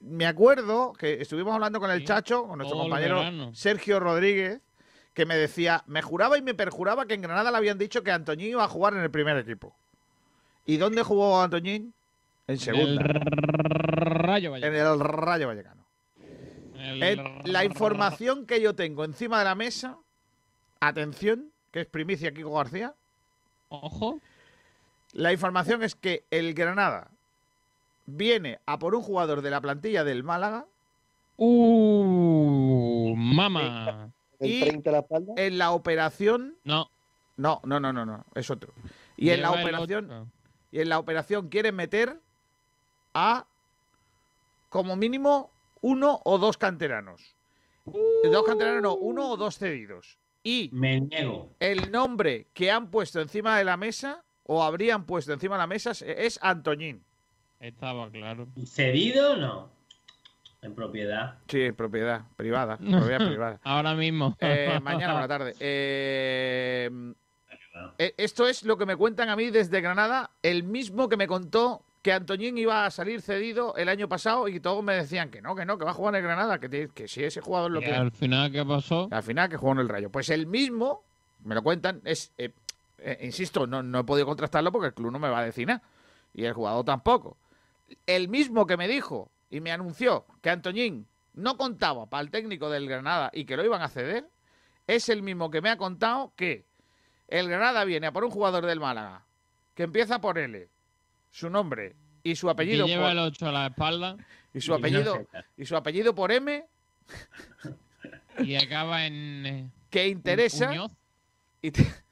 [0.00, 3.52] Me acuerdo que estuvimos hablando con el Chacho, con nuestro todo compañero.
[3.54, 4.60] Sergio Rodríguez,
[5.14, 8.12] que me decía, me juraba y me perjuraba que en Granada le habían dicho que
[8.12, 9.74] Antoñín iba a jugar en el primer equipo.
[10.64, 11.94] ¿Y dónde jugó Antoñín?
[12.46, 13.02] En segunda.
[13.02, 15.85] Rayo En el Rayo Vallecano.
[16.86, 19.96] El- la información que yo tengo encima de la mesa,
[20.80, 22.94] atención, que es primicia Kiko García.
[23.68, 24.20] Ojo.
[25.12, 27.10] La información es que el Granada
[28.06, 30.66] viene a por un jugador de la plantilla del Málaga
[31.38, 34.10] Uh, mama.
[34.40, 34.62] y
[35.36, 36.90] en la operación No.
[37.36, 38.72] no, no, no, no, no, es otro.
[39.16, 40.26] Y en la operación otro.
[40.72, 42.18] y en la operación quieren meter
[43.14, 43.44] a
[44.70, 45.50] como mínimo
[45.86, 47.36] uno o dos canteranos.
[47.84, 50.18] Dos canteranos no, uno o dos cedidos.
[50.42, 51.54] Y Me niego.
[51.60, 55.66] el nombre que han puesto encima de la mesa o habrían puesto encima de la
[55.68, 57.04] mesa es, Antoñín.
[57.60, 58.48] Estaba claro.
[58.66, 59.70] ¿Cedido o no?
[60.60, 61.38] En propiedad.
[61.46, 62.76] Sí, en propiedad privada.
[62.78, 63.60] Propiedad privada.
[63.62, 64.36] Ahora mismo.
[64.40, 65.54] Eh, mañana por la tarde.
[65.60, 66.90] Eh,
[67.98, 71.28] eh, esto es lo que me cuentan a mí desde Granada, el mismo que me
[71.28, 75.42] contó que Antoñín iba a salir cedido el año pasado y todos me decían que
[75.42, 77.40] no, que no, que va a jugar en el Granada, que, te- que si ese
[77.40, 77.92] jugador lo que...
[77.92, 79.08] al final, ¿qué pasó?
[79.10, 80.08] Al final que jugó en el Rayo.
[80.08, 81.02] Pues el mismo,
[81.42, 82.52] me lo cuentan, es, eh,
[82.98, 85.66] eh, insisto, no, no he podido contrastarlo porque el club no me va a decir
[85.66, 85.82] nada.
[86.32, 87.38] Y el jugador tampoco.
[88.06, 92.70] El mismo que me dijo y me anunció que Antoñín no contaba para el técnico
[92.70, 94.28] del Granada y que lo iban a ceder,
[94.86, 96.66] es el mismo que me ha contado que
[97.26, 99.24] el Granada viene a por un jugador del Málaga
[99.74, 100.68] que empieza por L,
[101.36, 104.16] su nombre y su apellido Que lleva por- el 8 a la espalda
[104.54, 105.26] y su apellido
[105.58, 106.64] y su apellido por M
[108.38, 109.46] y acaba en.
[109.46, 110.72] eh, que interesa
[111.62, 111.84] y, te-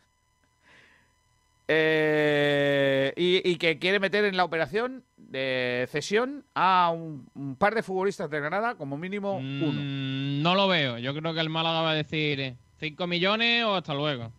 [1.67, 7.75] Eh, y, y que quiere meter en la operación de cesión a un, un par
[7.75, 9.81] de futbolistas de Granada, como mínimo uno.
[9.81, 10.99] Mm, No lo veo.
[10.99, 14.31] Yo creo que el Málaga va a decir 5 millones o hasta luego.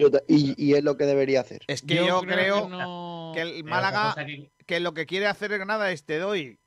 [0.00, 1.62] Yo y, y es lo que debería hacer.
[1.66, 5.06] Es que Yo yo, creo creo, que no- que el Málaga, que- que lo que
[5.06, 6.58] quiere hacer el Granada es te doy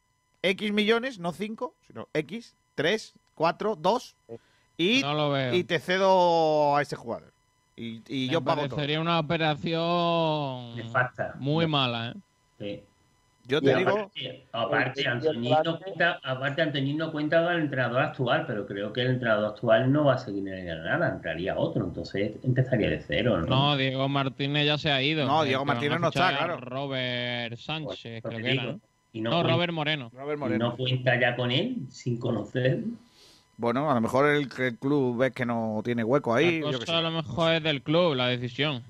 [0.43, 4.15] X millones, no 5, sino X, 3, 4, 2,
[4.77, 5.53] y, No lo veo.
[5.53, 7.33] y te cedo a ese jugador.
[7.75, 8.79] Y, y yo pago todo.
[8.79, 11.33] Sería una operación Nefasta.
[11.39, 12.13] muy mala, ¿eh?
[12.59, 12.83] Sí.
[13.45, 17.59] Yo Y te digo, aparte, aparte, Antoñín no cuenta, aparte Antoñín no cuenta con el
[17.61, 21.09] entrenador actual, pero creo que el entrenador actual no va a seguir en el Granada,
[21.15, 23.45] entraría otro, entonces empezaría de cero, ¿no?
[23.47, 25.25] No, Diego Martínez ya se ha ido.
[25.25, 26.57] No, Diego a Martínez no está, claro.
[26.61, 28.79] Robert Sánchez, Pues creo te que digo, ¿no?
[29.11, 30.09] y No, cuenta- Robert Moreno.
[30.13, 30.69] Robert y Moreno.
[30.69, 32.79] no cuenta ya con él, sin conocer.
[33.57, 36.61] Bueno, a lo mejor el, el club ves que no tiene hueco ahí.
[36.61, 38.81] La yo a lo mejor es del club, la decisión.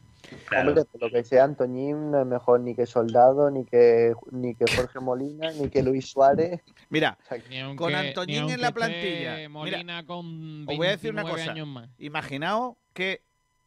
[0.57, 4.55] Hombre, por lo que sea, Antoñín no es mejor ni que Soldado, ni que, ni
[4.55, 6.61] que Jorge Molina, ni que Luis Suárez.
[6.89, 9.49] Mira, aunque- con Antoñín en la plantilla.
[9.49, 11.93] Molina Mira, con os voy a decir una 29 cosa.
[11.99, 13.21] Imaginaos que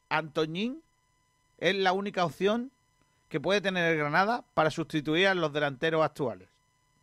[0.08, 0.82] Antoñín
[1.58, 2.70] es la única opción
[3.28, 6.48] que puede tener el Granada para sustituir a los delanteros actuales.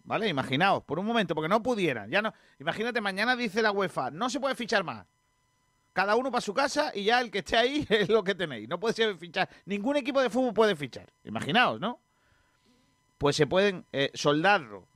[0.05, 0.27] ¿Vale?
[0.27, 2.09] Imaginaos, por un momento, porque no pudieran.
[2.09, 2.33] Ya no.
[2.59, 5.05] Imagínate, mañana dice la UEFA, no se puede fichar más.
[5.93, 8.67] Cada uno para su casa y ya el que esté ahí es lo que tenéis.
[8.67, 9.49] No puede ser fichar.
[9.65, 11.11] Ningún equipo de fútbol puede fichar.
[11.23, 11.99] Imaginaos, ¿no?
[13.17, 13.85] Pues se pueden.
[13.93, 14.87] Eh, Soldado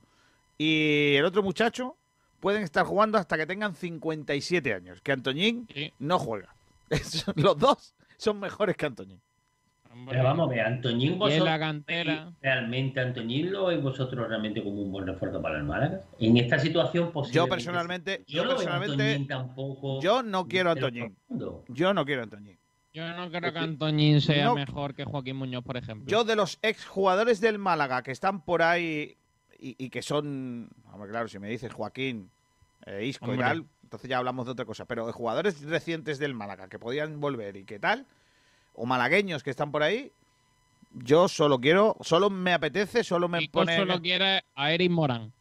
[0.58, 1.96] y el otro muchacho
[2.40, 5.00] pueden estar jugando hasta que tengan 57 años.
[5.00, 5.68] Que Antoñín
[5.98, 6.54] no juega.
[7.36, 9.22] Los dos son mejores que Antoñín.
[10.08, 11.44] Pero vamos a ver, Antoñín, Y en vosotros.
[11.46, 12.32] la cantera.
[12.40, 16.02] ¿Realmente Antoñín lo veis vosotros realmente como un buen refuerzo para el Málaga?
[16.18, 17.34] En esta situación posible.
[17.36, 20.00] Yo personalmente, yo, personalmente, tampoco.
[20.00, 21.16] yo no quiero a Antoñín.
[21.68, 22.58] Yo no quiero a Antoñín.
[22.92, 24.54] Yo no creo que Antoñín sea No.
[24.54, 26.06] mejor que Joaquín Muñoz, por ejemplo.
[26.10, 29.16] Yo de los exjugadores del Málaga que están por ahí
[29.58, 32.30] y, y que son, hombre, claro, si me dices Joaquín,
[32.86, 33.46] eh, Isco y Hombre.
[33.46, 34.86] tal, entonces ya hablamos de otra cosa.
[34.86, 38.06] Pero de jugadores recientes del Málaga que podían volver y qué tal,
[38.78, 40.10] o malagueños que están por ahí,
[40.92, 43.76] yo solo quiero, solo me apetece, solo me Kiko pone...
[43.76, 45.32] solo quiere a Eric Morán.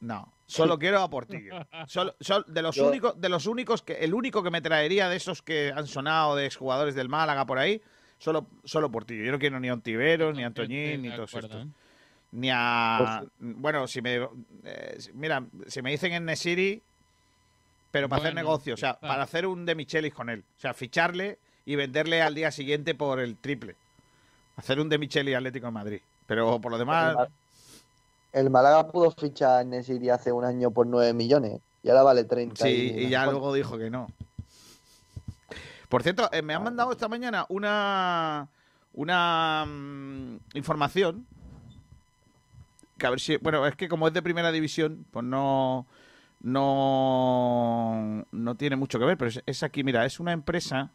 [0.00, 1.54] No, solo quiero a Portillo.
[1.86, 5.08] Solo, sol- de los Yo- únicos, de los únicos que, el único que me traería
[5.08, 7.80] de esos que han sonado de exjugadores del Málaga por ahí,
[8.18, 9.24] solo, solo Portillo.
[9.24, 11.66] Yo no quiero ni a Ontiveros, ni a Antoñín, ni a todos estos.
[12.32, 13.22] Ni a.
[13.38, 14.28] Bueno, si me.
[14.64, 16.82] eh, mira, si me dicen en Nesiri,
[17.90, 20.42] pero para hacer negocio, o sea, para hacer un de Michelis con él.
[20.56, 23.76] O sea, ficharle y venderle al día siguiente por el triple.
[24.56, 26.00] Hacer un de Michelis Atlético de Madrid.
[26.26, 27.16] Pero por lo demás.
[28.32, 32.24] El Málaga pudo fichar a Nesiri hace un año por 9 millones y ahora vale
[32.24, 32.64] 30.
[32.64, 34.08] Sí, y ya bueno, luego dijo que no.
[35.88, 38.48] Por cierto, eh, me han mandado esta mañana una
[38.94, 41.26] una mm, información
[42.98, 45.86] que a ver si, bueno, es que como es de primera división, pues no
[46.40, 50.90] no no tiene mucho que ver, pero es, es aquí, mira, es una empresa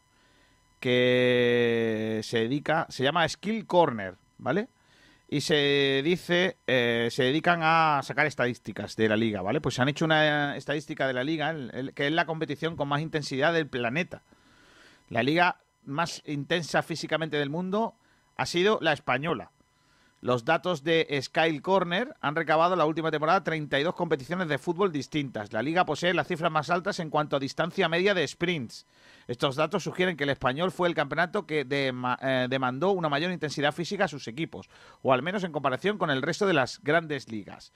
[0.80, 4.68] que se dedica, se llama Skill Corner, ¿vale?
[5.28, 9.60] Y se dice, eh, se dedican a sacar estadísticas de la liga, ¿vale?
[9.60, 11.54] Pues se han hecho una estadística de la liga,
[11.94, 14.22] que es la competición con más intensidad del planeta.
[15.10, 17.94] La liga más intensa físicamente del mundo
[18.36, 19.50] ha sido la española.
[20.20, 25.52] Los datos de Skyle Corner han recabado la última temporada 32 competiciones de fútbol distintas.
[25.52, 28.84] La liga posee las cifras más altas en cuanto a distancia media de sprints.
[29.28, 33.70] Estos datos sugieren que el español fue el campeonato que eh, demandó una mayor intensidad
[33.70, 34.68] física a sus equipos,
[35.02, 37.72] o al menos en comparación con el resto de las grandes ligas.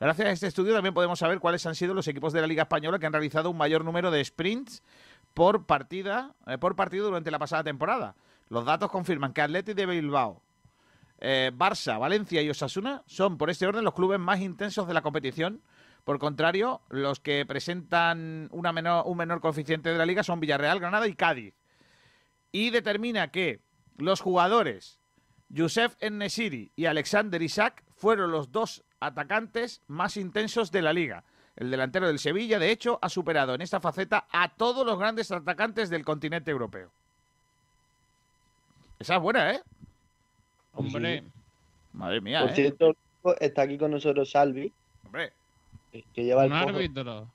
[0.00, 2.62] Gracias a este estudio también podemos saber cuáles han sido los equipos de la Liga
[2.62, 4.82] Española que han realizado un mayor número de sprints
[5.34, 8.16] por partida eh, por partido durante la pasada temporada.
[8.48, 10.42] Los datos confirman que Athletic de Bilbao,
[11.24, 15.02] eh, Barça, Valencia y Osasuna son por este orden los clubes más intensos de la
[15.02, 15.62] competición.
[16.02, 21.14] Por contrario, los que presentan un menor coeficiente de la liga son Villarreal, Granada y
[21.14, 21.54] Cádiz.
[22.50, 23.60] Y determina que
[23.98, 24.98] los jugadores
[25.48, 31.22] Youssef Nesiri y Alexander Isaac fueron los dos atacantes más intensos de la liga.
[31.54, 35.30] El delantero del Sevilla, de hecho, ha superado en esta faceta a todos los grandes
[35.30, 36.90] atacantes del continente europeo.
[38.98, 39.62] Esa es buena, ¿eh?
[40.74, 41.24] Hombre,
[41.92, 42.54] Madre mía, Por ¿eh?
[42.54, 42.96] cierto,
[43.40, 44.72] está aquí con nosotros Salvi,
[45.04, 45.32] Hombre.
[46.14, 47.28] que lleva un el árbitro.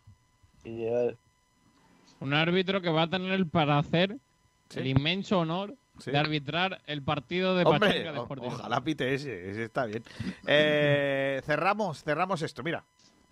[0.64, 1.18] que lleva el-
[2.20, 4.18] Un árbitro que va a tener para hacer
[4.70, 4.80] Sí.
[4.80, 6.12] el inmenso honor Sí.
[6.12, 8.10] de arbitrar el partido de Hombre,
[8.42, 10.04] ojalá pite ese, ese está bien.
[10.48, 12.84] Eh, cerramos, cerramos esto, mira.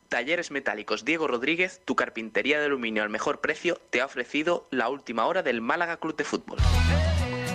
[0.09, 4.87] Talleres Metálicos Diego Rodríguez, tu carpintería de aluminio al mejor precio, te ha ofrecido la
[4.89, 6.59] última hora del Málaga Club de Fútbol.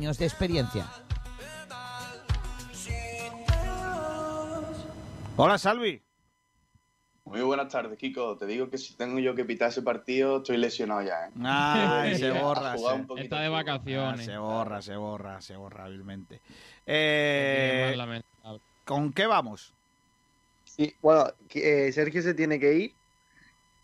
[0.00, 0.86] de experiencia.
[5.36, 6.02] Hola, Salvi.
[7.24, 8.36] Muy buenas tardes, Kiko.
[8.36, 11.30] Te digo que si tengo yo que pitar ese partido, estoy lesionado ya, ¿eh?
[11.44, 12.76] Ay, se borra.
[12.76, 14.20] se- un poquito Está de vacaciones.
[14.20, 16.40] Ah, se borra, se borra, se borra hábilmente.
[16.86, 17.94] Eh.
[18.84, 19.74] ¿Con qué vamos?
[20.64, 22.94] Sí, bueno, que, eh, Sergio se tiene que ir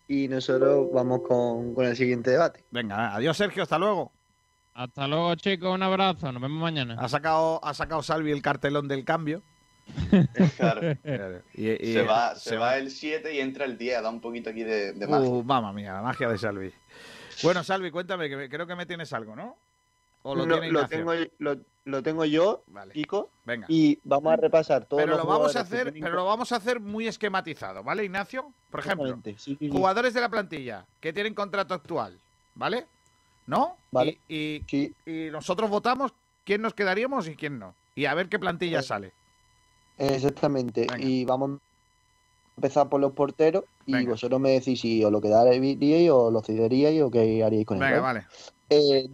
[0.07, 2.63] y nosotros vamos con, con el siguiente debate.
[2.71, 4.11] Venga, adiós Sergio, hasta luego.
[4.77, 5.73] Hasta luego, chicos.
[5.73, 6.31] Un abrazo.
[6.31, 6.97] Nos vemos mañana.
[6.99, 9.41] Ha sacado, ha sacado Salvi el cartelón del cambio.
[10.57, 10.95] Claro.
[11.55, 14.49] Y- y- se va, se va el 7 y entra el 10, da un poquito
[14.51, 15.27] aquí de, de magia.
[15.27, 16.71] Uh, mamma mía, la magia de Salvi.
[17.41, 19.55] Bueno, Salvi, cuéntame, que creo que me tienes algo, ¿no?
[20.23, 22.63] ¿O lo No, tiene lo, tengo, lo, lo tengo yo,
[22.93, 23.65] Kiko, Venga.
[23.69, 26.57] y vamos a repasar todos Pero los lo vamos a hacer, pero lo vamos a
[26.57, 28.51] hacer muy esquematizado, ¿vale, Ignacio?
[28.69, 29.69] Por ejemplo, Exactamente, sí, sí, sí.
[29.71, 32.19] jugadores de la plantilla que tienen contrato actual,
[32.55, 32.85] ¿vale?
[33.47, 33.75] ¿No?
[33.91, 34.19] Vale.
[34.27, 36.13] Y, y- y nosotros votamos
[36.45, 37.73] quién nos quedaríamos y quién no.
[37.95, 39.11] Y a ver qué plantilla sale.
[39.97, 40.85] Exactamente.
[40.99, 41.59] Y vamos a
[42.57, 47.01] empezar por los porteros y vosotros me decís si os lo quedaríais o lo cederíais
[47.01, 47.83] o qué haríais con él.
[47.89, 48.19] Venga, ¿vale?
[48.19, 48.27] vale.
[48.69, 49.09] Eh,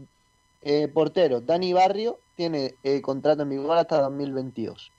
[0.63, 4.91] eh, portero, Dani Barrio tiene eh, contrato en vigor hasta 2022.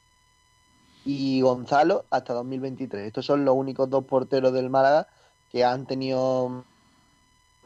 [1.06, 3.06] Y Gonzalo hasta 2023.
[3.06, 5.06] Estos son los únicos dos porteros del Málaga
[5.50, 6.64] que han tenido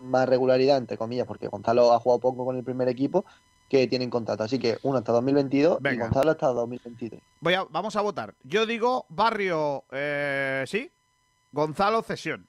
[0.01, 3.25] más regularidad, entre comillas, porque Gonzalo ha jugado poco con el primer equipo,
[3.69, 4.45] que tienen contrato.
[4.45, 6.05] Así que uno hasta 2022 y Venga.
[6.07, 7.21] Gonzalo hasta 2023.
[7.41, 8.35] Voy a, vamos a votar.
[8.43, 10.91] Yo digo Barrio, eh, sí.
[11.53, 12.47] Gonzalo, cesión.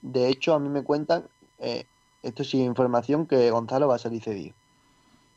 [0.00, 1.28] De hecho, a mí me cuentan,
[1.58, 1.84] eh,
[2.22, 4.54] esto sí es información, que Gonzalo va a salir cedido.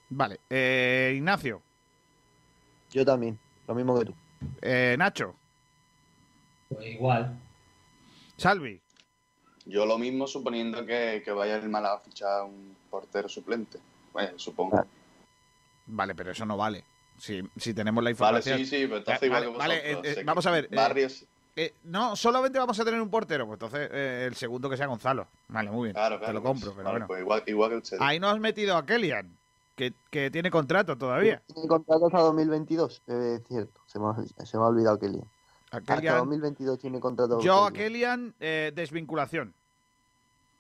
[0.10, 0.40] Vale.
[0.50, 1.62] Eh, Ignacio.
[2.92, 3.38] Yo también,
[3.68, 4.14] lo mismo que tú.
[4.62, 5.36] Eh, Nacho.
[6.70, 7.38] Pues igual.
[8.38, 8.80] Salvi.
[9.68, 13.80] Yo lo mismo suponiendo que, que vaya el Málaga a fichar un portero suplente.
[14.14, 14.84] Bueno, supongo.
[15.88, 16.84] Vale, pero eso no vale.
[17.18, 18.58] Si, si tenemos la Vale, información.
[18.60, 20.18] sí, sí, pero entonces igual vale, que vale, vosotros.
[20.18, 20.66] eh, eh, vamos a ver.
[20.66, 21.26] eh, Barrios,
[21.56, 23.46] eh, no, solamente vamos a tener un portero.
[23.48, 25.28] Pues entonces eh, el segundo que sea Gonzalo.
[25.48, 25.94] Vale, muy bien.
[25.96, 27.08] claro, Te lo compro, pues, pero vale, bueno.
[27.08, 28.02] pues igual, igual que ustedes.
[28.02, 29.36] Ahí no has metido a Kellyan,
[29.76, 31.42] que, que tiene contrato todavía.
[31.54, 33.82] Tiene contrato hasta 2022, es cierto.
[33.88, 35.20] Se me ha, se me ha olvidado Kelly.
[35.72, 37.42] A Hasta Kellyan- 2022 tiene contrato.
[37.42, 38.34] Yo a Kellyan.
[38.34, 39.54] Kellyan, eh, desvinculación.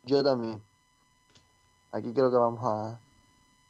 [0.07, 0.61] Yo también.
[1.91, 2.99] Aquí creo que vamos a.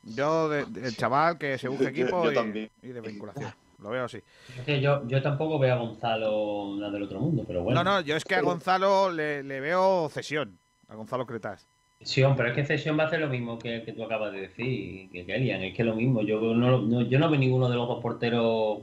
[0.04, 2.70] Yo, de- de- el chaval que se busque Yo- equipo yo y, también.
[2.82, 3.52] y desvinculación.
[3.80, 4.18] Lo veo así.
[4.58, 7.84] Es que yo, yo tampoco veo a Gonzalo nada del otro mundo, pero bueno.
[7.84, 10.58] No, no, yo es que a Gonzalo le, le veo cesión.
[10.90, 11.68] A Gonzalo Cretás.
[12.00, 14.42] Cesión, pero es que Cesión va a hacer lo mismo que, que tú acabas de
[14.42, 15.62] decir, que Kellyan.
[15.64, 16.22] Es que lo mismo.
[16.22, 18.80] Yo no, no- yo no veo ninguno de los dos porteros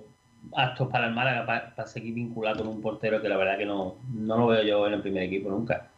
[0.55, 3.97] aptos para el Málaga para, seguir vinculado con un portero que la verdad que no,
[4.13, 5.91] no lo veo yo en el primer equipo nunca.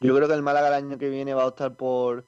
[0.00, 2.26] Yo creo que el Málaga el año que viene va a optar por.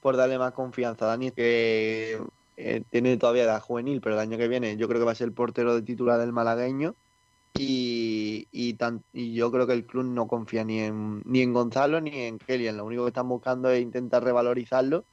[0.00, 2.18] por darle más confianza a Dani, que
[2.56, 5.14] eh, tiene todavía edad juvenil, pero el año que viene yo creo que va a
[5.14, 6.94] ser el portero de titular del malagueño.
[7.58, 11.52] Y, y, tan- y yo creo que el club no confía ni en, ni en
[11.52, 12.76] Gonzalo ni en Kellyan.
[12.76, 15.04] Lo único que están buscando es intentar revalorizarlo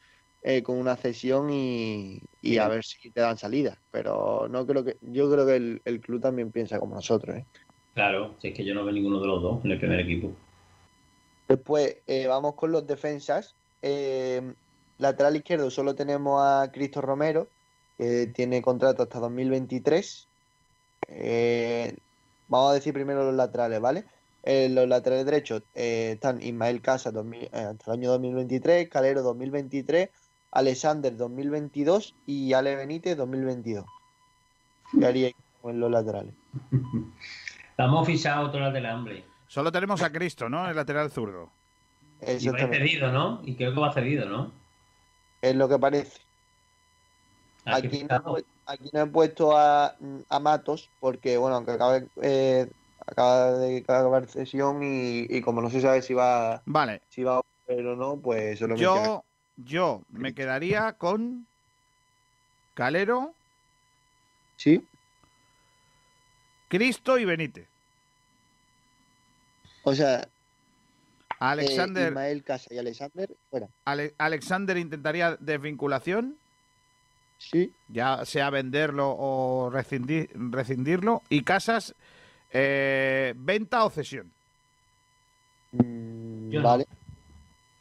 [0.41, 3.81] eh, con una cesión y, y a ver si te dan salida.
[3.91, 7.37] Pero no creo que yo creo que el, el club también piensa como nosotros.
[7.37, 7.45] ¿eh?
[7.95, 10.31] Claro, si es que yo no veo ninguno de los dos en el primer equipo.
[11.47, 13.55] Después eh, vamos con los defensas.
[13.81, 14.53] Eh,
[14.97, 17.47] lateral izquierdo solo tenemos a Cristo Romero,
[17.97, 20.27] que tiene contrato hasta 2023.
[21.07, 21.95] Eh,
[22.47, 24.05] vamos a decir primero los laterales, ¿vale?
[24.45, 30.09] Los laterales derechos están Ismael Casa 2000, hasta el año 2023, Calero 2023,
[30.51, 33.85] Alexander 2022 y Ale Benítez 2022.
[34.97, 36.33] ¿Qué haría con los laterales?
[37.71, 39.36] Estamos fichados otro lateral, hombre.
[39.57, 40.69] Solo tenemos a Cristo, ¿no?
[40.69, 41.49] El lateral zurdo.
[42.21, 43.41] Y va cedido, ¿no?
[43.43, 44.51] Y creo que va cedido, ¿no?
[45.41, 46.21] Es lo que parece.
[47.65, 48.35] Ah, Aquí no,
[48.67, 49.95] aquí no he puesto a,
[50.29, 52.69] a Matos porque, bueno, aunque acabe, eh,
[53.07, 57.01] acaba de acabar sesión y, y como no se sabe si va, Vale.
[57.09, 59.23] si va a volver o no, pues Yo,
[59.55, 61.47] yo me quedaría con
[62.75, 63.33] Calero,
[64.55, 64.85] Sí.
[66.67, 67.67] Cristo y Benítez.
[69.89, 70.27] O sea,
[71.39, 73.67] Alexander, eh, Ismael Casa y Alexander, fuera.
[73.85, 76.35] Ale- Alexander intentaría desvinculación.
[77.37, 77.71] Sí.
[77.87, 81.21] Ya sea venderlo o rescindir- rescindirlo.
[81.29, 81.95] Y Casas,
[82.51, 84.29] eh, venta o cesión.
[85.71, 86.83] Yo no.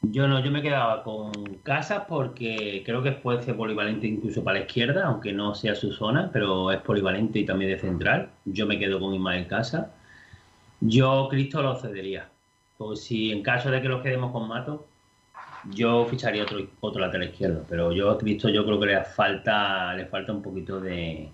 [0.03, 1.33] Yo no, yo me quedaba con
[1.65, 5.93] Casas porque creo que puede ser polivalente incluso para la izquierda, aunque no sea su
[5.93, 8.31] zona, pero es polivalente y también de central.
[8.45, 9.89] Yo me quedo con Ismael Casas.
[10.81, 12.28] Yo Cristo lo cedería.
[12.78, 14.86] Pues si en caso de que nos quedemos con Mato,
[15.70, 17.65] yo ficharía otro, otro lateral izquierdo.
[17.69, 21.28] Pero yo a Cristo yo creo que le falta, le falta un poquito de,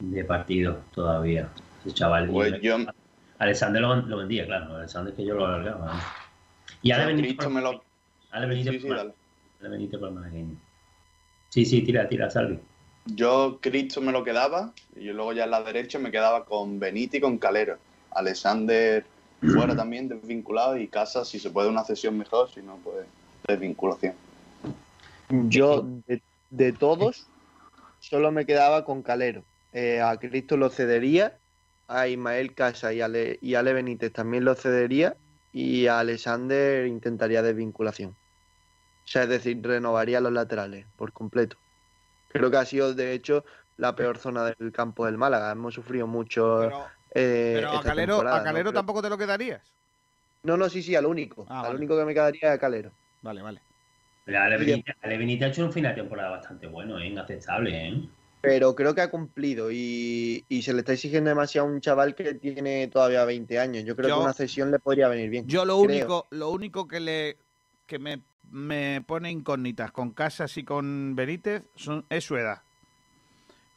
[0.00, 1.48] de partido todavía.
[1.84, 2.28] Ese chaval.
[2.28, 2.78] Pues yo-
[3.38, 4.76] Alexander lo, lo vendía, claro.
[4.76, 5.94] Alexander es que yo lo alargaba.
[5.94, 6.00] ¿no?
[6.82, 7.84] Y Ale Benítez por- me lo-
[8.30, 8.98] Ale Benítez Sí, sí, por-.
[8.98, 10.56] Ale Benítez por malagueño.
[11.50, 12.58] Sí, sí, tira, tira, Salvi.
[13.06, 16.80] Yo Cristo me lo quedaba y yo luego ya en la derecha me quedaba con
[16.80, 17.78] Benítez y con Calero.
[18.16, 19.04] Alexander
[19.40, 23.06] fuera también desvinculado y Casa, si se puede una cesión mejor, si no, pues
[23.46, 24.14] desvinculación.
[25.28, 27.26] Yo, de, de todos,
[28.00, 29.42] solo me quedaba con Calero.
[29.72, 31.36] Eh, a Cristo lo cedería,
[31.88, 35.16] a Ismael Casa y Ale, y Ale Benítez también lo cedería,
[35.52, 38.10] y a Alexander intentaría desvinculación.
[38.10, 41.56] O sea, es decir, renovaría los laterales por completo.
[42.28, 43.44] Creo que ha sido, de hecho,
[43.76, 45.52] la peor zona del campo del Málaga.
[45.52, 46.70] Hemos sufrido mucho.
[47.16, 48.74] Eh, Pero a Calero, a Calero ¿no?
[48.74, 49.62] tampoco te lo quedarías.
[50.42, 51.46] No, no, sí, sí, al único.
[51.48, 51.78] Ah, al vale.
[51.78, 52.92] único que me quedaría es a Calero.
[53.22, 53.60] Vale, vale.
[54.26, 57.06] Benítez ha hecho un final de temporada bastante bueno, ¿eh?
[57.06, 57.88] inaceptable.
[57.88, 58.08] ¿eh?
[58.40, 62.14] Pero creo que ha cumplido y, y se le está exigiendo demasiado a un chaval
[62.14, 63.84] que tiene todavía 20 años.
[63.84, 65.46] Yo creo Yo- que una cesión le podría venir bien.
[65.48, 65.84] Yo lo Creo.
[65.96, 67.36] único, lo único que le
[67.86, 68.20] que me,
[68.50, 72.62] me pone incógnitas con Casas y con Benítez son, es su edad.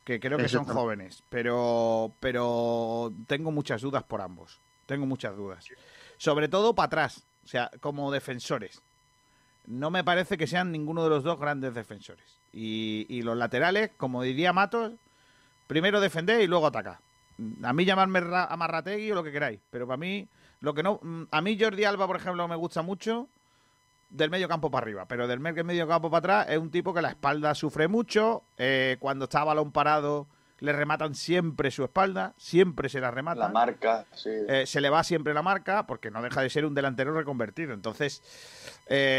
[0.09, 1.23] Que creo que son jóvenes.
[1.29, 4.59] Pero, pero tengo muchas dudas por ambos.
[4.87, 5.63] Tengo muchas dudas.
[6.17, 7.23] Sobre todo para atrás.
[7.43, 8.81] O sea, como defensores.
[9.67, 12.25] No me parece que sean ninguno de los dos grandes defensores.
[12.51, 14.93] Y, y los laterales, como diría Matos,
[15.67, 16.97] primero defender y luego atacar.
[17.61, 20.27] A mí llamarme Ra- Amarrategui o lo que queráis, pero para mí,
[20.61, 20.99] lo que no.
[21.03, 23.27] mm, A mí Jordi Alba, por ejemplo, me gusta mucho
[24.09, 26.93] del medio campo para arriba, pero del me- medio campo para atrás es un tipo
[26.93, 28.43] que la espalda sufre mucho.
[28.57, 30.27] eh, cuando está balón parado,
[30.61, 33.39] le rematan siempre su espalda, siempre se la rematan.
[33.43, 34.29] La marca, sí.
[34.49, 37.73] Eh, se le va siempre la marca porque no deja de ser un delantero reconvertido.
[37.73, 38.21] Entonces,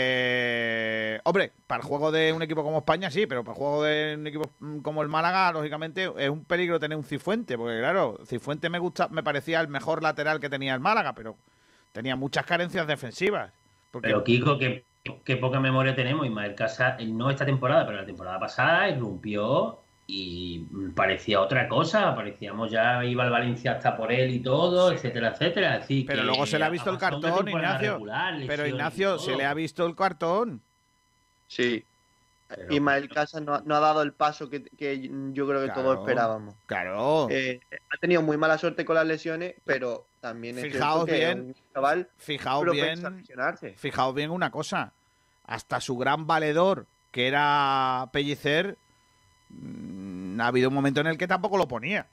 [0.03, 3.83] eh, hombre, para el juego de un equipo como España sí, pero para el juego
[3.85, 7.79] de un equipo mm, como el Málaga, lógicamente es un peligro tener un Cifuente, porque
[7.79, 11.37] claro, Cifuente me gusta, me parecía el mejor lateral que tenía el Málaga, pero
[11.93, 13.53] tenía muchas carencias defensivas.
[13.91, 14.85] Porque Pero Kiko, qué,
[15.25, 16.27] qué poca memoria tenemos.
[16.27, 20.61] Ismael Casa, eh, no esta temporada, pero la temporada pasada, irrumpió y
[20.95, 22.15] parecía otra cosa.
[22.15, 25.79] Parecíamos ya iba al Valencia hasta por él y todo, etcétera, etcétera.
[25.79, 27.93] Decir, pero que luego se le ha visto el cartón, Ignacio.
[27.95, 30.63] regular, pero Ignacio, se le ha visto el cartón.
[31.47, 31.85] Sí.
[32.71, 35.01] Ismael Casas no, ha- no ha dado el paso que, que
[35.33, 36.55] yo creo que Claro, todos esperábamos.
[36.67, 37.29] Claro.
[37.31, 41.41] Eh, ha tenido muy mala suerte con las lesiones, pero también es Fijaos que bien,
[41.41, 43.25] un chaval Fijaos bien,
[43.77, 44.93] fijaos bien una cosa.
[45.45, 48.77] Hasta su gran valedor, que era Pellicer,
[49.49, 52.07] mm, ha habido un momento en el que tampoco lo ponía.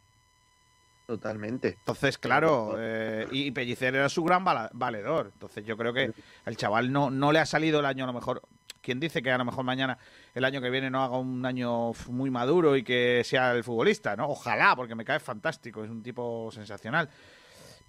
[1.05, 1.69] Totalmente.
[1.79, 5.29] Entonces, claro, eh, y Pellicer era su gran valedor.
[5.33, 6.11] Entonces, yo creo que
[6.45, 8.41] el chaval no, no le ha salido el año a lo mejor.
[8.87, 9.97] ¿Quién dice que a lo mejor mañana,
[10.33, 14.15] el año que viene, no haga un año muy maduro y que sea el futbolista?
[14.15, 14.29] ¿no?
[14.29, 17.09] Ojalá, porque me cae fantástico, es un tipo sensacional.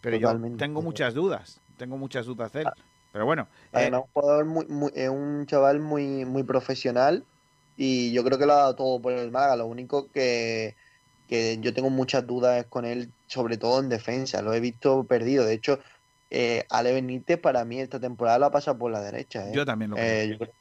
[0.01, 2.69] Pero yo tengo muchas dudas, tengo muchas dudas de él.
[3.13, 7.25] Pero bueno, eh, un jugador muy, muy- es un chaval muy, muy profesional
[7.77, 9.55] y yo creo que lo ha dado todo por el Málaga.
[9.55, 10.75] Lo único que,
[11.29, 14.43] que yo tengo muchas dudas con él, sobre todo en defensa.
[14.43, 15.45] Lo he visto perdido.
[15.45, 15.79] De hecho,
[16.29, 19.49] eh, Ale Benítez para mí esta temporada lo ha pasado por la derecha.
[19.49, 19.53] ¿eh?
[19.55, 20.53] Yo también lo Eh, yo, creo-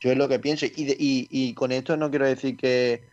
[0.00, 0.66] yo es lo que pienso.
[0.66, 3.08] Y, de- y, y con esto no quiero decir que,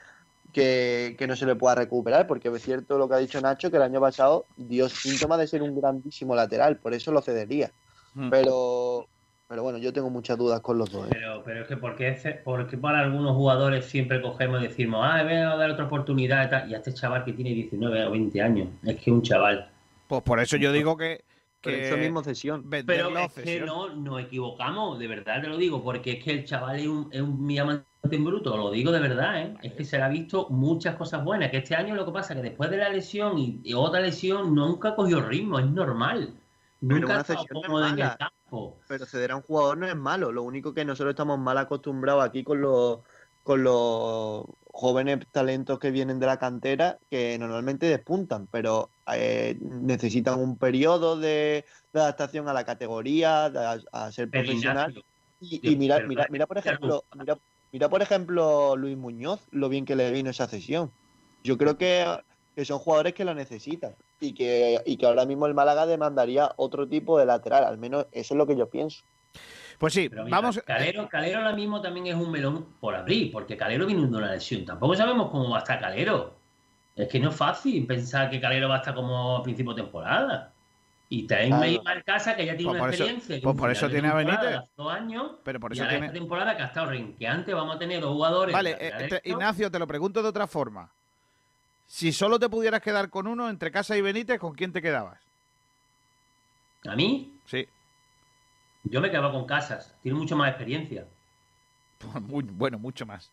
[0.52, 3.72] que, que no se le pueda recuperar, porque es cierto lo que ha dicho Nacho,
[3.72, 7.72] que el año pasado dio síntomas de ser un grandísimo lateral, por eso lo cedería.
[8.14, 8.30] Hmm.
[8.30, 9.10] Pero,
[9.48, 11.08] pero bueno, yo tengo muchas dudas con los dos.
[11.08, 11.10] ¿eh?
[11.12, 14.68] Pero, pero es que ¿por qué, ce- por qué para algunos jugadores siempre cogemos y
[14.68, 16.70] decimos, ah, voy a dar otra oportunidad y tal?
[16.72, 19.70] Y a este chaval que tiene 19 o 20 años, es que es un chaval.
[20.08, 21.24] pues por eso yo digo que.
[21.64, 22.70] Que eso mismo cesión.
[22.70, 26.46] Pero es que no nos equivocamos, de verdad te lo digo, porque es que el
[26.46, 29.56] chaval es un, es un diamante en bruto, lo digo de verdad, ¿eh?
[29.64, 32.34] es que se le ha visto muchas cosas buenas, que este año lo que pasa
[32.34, 36.34] es que después de la lesión y, y otra lesión nunca cogió ritmo, es normal.
[36.86, 38.18] Pero Nunca una cesión no es cómodo en el mala.
[38.18, 38.78] campo.
[38.88, 40.34] Pero ceder a un jugador no es malo.
[40.34, 43.00] Lo único que nosotros estamos mal acostumbrados aquí con los,
[43.42, 50.40] con los jóvenes talentos que vienen de la cantera, que normalmente despuntan, pero eh, necesitan
[50.40, 54.94] un periodo de, de adaptación a la categoría, de- a, a ser profesional.
[55.40, 57.38] Y, y mira, mira, mira por ejemplo, mira,
[57.72, 60.92] mira por ejemplo Luis Muñoz, lo bien que le vino esa cesión.
[61.44, 62.06] Yo creo que,
[62.56, 66.54] que son jugadores que lo necesitan y que, y que ahora mismo el Málaga demandaría
[66.56, 69.04] otro tipo de lateral, al menos eso es lo que yo pienso.
[69.80, 70.62] Pues sí, Pero mira, vamos.
[70.66, 74.32] Calero, Calero ahora mismo también es un melón por abrir, porque Calero viene de una
[74.32, 74.64] lesión.
[74.64, 76.40] Tampoco sabemos cómo va a estar Calero.
[76.96, 79.82] Es que no es fácil pensar que Calero va a estar como a principio de
[79.82, 80.52] temporada.
[81.10, 82.00] Y traen Claro.
[82.00, 83.38] a Casa, que ya tiene Pues una eso- experiencia.
[83.38, 84.60] y pues un por eso tiene a Benítez.
[84.76, 85.32] dos años.
[85.44, 88.02] Pero por y eso ahora tiene- esta temporada que ha estado renqueante, vamos a tener
[88.02, 88.54] dos jugadores.
[88.54, 89.22] Vale, eh.
[89.26, 90.90] Ignacio, te lo pregunto de otra forma.
[91.86, 95.20] Si solo te pudieras quedar con uno entre Casa y Benítez, ¿con quién te quedabas?
[96.88, 97.38] ¿A mí?
[97.46, 97.68] Sí.
[98.86, 99.96] Yo me quedaba con Casas.
[100.02, 101.06] Tiene mucho más experiencia.
[102.22, 103.32] Muy, bueno, mucho más.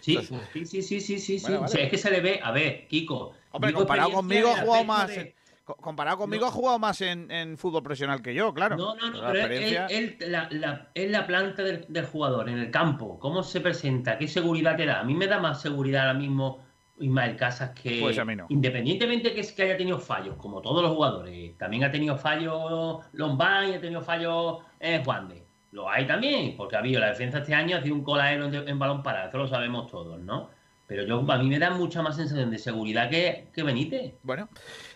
[0.00, 0.16] Sí,
[0.52, 1.56] sí, sí, sí, sí, sí, vale.
[1.64, 3.32] O sea, es que se le ve, a ver, Kiko.
[3.52, 5.34] Hombre, comparado conmigo, ha jugado más de-
[5.64, 8.76] Comparado conmigo, ha jugado más en, en fútbol profesional que yo, claro.
[8.76, 12.48] No, no, no, pero él, experiencia- él- la, la- es la planta del, del jugador
[12.48, 13.18] en el campo.
[13.20, 14.18] ¿Cómo se presenta?
[14.18, 15.00] ¿Qué seguridad te da?
[15.00, 16.58] A mí me da más seguridad ahora mismo
[16.98, 18.00] Ismael Casas que.
[18.00, 18.46] Pues a mí no.
[18.48, 21.56] Independientemente que, es que haya tenido fallos, como todos los jugadores.
[21.58, 25.44] También ha tenido fallos Lombán y ha tenido fallos eh, Juan de.
[25.72, 28.68] Lo hay también, porque ha habido la defensa este año, ha sido un coladero en,
[28.68, 30.50] en balón parado, eso lo sabemos todos, ¿no?
[30.86, 34.14] Pero yo, a mí me da mucha más sensación de seguridad que, que Benítez.
[34.22, 34.48] Bueno,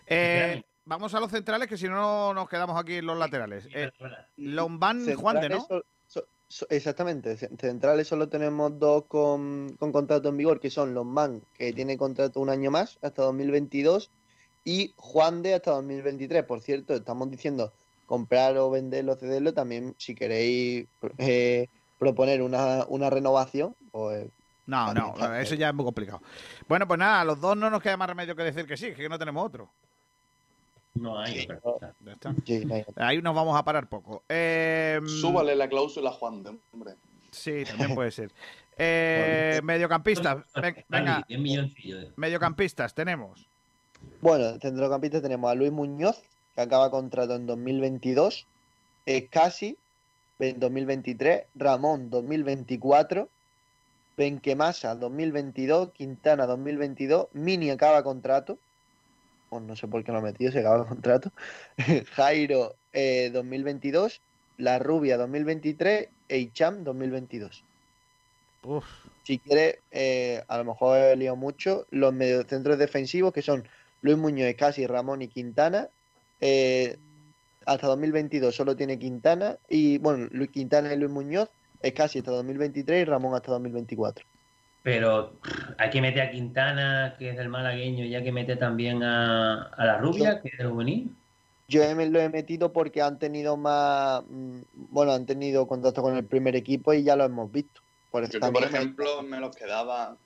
[0.07, 3.67] Eh, vamos a los centrales, que si no nos quedamos aquí en los laterales.
[3.73, 3.91] Eh,
[4.37, 5.67] Lombán, Juan de, ¿no?
[6.09, 10.93] So- so- exactamente, ce- centrales solo tenemos dos con, con contrato en vigor, que son
[10.95, 14.11] Lombán, que tiene contrato un año más, hasta 2022,
[14.65, 16.45] y Juan de hasta 2023.
[16.45, 17.73] Por cierto, estamos diciendo
[18.07, 20.87] comprar o venderlo, cederlo, también si queréis
[21.19, 21.67] eh,
[21.99, 24.29] proponer una, una renovación, pues
[24.67, 26.23] No, no, eso ya es muy complicado.
[26.69, 28.93] Bueno, pues nada, a los dos no nos queda más remedio que decir que sí,
[28.95, 29.69] que no tenemos otro.
[30.95, 31.47] No hay.
[32.01, 32.35] Ya está.
[32.97, 34.23] Ahí nos vamos a parar poco.
[34.29, 36.95] Eh, Súbale la cláusula a Juan de, hombre.
[37.31, 38.31] Sí, también puede ser.
[38.79, 42.13] Eh, mediocampistas, ven- venga, 10 milloncillos.
[42.17, 43.49] mediocampistas tenemos.
[44.21, 46.21] Bueno, centrocampista tenemos a Luis Muñoz,
[46.57, 48.47] que acaba contrato en 2022,
[49.05, 49.77] Escasi
[50.39, 53.29] en 2023, Ramón 2024,
[54.17, 58.59] Benquemasa 2022, Quintana 2022, Mini acaba contrato,
[59.51, 61.31] o no sé por qué lo ha metido, se acaba el contrato,
[62.15, 64.21] Jairo eh, 2022,
[64.57, 67.63] La Rubia 2023, Eicham 2022.
[69.23, 73.69] Si quieres, eh, a lo mejor he liado mucho, los mediocentros defensivos que son
[74.01, 75.89] Luis Muñoz, Casi, Ramón y Quintana.
[76.41, 76.99] Eh,
[77.67, 81.51] hasta 2022 solo tiene Quintana y bueno, Luis Quintana y Luis Muñoz,
[81.81, 84.25] es casi hasta 2023 y Ramón hasta 2024.
[84.83, 85.41] Pero
[85.79, 89.65] hay que meter a Quintana, que es del malagueño, y hay que meter también a,
[89.65, 91.17] a la rubia, que es del juvenil.
[91.69, 96.17] Yo he- lo he metido porque han tenido más, mm, bueno, han tenido contacto con
[96.17, 97.81] el primer equipo y ya lo hemos visto.
[98.11, 100.17] Por eso Yo que, por me- ejemplo, me los quedaba.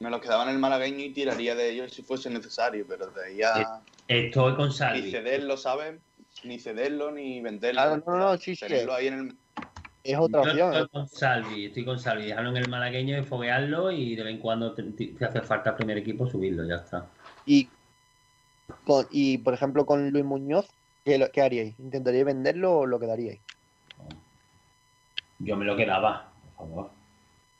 [0.00, 3.26] Me los quedaba en el malagueño y tiraría de ellos si fuese necesario, pero de
[3.26, 3.80] ahí a.
[4.06, 5.10] Estoy con Ni Salvi.
[5.10, 6.00] cederlo, ¿sabes?
[6.44, 7.80] Ni cederlo ni venderlo.
[7.82, 8.66] Claro, no, no, sí, sí.
[8.66, 9.36] Tenerlo ahí en el.
[10.04, 10.72] Es otra Yo opción.
[10.72, 10.88] estoy ¿eh?
[10.92, 12.26] con Salvi, estoy con Salvi.
[12.26, 15.40] Dejarlo en el malagueño y foguearlo y de vez en cuando te, te- te hace
[15.42, 17.06] falta el primer equipo subirlo, ya está.
[17.44, 17.68] Y,
[18.86, 20.68] con, y por ejemplo, con Luis Muñoz,
[21.04, 21.78] ¿qué, lo- qué haríais?
[21.80, 23.40] ¿Intentaríais venderlo o lo quedaríais?
[25.40, 26.90] Yo me lo quedaba, por favor.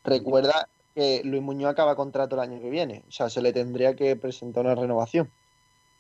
[0.04, 3.04] Recuerda que Luis Muñoz acaba contrato el año que viene.
[3.06, 5.30] O sea, se le tendría que presentar una renovación.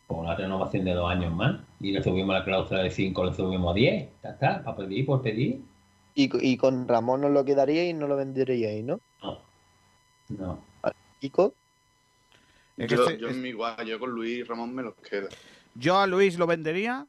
[0.08, 1.60] Con una renovación de dos años más.
[1.78, 4.08] Y le subimos la cláusula de 5, le subimos a 10.
[4.24, 5.62] Ya está, para pedir, por pedir.
[6.14, 9.00] Y, y con Ramón no lo quedaríais y no lo venderíais, ¿no?
[10.30, 10.64] No.
[12.76, 14.82] Es que yo, este- yo es- en mi igual, yo con Luis y Ramón me
[14.82, 15.28] los quedo.
[15.74, 17.06] Yo a Luis lo vendería,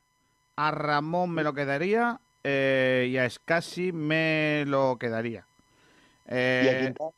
[0.56, 5.46] a Ramón me lo quedaría eh, y a Scassi me lo quedaría.
[6.28, 7.12] Eh, ¿Y a Quintana?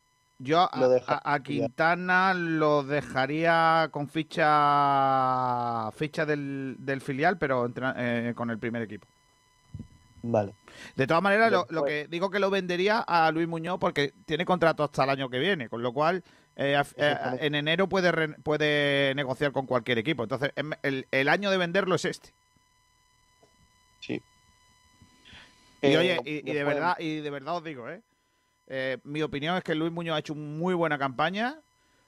[0.43, 8.49] Yo a, Quintana lo dejaría con ficha ficha del, del filial, pero entra- eh, con
[8.49, 9.05] el primer equipo.
[10.23, 10.53] Vale.
[10.95, 14.83] De todas maneras, lo, que digo que lo vendería a Luis Muñoz porque tiene contrato
[14.83, 16.23] hasta el año que viene, con lo cual
[16.55, 20.23] eh, eh, en enero puede, re- puede negociar con cualquier equipo.
[20.23, 22.29] Entonces, em- el, el año de venderlo es este.
[23.99, 24.21] Sí.
[25.83, 28.01] Y oye, y, y de verdad, y de verdad os digo, ¿eh?
[28.73, 31.59] Eh, mi opinión es que Luis Muñoz ha hecho muy buena campaña.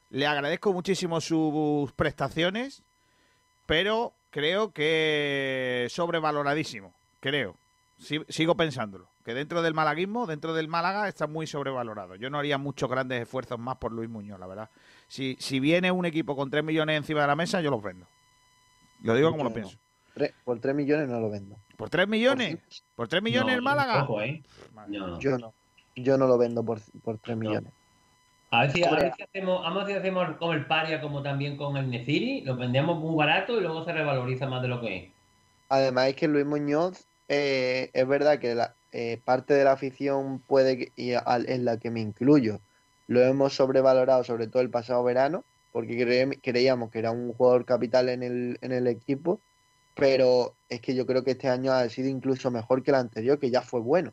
[0.09, 2.83] Le agradezco muchísimo sus prestaciones,
[3.65, 6.93] pero creo que sobrevaloradísimo.
[7.19, 7.55] Creo.
[7.97, 9.07] Si- sigo pensándolo.
[9.25, 12.15] Que dentro del malaguismo, dentro del Málaga, está muy sobrevalorado.
[12.15, 14.69] Yo no haría muchos grandes esfuerzos más por Luis Muñoz, la verdad.
[15.07, 18.05] Si, si viene un equipo con 3 millones encima de la mesa, yo los vendo.
[19.01, 19.77] Lo digo como lo pienso.
[20.45, 21.57] Por 3 millones no lo vendo.
[21.75, 22.57] ¿Por 3 millones?
[22.95, 24.05] ¿Por 3 millones No, el Málaga?
[24.23, 24.43] ¿eh?
[25.19, 25.53] Yo no.
[25.95, 26.27] Yo no.
[26.27, 27.71] Lo vendo por, por 3 millones.
[28.51, 31.23] A ver, si, a ver si hacemos, a ver si hacemos como el Paria, como
[31.23, 34.79] también con el Neciri, lo vendemos muy barato y luego se revaloriza más de lo
[34.79, 35.13] que es.
[35.69, 40.39] Además es que Luis Muñoz eh, es verdad que la, eh, parte de la afición
[40.41, 42.59] puede que- y al- en la que me incluyo
[43.07, 47.65] lo hemos sobrevalorado sobre todo el pasado verano porque cre- creíamos que era un jugador
[47.65, 49.41] capital en el, en el equipo
[49.95, 53.39] pero es que yo creo que este año ha sido incluso mejor que el anterior
[53.39, 54.11] que ya fue bueno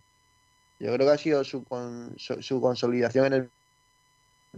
[0.80, 3.50] yo creo que ha sido su, con- su, consolidación en el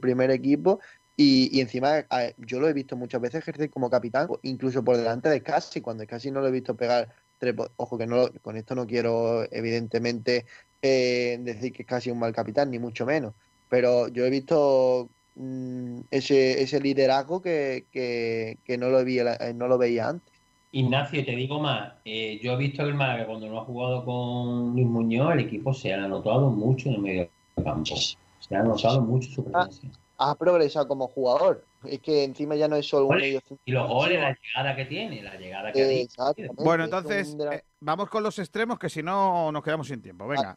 [0.00, 0.80] primer equipo
[1.16, 2.06] y, encima
[2.38, 6.06] yo lo he visto muchas veces ejercer como capitán, incluso por delante de Casi, cuando
[6.06, 9.44] casi no lo he visto pegar tres Ojo que no lo- con esto no quiero
[9.52, 10.46] evidentemente
[10.80, 13.34] eh, decir que es casi un mal capitán, ni mucho menos.
[13.68, 19.18] Pero yo he visto mm, ese, ese liderazgo que, que, que no, lo vi,
[19.54, 20.31] no lo veía antes.
[20.74, 24.04] Ignacio, te digo más, eh, yo he visto que el Málaga cuando no ha jugado
[24.06, 27.28] con Luis Muñoz, el equipo se ha notado mucho en el medio
[27.62, 27.94] campo.
[27.94, 29.90] Se ha notado mucho su presencia.
[30.16, 31.64] Ha progresado como jugador.
[31.84, 33.62] Es que encima ya no es solo un medio centro.
[33.66, 35.90] Y los goles, la llegada que tiene, la llegada que ha.
[35.90, 40.00] Exactamente, Bueno, es entonces, eh, vamos con los extremos, que si no nos quedamos sin
[40.00, 40.26] tiempo.
[40.26, 40.56] Venga.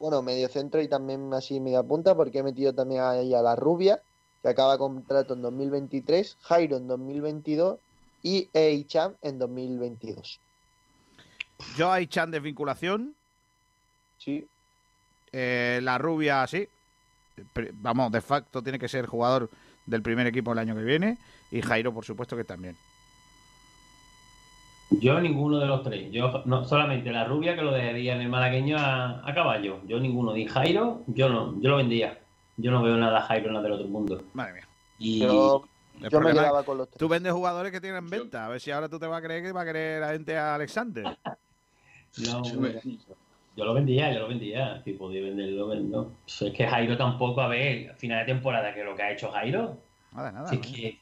[0.00, 3.54] Bueno, medio centro y también así media punta, porque he metido también ahí a la
[3.54, 4.02] rubia,
[4.42, 7.78] que acaba contrato en 2023, Jairo en 2022
[8.24, 10.40] y Eicham en 2022.
[11.76, 13.14] Yo hay Chan desvinculación.
[14.18, 14.44] Sí.
[15.30, 16.66] Eh, la rubia, sí.
[17.74, 19.50] Vamos, de facto tiene que ser jugador
[19.86, 21.18] del primer equipo el año que viene.
[21.50, 22.76] Y Jairo, por supuesto, que también.
[24.90, 26.10] Yo ninguno de los tres.
[26.10, 29.80] Yo no, solamente la rubia que lo dejaría en el malagueño a, a caballo.
[29.86, 30.32] Yo ninguno.
[30.32, 32.18] Ni Jairo, yo no, yo lo vendía.
[32.56, 34.22] Yo no veo nada a Jairo nada del otro mundo.
[34.32, 34.68] Madre mía.
[34.98, 35.26] Y
[36.02, 36.98] El yo me quedaba es- con los tres.
[36.98, 38.46] Tú vendes jugadores que tienen venta.
[38.46, 40.36] A ver si ahora tú te vas a creer que va a querer la gente
[40.36, 41.04] a Alexander.
[42.18, 42.80] no, Yo me-
[43.56, 44.82] yo lo vendía, yo lo vendía.
[44.84, 46.12] Si podía venderlo, vendo.
[46.24, 49.12] Pues Es que Jairo tampoco, a ver, a final de temporada, que lo que ha
[49.12, 49.78] hecho Jairo.
[50.12, 50.48] Nada, nada.
[50.48, 50.98] si es que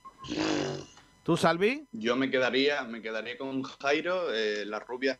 [1.24, 1.86] ¿Tú, Salvi?
[1.92, 5.18] Yo me quedaría, me quedaría con Jairo, eh, las rubias.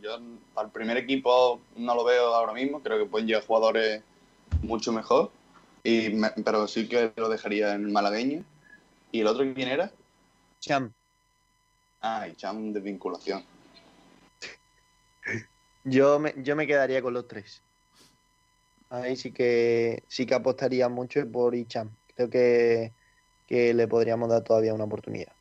[0.00, 0.18] Yo
[0.54, 4.02] al primer equipo no lo veo ahora mismo, creo que pueden llegar jugadores
[4.62, 5.32] mucho mejor.
[5.82, 8.44] Y me- pero sí que lo dejaría en malagueño.
[9.12, 9.92] ¿Y el otro quién era?
[10.60, 10.92] Cham.
[12.00, 13.44] Ah, y Cham de vinculación.
[15.84, 17.64] Yo me, yo me quedaría con los tres.
[18.90, 21.96] Ahí sí que sí que apostaría mucho por Icham.
[22.14, 22.92] Creo que,
[23.46, 25.32] que le podríamos dar todavía una oportunidad.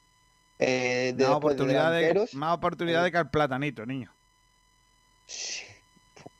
[0.59, 4.13] Eh, de Más oportunidad, de, más oportunidad de que al platanito, niño.
[5.25, 5.65] pues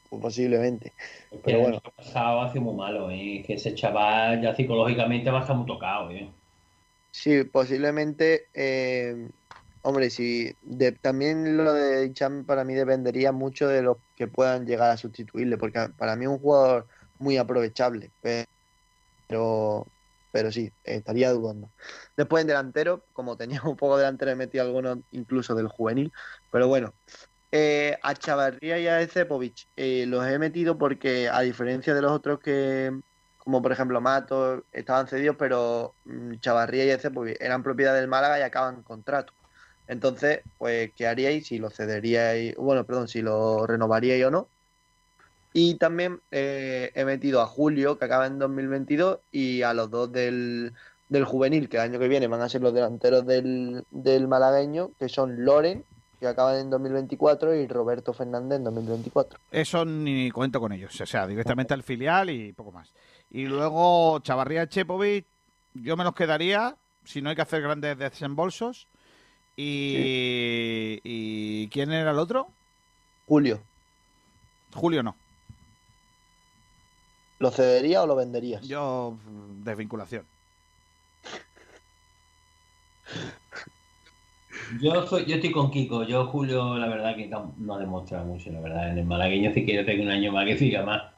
[0.21, 0.93] posiblemente.
[1.31, 3.43] el Pero bueno, año pasado hace muy malo, ¿eh?
[3.45, 6.38] Que ese chaval ya psicológicamente va a estar muy tocado, ¿eh?
[7.21, 8.49] Sí, posiblemente.
[8.53, 9.29] eh,
[9.81, 10.57] hombre, sí.
[11.01, 15.57] también lo de Icham para mí dependería mucho de los que puedan llegar a sustituirle,
[15.57, 16.87] porque para mí es un jugador
[17.17, 18.13] muy aprovechable.
[19.27, 19.91] Pero,
[20.31, 21.71] pero sí, estaría dudando.
[22.17, 26.11] Después en delantero, como tenía un poco de delantero, he metido algunos incluso del juvenil.
[26.51, 26.95] Pero bueno,
[27.51, 32.11] eh, a Chavarría y a Cepovic eh, los he metido porque, a diferencia de los
[32.11, 32.91] otros que,
[33.49, 38.37] como por ejemplo Mato, estaban cedidos, pero mm, Chavarría y Cepovic eran propiedad del Málaga
[38.37, 39.33] y acaban contrato.
[39.87, 42.55] Entonces, pues, ¿qué haríais si lo cederíais?
[42.57, 44.47] Bueno, perdón, si lo renovaríais o no.
[45.51, 50.11] Y también eh, he metido a Julio, que acaba en 2022, y a los dos
[50.11, 50.73] del,
[51.09, 54.91] del juvenil, que el año que viene van a ser los delanteros del, del malagueño,
[54.99, 55.83] que son Loren,
[56.19, 59.39] que acaban en 2024, y Roberto Fernández en 2024.
[59.49, 61.01] Eso ni cuento con ellos.
[61.01, 62.93] O sea, directamente al filial y poco más.
[63.31, 65.25] Y luego Chavarría Chepovic,
[65.73, 68.87] yo me los quedaría si no hay que hacer grandes desembolsos.
[69.55, 72.47] Y, ¿y quién era el otro?
[73.27, 73.61] Julio,
[74.73, 75.15] Julio no.
[77.39, 78.61] ¿lo cedería o lo venderías?
[78.67, 79.17] Yo
[79.63, 80.25] desvinculación.
[84.81, 86.03] Yo, soy, yo estoy con Kiko.
[86.03, 88.91] Yo, Julio, la verdad que no ha demostrado mucho, la verdad.
[88.91, 91.08] En el malagueño, si quiere tener un año más, que siga más.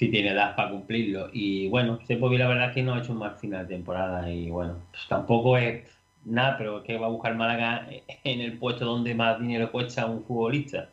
[0.00, 1.28] Si tiene edad para cumplirlo.
[1.30, 4.30] Y bueno, Sepovi, la verdad que no ha hecho un mal final de temporada.
[4.30, 5.84] Y bueno, pues tampoco es
[6.24, 7.86] nada, pero es que va a buscar Málaga
[8.24, 10.88] en el puesto donde más dinero cuesta un futbolista.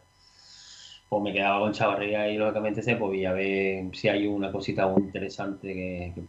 [1.08, 5.04] Pues me quedaba con Chavarría y lógicamente Sepovi, a ver si hay una cosita muy
[5.04, 6.12] interesante que.
[6.14, 6.24] que-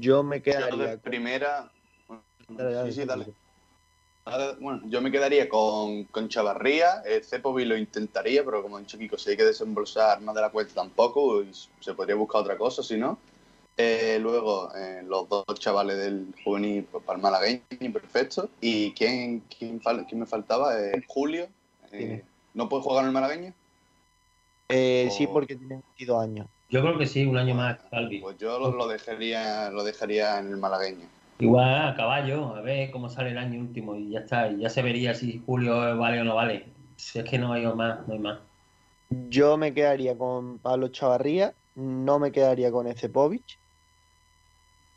[0.00, 1.72] Yo me Yo quedaría de primera.
[2.50, 3.26] Dale, dale, sí, sí, sí, dale.
[4.24, 7.02] Ahora, bueno, yo me quedaría con, con Chavarría.
[7.04, 10.40] Eh, Cepovi lo intentaría, pero como ha dicho Kiko, si hay que desembolsar más de
[10.42, 11.50] la cuenta tampoco, y
[11.80, 13.18] se podría buscar otra cosa, si no.
[13.76, 17.62] Eh, luego, eh, los dos chavales del juvenil pues, para el malagueño,
[17.92, 18.48] perfecto.
[18.60, 20.78] ¿Y quién, quién, fal- quién me faltaba?
[20.80, 21.48] Eh, Julio.
[21.90, 22.22] Eh,
[22.54, 23.54] ¿No puede jugar en el malagueño?
[24.68, 26.46] Eh, sí, O- porque tiene 22 años.
[26.68, 28.20] Yo creo que sí, un año más, Salvi.
[28.20, 31.06] Pues yo lo, lo dejaría, lo dejaría en el malagueño.
[31.38, 34.68] Igual a caballo, a ver cómo sale el año último y ya está, y ya
[34.68, 36.66] se vería si Julio vale o no vale.
[36.96, 38.38] Si es que no hay más, no hay más.
[39.28, 43.58] Yo me quedaría con Pablo Chavarría, no me quedaría con Ecepovic.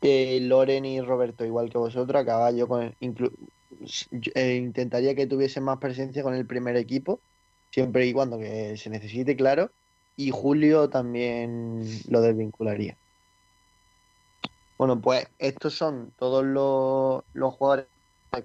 [0.02, 3.28] Eh, Loren y Roberto, igual que vosotros, a caballo con yo,
[4.34, 7.20] eh, intentaría que tuviesen más presencia con el primer equipo,
[7.70, 9.70] siempre y cuando que se necesite, claro.
[10.16, 12.96] Y Julio también lo desvincularía.
[14.78, 17.86] Bueno, pues estos son todos los, los jugadores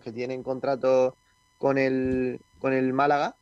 [0.02, 1.16] que tienen contrato
[1.58, 3.36] con el, con el Málaga.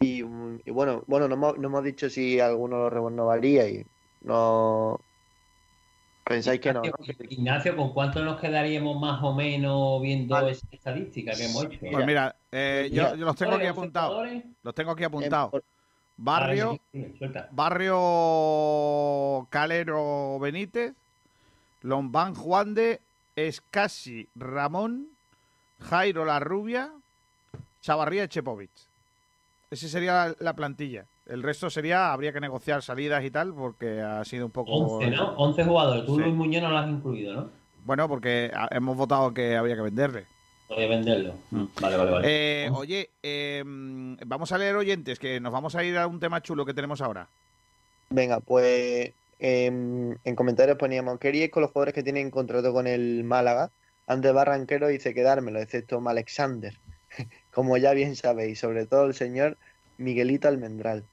[0.00, 3.86] Y, y bueno, bueno, no hemos, no hemos dicho si alguno lo renovaría y
[4.22, 5.00] no.
[6.24, 6.92] Pensáis que no, ¿no?
[7.30, 11.78] Ignacio, ¿con cuánto nos quedaríamos más o menos viendo esa estadística que hemos hecho?
[11.92, 14.28] Pues mira, eh, yo, Mira, yo los tengo aquí apuntados.
[14.62, 15.52] Los tengo aquí apuntados.
[16.16, 17.48] Barrio, Vale, suelta.
[17.52, 20.94] Barrio Calero Benítez,
[21.86, 23.00] Lombán Juan de
[23.36, 25.06] Escasi Ramón,
[25.80, 26.90] Jairo La Rubia,
[27.80, 28.70] Chavarría Chepovic.
[29.70, 31.04] Esa sería la plantilla.
[31.26, 34.72] El resto sería, habría que negociar salidas y tal, porque ha sido un poco...
[34.72, 35.34] 11, ¿no?
[35.36, 36.06] 11 jugadores.
[36.06, 36.22] Tú, Sí.
[36.22, 37.50] Luis Muñoz, no lo has incluido, ¿no?
[37.84, 40.26] Bueno, porque hemos votado que habría que venderle.
[40.68, 41.34] Voy a venderlo.
[41.80, 42.26] Vale, vale, vale.
[42.64, 46.40] Eh, oye, eh, vamos a leer oyentes, que nos vamos a ir a un tema
[46.42, 47.28] chulo que tenemos ahora.
[48.10, 52.86] Venga, pues em, en comentarios poníamos, ¿qué haríais con los jugadores que tienen contrato con
[52.86, 53.70] el Málaga?
[54.06, 56.78] Antes Barranquero dice quedármelo, excepto Alexander,
[57.52, 59.58] como ya bien sabéis, sobre todo el señor
[59.98, 61.04] Miguelito Almendral.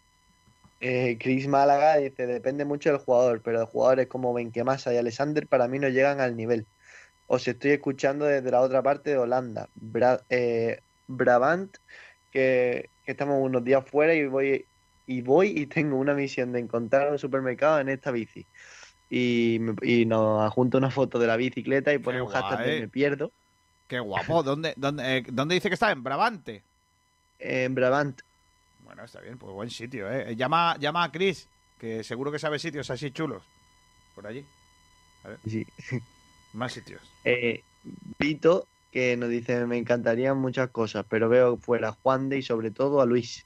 [0.80, 5.68] Eh, Chris Málaga dice, depende mucho del jugador, pero jugadores como Benquemasa y Alexander para
[5.68, 6.68] mí no llegan al nivel.
[7.28, 9.70] Os estoy escuchando desde la otra parte de Holanda,
[10.30, 11.78] eh, Brabant,
[12.32, 14.66] que, que estamos unos días fuera y voy
[15.06, 18.46] y voy y tengo una misión de encontrar un supermercado en esta bici.
[19.10, 22.88] Y, y nos adjunta una foto de la bicicleta y pone un hashtag de me
[22.88, 23.32] pierdo
[23.88, 24.42] Qué guapo.
[24.44, 25.92] ¿Dónde, dónde, eh, ¿Dónde dice que está?
[25.92, 26.64] En Brabante.
[27.40, 28.22] en Brabant.
[28.84, 30.36] Bueno, está bien, pues buen sitio, ¿eh?
[30.36, 31.48] Llama, llama a Chris,
[31.80, 33.44] que seguro que sabe sitios así chulos.
[34.16, 34.46] Por allí.
[35.24, 35.66] A ver, Sí.
[36.54, 37.02] más sitios.
[37.24, 37.62] Eh,
[38.20, 42.42] Vito, que nos dice, me encantarían muchas cosas, pero veo fuera a Juan de y
[42.42, 43.46] sobre todo a Luis.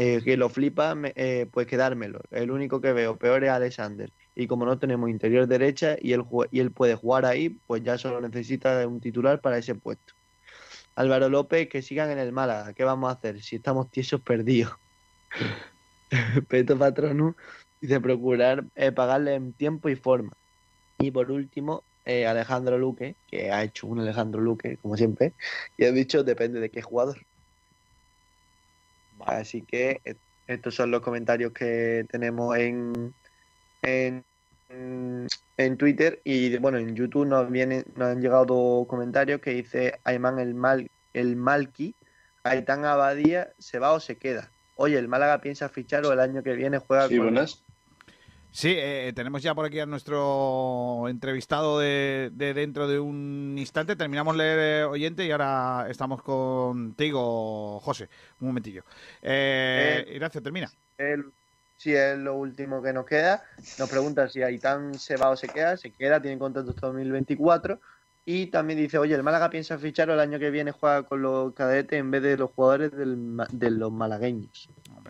[0.00, 2.20] Eh, que lo flipa, me- eh, pues quedármelo.
[2.30, 4.12] El único que veo peor es Alexander.
[4.34, 6.22] Y como no tenemos interior derecha y él,
[6.52, 10.14] y él puede jugar ahí, pues ya solo necesita un titular para ese puesto.
[10.96, 12.74] Álvaro López, que sigan en el Málaga.
[12.74, 14.72] ¿Qué vamos a hacer si estamos tiesos perdidos?
[16.48, 17.34] Peto Patronu
[17.80, 20.32] dice procurar eh, pagarle en tiempo y forma.
[20.98, 25.34] Y por último, eh, Alejandro Luque, que ha hecho un Alejandro Luque, como siempre,
[25.76, 27.27] y ha dicho depende de qué jugador.
[29.26, 30.14] Así que eh,
[30.46, 33.14] estos son los comentarios que tenemos en,
[33.82, 34.24] en,
[35.56, 40.00] en Twitter y bueno, en YouTube nos, vienen, nos han llegado dos comentarios que dice
[40.04, 41.94] Ayman el, Mal, el Malki,
[42.44, 44.50] Aitán Abadía, ¿se va o se queda?
[44.76, 47.62] Oye, ¿el Málaga piensa fichar o el año que viene juega Sí, con buenas.
[48.50, 53.94] Sí, eh, tenemos ya por aquí a nuestro entrevistado de, de dentro de un instante.
[53.94, 58.08] Terminamos leer eh, oyente y ahora estamos contigo, José.
[58.40, 58.82] Un momentillo.
[59.22, 60.70] Eh, Eh, Ignacio, termina.
[60.96, 61.26] el-
[61.76, 63.44] si es lo último que nos queda.
[63.78, 65.76] Nos pregunta si Aitán se va o se queda.
[65.76, 67.78] Se queda, tiene contrato hasta 2024.
[68.24, 71.22] Y también dice, oye, ¿el Málaga piensa fichar o el año que viene juega con
[71.22, 74.68] los cadetes en vez de los jugadores del de los malagueños?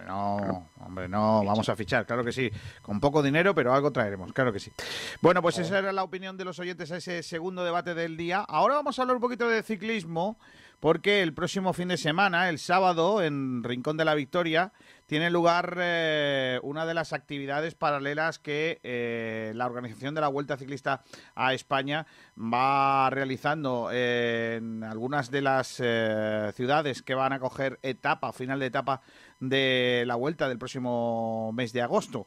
[0.09, 2.51] No, hombre, no, vamos a fichar, claro que sí.
[2.81, 4.73] Con poco dinero, pero algo traeremos, claro que sí.
[5.21, 8.39] Bueno, pues esa era la opinión de los oyentes a ese segundo debate del día.
[8.49, 10.39] Ahora vamos a hablar un poquito de ciclismo,
[10.81, 14.73] porque el próximo fin de semana, el sábado, en Rincón de la Victoria,
[15.09, 20.59] tiene lugar eh, una de las actividades paralelas que eh, la organización de la Vuelta
[20.59, 21.03] Ciclista
[21.35, 22.07] a España
[22.37, 28.67] va realizando en algunas de las eh, ciudades que van a coger etapa, final de
[28.67, 29.01] etapa
[29.41, 32.27] de la vuelta del próximo mes de agosto.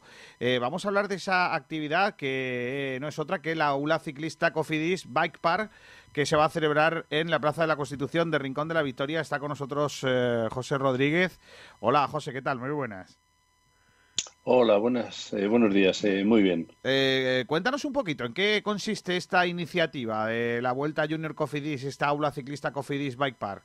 [0.61, 5.11] Vamos a hablar de esa actividad que no es otra que la Aula Ciclista Cofidis
[5.11, 5.71] Bike Park
[6.13, 8.81] que se va a celebrar en la Plaza de la Constitución de Rincón de la
[8.81, 9.21] Victoria.
[9.21, 11.39] Está con nosotros eh, José Rodríguez.
[11.79, 12.59] Hola José, ¿qué tal?
[12.59, 13.19] Muy buenas.
[14.43, 16.67] Hola, buenas, eh, buenos días, eh, muy bien.
[17.47, 22.31] Cuéntanos un poquito, ¿en qué consiste esta iniciativa de la Vuelta Junior Cofidis, esta Aula
[22.31, 23.63] Ciclista Cofidis Bike Park?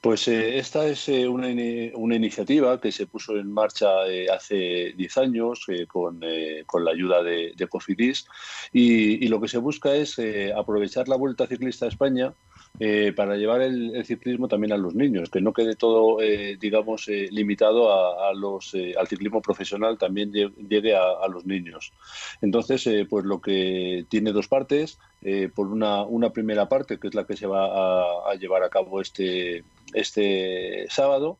[0.00, 1.48] Pues eh, esta es eh, una,
[1.94, 6.86] una iniciativa que se puso en marcha eh, hace 10 años eh, con, eh, con
[6.86, 8.26] la ayuda de, de Cofidis
[8.72, 10.18] y, y lo que se busca es
[10.56, 12.32] aprovechar la Vuelta Ciclista a España
[12.78, 16.56] eh, para llevar el, el ciclismo también a los niños, que no quede todo, eh,
[16.58, 21.44] digamos, eh, limitado a, a los, eh, al ciclismo profesional, también lle- llegue a, los
[21.44, 21.92] niños.
[22.40, 24.98] Entonces, eh, pues lo que tiene dos partes,
[25.54, 29.02] por una, una primera parte, que es la que se va a, llevar a cabo
[29.02, 31.38] este, este sábado,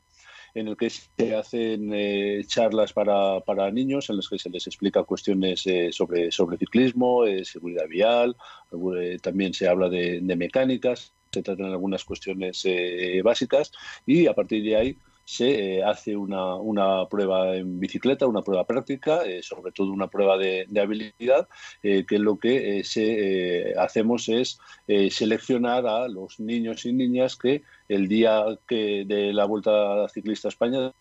[0.52, 4.66] en el que se hacen eh, charlas para, para niños en las que se les
[4.66, 8.36] explica cuestiones eh, sobre, sobre ciclismo, eh, seguridad vial,
[9.22, 13.72] también se habla de mecánicas, se tratan algunas cuestiones eh, básicas
[14.04, 14.98] y a partir de ahí
[15.30, 20.08] se eh, hace una, una prueba en bicicleta, una prueba práctica, eh, sobre todo una
[20.08, 21.48] prueba de, habilidad,
[21.84, 24.58] eh, que lo que se, hacemos es
[25.10, 30.50] seleccionar a los niños y niñas que el día que de la Vuelta Ciclista a
[30.50, 30.92] España,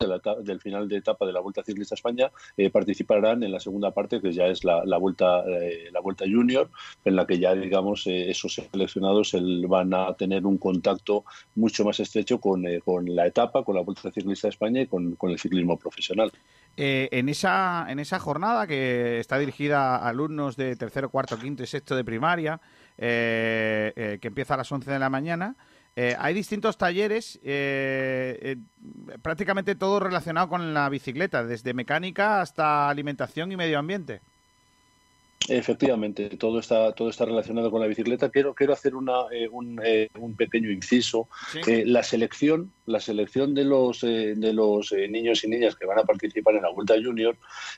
[0.43, 3.91] del final de etapa de la Vuelta Ciclista a España, eh, participarán en la segunda
[3.91, 6.67] parte, que ya es la, Vuelta eh, la Vuelta Junior,
[7.05, 11.85] en la que ya, digamos, eh, esos seleccionados el- van a tener un contacto mucho
[11.85, 12.63] más estrecho con,
[13.05, 16.31] la etapa, con la Vuelta Ciclista a España y con, el ciclismo profesional.
[16.75, 21.67] En, esa, en esa jornada que está dirigida a alumnos de tercero, cuarto, quinto y
[21.67, 22.59] sexto de primaria,
[22.97, 25.55] que empieza a las 11 de la mañana,
[26.01, 32.87] eh, hay distintos talleres, eh, eh, prácticamente todo relacionado con la bicicleta, desde mecánica hasta
[32.87, 34.21] alimentación y medio ambiente.
[35.49, 38.29] Efectivamente, todo está, todo está relacionado con la bicicleta.
[38.29, 41.27] Quiero, quiero hacer una, eh, un, eh, un pequeño inciso.
[41.51, 41.59] Sí.
[41.67, 45.85] Eh, la selección, la selección de los, eh, de los eh, niños y niñas que
[45.85, 47.35] van a participar en la Vuelta Junior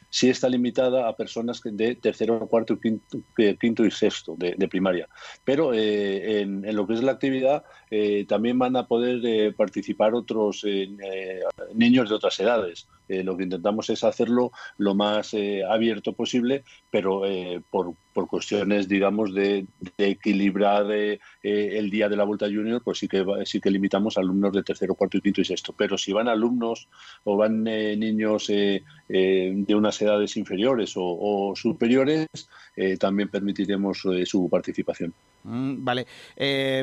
[0.10, 3.20] sí está limitada a personas que de tercero, cuarto, quinto,
[3.60, 5.08] quinto y sexto de, de primaria.
[5.44, 9.54] Pero eh, en, en lo que es la actividad eh, también van a poder eh,
[9.54, 10.66] participar otros
[11.74, 12.88] niños de otras edades.
[13.12, 18.28] Eh, lo que intentamos es hacerlo lo más eh, abierto posible, pero eh, por, por
[18.28, 19.66] cuestiones, digamos, de,
[19.98, 20.86] equilibrar
[21.44, 24.64] el día de la Vuelta Junior, pues sí que, sí que limitamos a alumnos de
[24.64, 25.74] tercero, cuarto, y quinto y sexto.
[25.78, 26.88] Pero si van alumnos
[27.24, 32.28] o van niños de unas edades inferiores o, superiores,
[33.00, 35.14] también permitiremos su participación.
[35.44, 36.06] Mm, vale.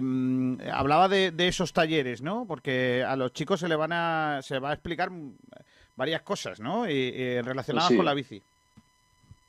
[0.01, 2.47] Mm, hablaba de, esos talleres, ¿no?
[2.47, 5.37] Porque a los chicos se le van va a explicar mm,
[5.99, 6.89] varias cosas, ¿no?
[6.89, 7.97] Y, y relacionadas Sí.
[7.97, 8.43] con la bici.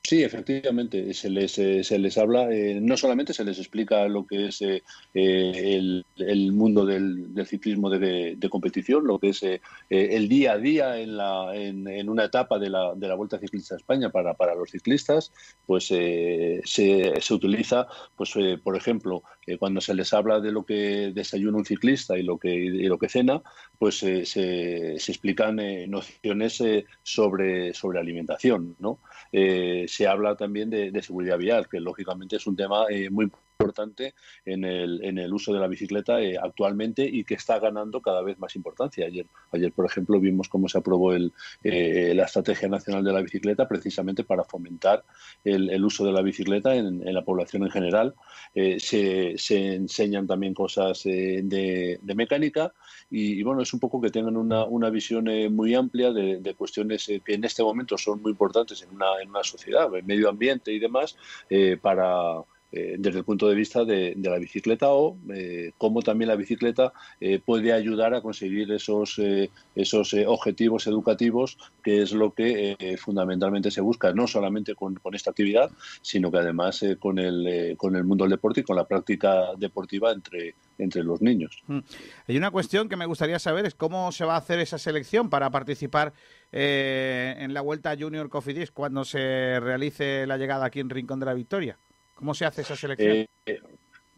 [0.02, 4.26] Sí, efectivamente, se les, eh, se les habla, eh, no solamente se les explica lo
[4.26, 4.82] que es eh,
[5.14, 9.60] eh, el, el mundo del, del ciclismo de, competición, lo que es eh,
[9.90, 13.14] eh, el día a día en, la, en, en una etapa de la, de la
[13.14, 15.32] Vuelta Ciclista a España para, para los ciclistas,
[15.66, 17.86] pues se, se utiliza,
[18.16, 18.32] pues
[18.64, 19.22] por ejemplo,
[19.58, 22.98] cuando se les habla de lo que desayuna un ciclista y lo que, y lo
[22.98, 23.42] que cena,
[23.78, 26.62] pues se, se explican nociones
[27.02, 28.98] sobre, sobre alimentación, ¿no?
[29.90, 33.30] Se habla también de, de seguridad vial, que lógicamente es un tema eh, muy
[33.60, 34.14] importante
[34.44, 38.22] en el, en el uso de la bicicleta eh, actualmente y que está ganando cada
[38.22, 39.06] vez más importancia.
[39.06, 41.32] Ayer, ayer por ejemplo, vimos cómo se aprobó el,
[41.62, 45.04] eh, la Estrategia Nacional de la Bicicleta precisamente para fomentar
[45.44, 48.14] el, el uso de la bicicleta en, en la población en general.
[48.54, 52.72] Eh, se, se enseñan también cosas eh, de, de mecánica
[53.10, 56.38] y, y, bueno, es un poco que tengan una, una visión eh, muy amplia de,
[56.40, 59.90] de cuestiones eh, que en este momento son muy importantes en una, en una sociedad,
[60.04, 61.16] medio ambiente y demás,
[61.82, 62.42] para
[62.72, 66.92] eh, desde el punto de vista de, la bicicleta o eh, cómo también la bicicleta
[67.20, 73.70] eh, puede ayudar a conseguir esos, eh, esos objetivos educativos, que es lo que fundamentalmente
[73.70, 75.70] se busca, no solamente con, con esta actividad,
[76.02, 80.12] sino que además con, el, con el mundo del deporte y con la práctica deportiva
[80.12, 81.62] entre, entre los niños.
[81.66, 81.78] Mm.
[82.28, 85.30] Hay una cuestión que me gustaría saber, es cómo se va a hacer esa selección
[85.30, 86.12] para participar
[86.52, 91.34] en la Vuelta Junior Cofidis cuando se realice la llegada aquí en Rincón de la
[91.34, 91.78] Victoria.
[92.20, 93.16] ¿Cómo se hace esa selección?
[93.16, 93.60] Eh, eh,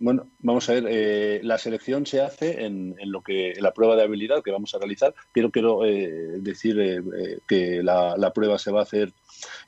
[0.03, 3.73] bueno, vamos a ver, eh, la selección se hace en, en, lo que en la
[3.73, 5.15] prueba de habilidad que vamos a realizar.
[5.31, 9.13] Quiero, quiero eh, decir eh, que la, la, prueba se va a hacer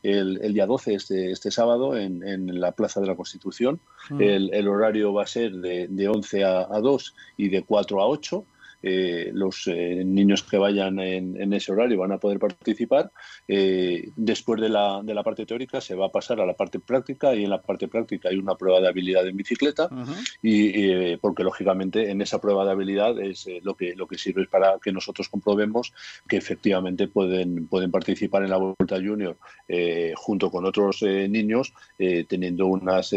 [0.03, 3.79] el, el día 12, este, este sábado, en, en, la Plaza de la Constitución.
[4.11, 4.23] Mm.
[4.23, 8.03] El, el, horario va a ser de, de 11 a, a 2 y de 4
[8.03, 8.45] a 8.
[8.87, 13.11] Eh, los eh, niños que vayan en, en, ese horario van a poder participar.
[13.49, 16.81] Eh, después de la, de la, parte teórica se va a pasar a la parte
[16.81, 20.39] práctica y en la parte práctica hay una prueba de habilidad en bicicleta uh -huh.
[20.43, 24.49] y, porque lógicamente en esa prueba de habilidad es lo, que, lo que sirve es
[24.49, 25.95] para que nosotros comprobemos
[26.29, 29.39] que efectivamente pueden, pueden participar en la Vuelta Junior
[30.17, 31.73] junto con otros niños
[32.29, 33.15] teniendo unas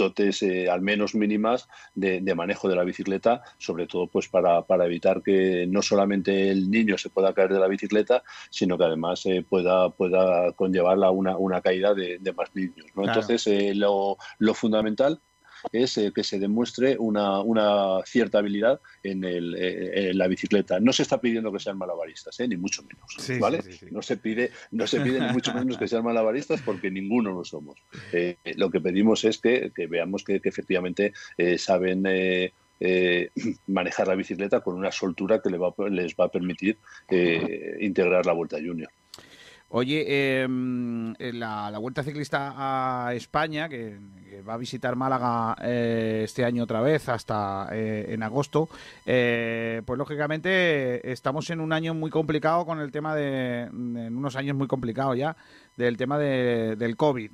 [0.00, 4.86] dotes al menos mínimas de, de manejo de la bicicleta, sobre todo pues para para,
[4.86, 9.24] evitar que no solamente el niño se pueda caer de la bicicleta, sino que además
[9.26, 12.86] eh, pueda, pueda conllevarla una, una caída de, de más niños.
[12.94, 13.02] ¿no?
[13.02, 13.20] Claro.
[13.20, 15.20] Entonces, eh, lo, lo, fundamental
[15.72, 20.80] es eh, que se demuestre una, una cierta habilidad en, el, eh, en, la bicicleta.
[20.80, 22.48] No se está pidiendo que sean malabaristas, ¿eh?
[22.48, 23.62] ni mucho menos, sí, ¿vale?
[23.62, 26.90] Sí, sí, no se pide, no se pide ni mucho menos que sean malabaristas porque
[26.90, 27.76] ninguno lo somos.
[28.12, 32.04] Eh, lo que pedimos es que, que veamos que, que efectivamente eh, saben
[32.80, 33.30] eh,
[33.66, 36.78] manejar la bicicleta con una soltura que les va, les va a permitir
[37.08, 38.90] eh, integrar la Vuelta Junior.
[39.76, 40.46] Oye, eh,
[41.32, 43.98] la, la, Vuelta Ciclista a España, que,
[44.30, 48.68] que va a visitar Málaga eh, este año otra vez hasta eh, en agosto,
[49.04, 54.54] pues lógicamente estamos en un año muy complicado con el tema de, en unos años
[54.54, 55.36] muy complicados ya,
[55.76, 57.32] del tema de, del COVID.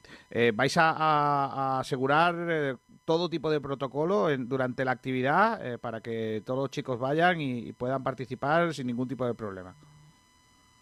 [0.55, 2.79] ¿Vais a, a, a asegurar
[3.11, 7.41] todo tipo de protocolo en- durante la actividad eh, para que todos los chicos vayan
[7.41, 9.75] y, puedan participar sin ningún tipo de problema.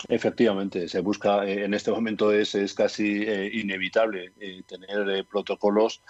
[0.06, 4.34] Efectivamente, se busca, eh, en este momento es, es casi eh, inevitable
[4.66, 6.02] tener protocolos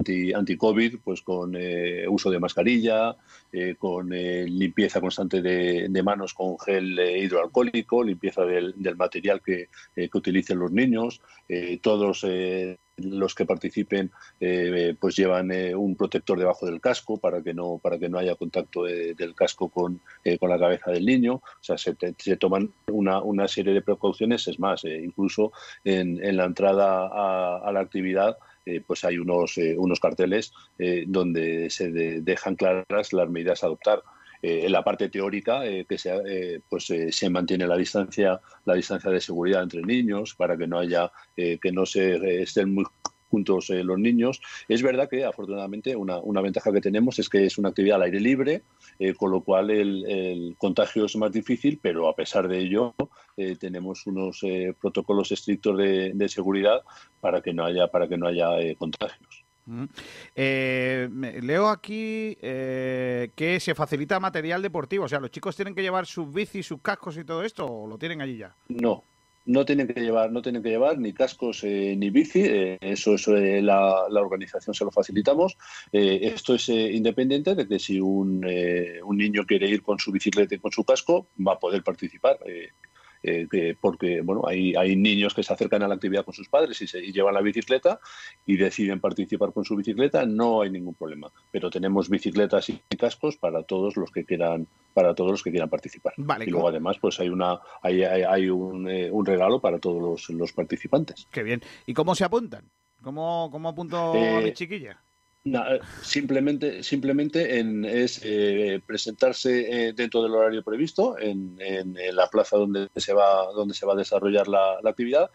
[0.00, 3.16] anti, anti-COVID, pues con eh, uso de mascarilla,
[3.52, 8.96] eh, con eh, limpieza constante de, de manos con gel eh, hidroalcohólico, limpieza del, del
[8.96, 11.20] material que, eh, que utilicen los niños,
[11.82, 12.24] todos
[12.96, 17.98] los que participen eh, pues llevan un protector debajo del casco para que no para
[17.98, 21.34] que no haya contacto eh, del casco con, eh, con la cabeza del niño.
[21.34, 25.52] O sea se, se toman una, una serie de precauciones es más incluso
[25.84, 28.36] en, en la entrada a, a la actividad
[28.66, 33.62] eh, pues hay unos eh, unos carteles eh, donde se de- dejan claras las medidas
[33.62, 34.02] a adoptar.
[34.42, 38.72] Eh, en la parte teórica eh, que se, eh, pues se mantiene la distancia la
[38.74, 42.84] distancia de seguridad entre niños para que no haya que no se estén muy
[43.30, 44.40] juntos eh, los niños.
[44.68, 48.02] Es verdad que afortunadamente una, una ventaja que tenemos es que es una actividad al
[48.02, 48.62] aire libre,
[48.98, 52.94] eh, con lo cual el, el contagio es más difícil, pero a pesar de ello
[53.36, 56.82] eh, tenemos unos eh, protocolos estrictos de, de seguridad
[57.20, 59.44] para que no haya para que no haya contagios.
[59.66, 59.84] Mm.
[60.34, 61.08] Eh,
[61.42, 65.04] leo aquí eh, que se facilita material deportivo.
[65.04, 67.86] O sea, los chicos tienen que llevar sus bicis, sus cascos y todo esto, o
[67.86, 68.56] lo tienen allí ya.
[68.68, 69.04] No,
[69.46, 73.14] no tienen que llevar, no tienen que llevar ni cascos eh, ni bici, eh, eso,
[73.14, 75.56] eso eh, la, la organización se lo facilitamos.
[75.92, 78.44] Eh, esto es independiente de que si un,
[79.04, 82.38] un niño quiere ir con su bicicleta y con su casco, va a poder participar.
[83.22, 86.34] Eh, eh, que- porque bueno hay, hay niños que se acercan a la actividad con
[86.34, 88.00] sus padres y, se, y llevan la bicicleta
[88.46, 91.30] y deciden participar con su bicicleta, no hay ningún problema.
[91.50, 95.68] Pero tenemos bicicletas y cascos para todos los que quieran, para todos los que quieran
[95.68, 96.14] participar.
[96.16, 99.78] Vale, y luego además pues hay una hay, hay, hay un, eh, un regalo para
[99.78, 101.26] todos los, los participantes.
[101.30, 101.60] Qué bien.
[101.86, 102.70] ¿Y cómo se apuntan?
[103.02, 103.96] ¿Cómo, cómo apunto
[104.36, 105.02] a Eh, mi chiquilla?
[105.44, 112.14] Eh, simplemente simplemente en, es eh, presentarse eh, dentro del horario previsto en, en- en
[112.16, 115.30] la plaza donde se va donde se va a desarrollar la, la actividad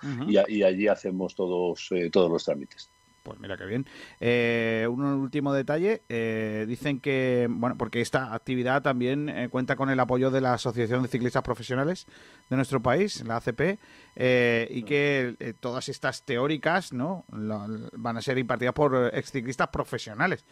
[0.47, 2.91] y allí hacemos todos eh, todos los trámites.
[3.25, 3.87] Pues mira qué bien.
[4.19, 6.03] Eh, un último detalle.
[6.09, 10.53] eh, dicen que, bueno, porque esta actividad también eh, cuenta con el apoyo de la
[10.53, 12.05] Asociación de Ciclistas Profesionales
[12.51, 13.79] de nuestro país, la ACP,
[14.15, 17.25] eh, y que eh, todas estas teóricas, ¿no?
[17.29, 20.45] Van a ser impartidas por exciclistas profesionales.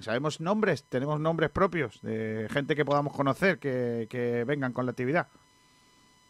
[0.00, 0.86] ¿Sabemos nombres?
[0.88, 5.28] ¿Tenemos nombres propios de gente que podamos conocer que vengan con la actividad?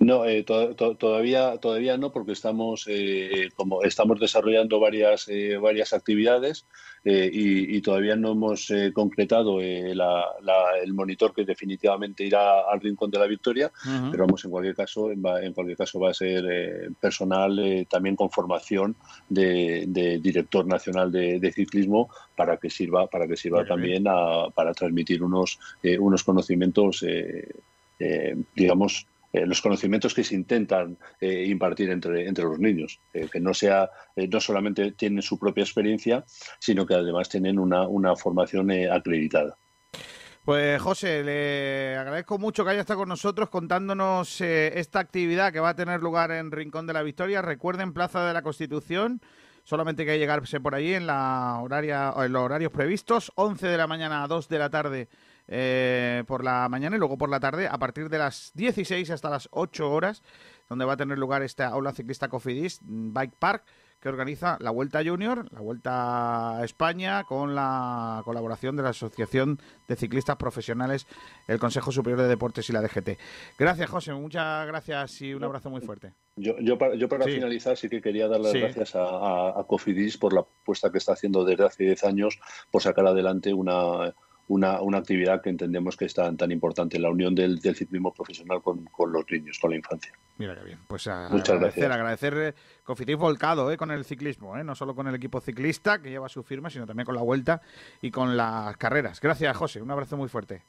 [0.04, 5.56] No, eh, to- to- todavía, todavía no, porque estamos, eh, como estamos desarrollando varias, eh,
[5.58, 6.66] varias actividades
[7.04, 12.24] eh, y, y todavía no hemos eh, concretado eh, la- la- el monitor que definitivamente
[12.24, 13.70] irá al Rincón de la Victoria,
[14.10, 16.44] pero vamos, en cualquier caso, va, en cualquier caso va a ser
[17.00, 18.96] personal también con formación
[19.28, 24.04] de, de director nacional de, de ciclismo para que sirva, para que sirva Muy también
[24.08, 27.04] a- para transmitir unos, eh, unos conocimientos,
[28.54, 33.40] digamos, eh, los conocimientos que se intentan eh, impartir entre, entre los niños, eh, que
[33.40, 36.24] no sea no solamente tienen su propia experiencia,
[36.59, 39.56] sino que además tienen una, una formación acreditada.
[40.44, 45.70] Pues José, le agradezco mucho que haya estado con nosotros contándonos esta actividad que va
[45.70, 47.40] a tener lugar en Rincón de la Victoria.
[47.40, 49.22] Recuerden, Plaza de la Constitución.
[49.64, 53.76] Solamente hay que llegarse por allí en, la horaria, en los horarios previstos, 11 de
[53.76, 55.09] la mañana a 2 de la tarde
[55.54, 59.28] eh, por la mañana y luego por la tarde a partir de las 16 hasta
[59.28, 60.22] las 8 horas,
[60.70, 63.64] donde va a tener lugar esta aula ciclista Cofidis Bike Park
[64.00, 69.60] que organiza la Vuelta Junior, la Vuelta a España, con la colaboración de la Asociación
[69.86, 71.06] de Ciclistas Profesionales,
[71.46, 73.10] el Consejo Superior de Deportes y la DGT.
[73.58, 76.14] Gracias, José, muchas gracias y un abrazo muy fuerte.
[76.34, 77.32] Yo, yo para, yo para Sí.
[77.32, 78.58] finalizar sí que quería dar las Sí.
[78.60, 82.40] gracias a, a- a Cofidis por la apuesta que está haciendo desde hace 10 años
[82.72, 84.12] por sacar adelante una,
[84.52, 88.12] una, una actividad que entendemos que es tan, tan importante, la unión del, del ciclismo
[88.12, 90.12] profesional con, con los niños, con la infancia.
[90.38, 90.78] Mira qué bien.
[90.86, 91.96] Pues a- Muchas agradecer, gracias.
[92.00, 92.54] agradecer eh,
[92.84, 96.28] Cofidis volcado eh, con el ciclismo, eh, no solo con el equipo ciclista que lleva
[96.28, 97.62] su firma, sino también con la vuelta
[98.00, 99.20] y con las carreras.
[99.20, 99.80] Gracias, José.
[99.80, 100.62] Un abrazo muy fuerte.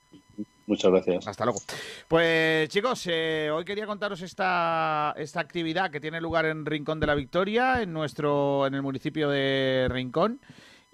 [0.66, 1.28] Muchas gracias.
[1.28, 1.60] Hasta luego.
[2.08, 7.08] Pues chicos, eh, hoy quería contaros esta, esta actividad que tiene lugar en Rincón de
[7.08, 10.40] la Victoria, en nuestro, en el municipio de Rincón.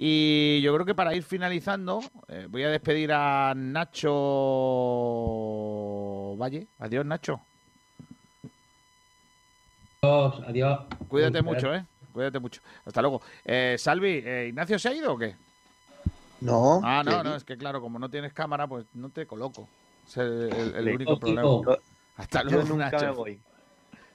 [0.02, 2.00] Y yo creo que para ir finalizando,
[2.30, 4.16] eh, voy a despedir a Nacho
[6.38, 6.68] Valle.
[6.80, 7.42] Adiós, Nacho.
[10.02, 10.80] Adiós, adiós.
[11.10, 11.86] Cuídate mucho, ¿eh?
[12.14, 12.62] Cuídate mucho.
[12.86, 13.22] Hasta luego.
[13.44, 15.36] Eh, Salvi, eh, ¿Ignacio se ha ido o qué?
[16.40, 16.80] No.
[16.82, 19.68] Ah, no, no, es que claro, como no tienes cámara, pues no te coloco.
[20.08, 21.78] Es el, el- el Le- único problema.
[22.16, 23.06] Hasta Yo luego, nunca Nacho.
[23.06, 23.42] me voy.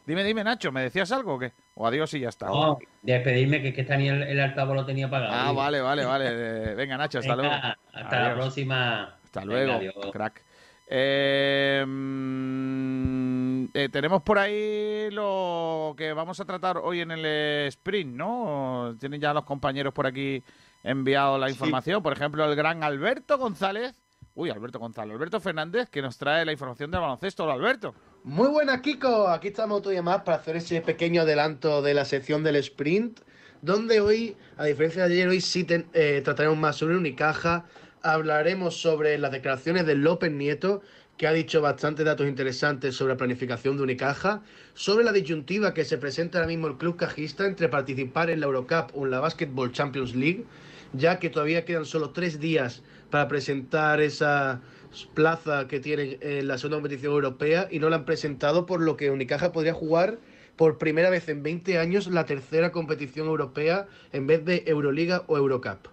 [0.06, 1.52] Dime, dime, Nacho, ¿me decías algo o qué?
[1.74, 2.46] O adiós y ya está.
[2.46, 5.32] No, despedirme, que, que tenía el, el altavoz lo tenía apagado.
[5.32, 6.26] Ah, vale, vale, vale.
[6.28, 7.74] Eh, Venga, Nacho, hasta Venga, luego.
[8.06, 9.02] Hasta la próxima.
[9.24, 9.94] Hasta Venga, luego, adiós.
[10.12, 10.42] crack.
[10.86, 17.24] Eh, mm, eh, tenemos por ahí lo que vamos a tratar hoy en el
[17.68, 18.94] sprint, ¿no?
[19.00, 20.42] Tienen ya los compañeros por aquí
[20.82, 22.02] enviado la información.
[22.02, 23.94] Por ejemplo, el gran Alberto González.
[24.34, 25.14] Uy, Alberto González.
[25.14, 27.44] Alberto Fernández, que nos trae la información del baloncesto.
[27.44, 27.94] Hola, Alberto.
[28.26, 29.28] Muy buenas, Kiko.
[29.28, 33.20] Aquí estamos otro día más para hacer ese pequeño adelanto de la sección del sprint,
[33.60, 37.66] donde hoy, a diferencia de ayer, hoy sí eh, trataremos más sobre Unicaja.
[38.02, 40.80] Hablaremos sobre las declaraciones de López Nieto,
[41.18, 44.40] que ha dicho bastantes datos interesantes sobre la planificación de Unicaja,
[44.72, 48.46] sobre la disyuntiva que se presenta ahora mismo el club cajista entre participar en la
[48.46, 50.46] Eurocup o en la Basketball Champions League,
[50.94, 54.62] ya que todavía quedan solo tres días para presentar esa
[55.14, 58.96] plaza que tienen en la segunda competición europea y no la han presentado, por lo
[58.96, 60.18] que Unicaja podría jugar
[60.56, 65.36] por primera vez en 20 años la tercera competición europea en vez de Euroliga o
[65.36, 65.88] Eurocup.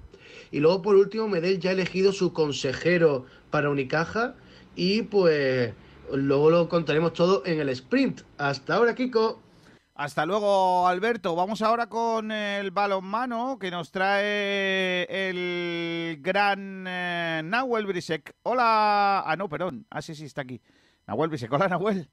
[0.52, 4.36] Y luego, por último, Medel ya ha elegido su consejero para Unicaja
[4.76, 5.74] y pues
[6.14, 8.22] luego lo contaremos todo en el sprint.
[8.38, 9.42] Hasta ahora, Kiko.
[10.02, 11.36] Hasta luego, Alberto.
[11.36, 18.34] Vamos ahora con el balonmano que nos trae el gran eh, Nahuel Brisek.
[18.42, 19.20] Hola.
[19.24, 19.86] Ah, no, perdón.
[19.92, 20.60] Ah, sí, sí, está aquí.
[21.06, 21.54] Nahuel Brisek.
[21.54, 22.10] Hola, Nahuel.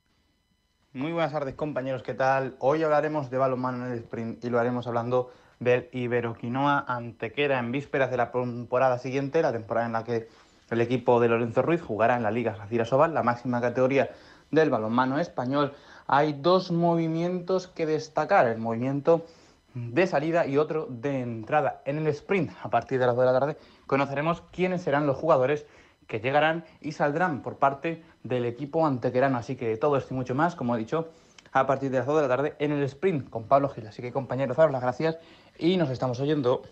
[0.93, 2.57] Muy buenas tardes compañeros, ¿qué tal?
[2.59, 7.73] Hoy hablaremos de balonmano en el sprint y lo haremos hablando del Iberoquinoa Antequera en
[7.73, 10.29] vísperas de la temporada siguiente, la temporada en la que
[10.69, 14.11] el equipo de Lorenzo Ruiz jugará en la Liga Jacira Sobal, la máxima categoría
[14.51, 15.73] del balonmano español.
[16.09, 19.27] Hay dos movimientos que destacar, el movimiento
[19.75, 21.83] de salida y otro de entrada.
[21.85, 23.57] En el sprint, a partir de las 2 de la tarde,
[23.87, 25.67] conoceremos quiénes serán los jugadores
[26.07, 29.37] que llegarán y saldrán por parte del equipo antequerano.
[29.37, 31.11] Así que todo esto y mucho más, como he dicho,
[31.53, 33.87] a partir de las 2 de la tarde en el sprint con Pablo Gil.
[33.87, 35.19] Así que compañeros, daros las gracias
[35.59, 36.63] y nos estamos oyendo.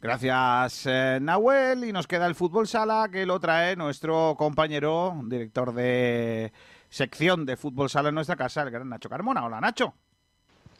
[0.00, 1.84] Gracias, eh, Nahuel.
[1.84, 6.52] Y nos queda el fútbol sala que lo trae nuestro compañero, director de
[6.96, 9.44] sección de fútbol sala en nuestra casa, el gran Nacho Carmona.
[9.44, 9.94] Hola, Nacho.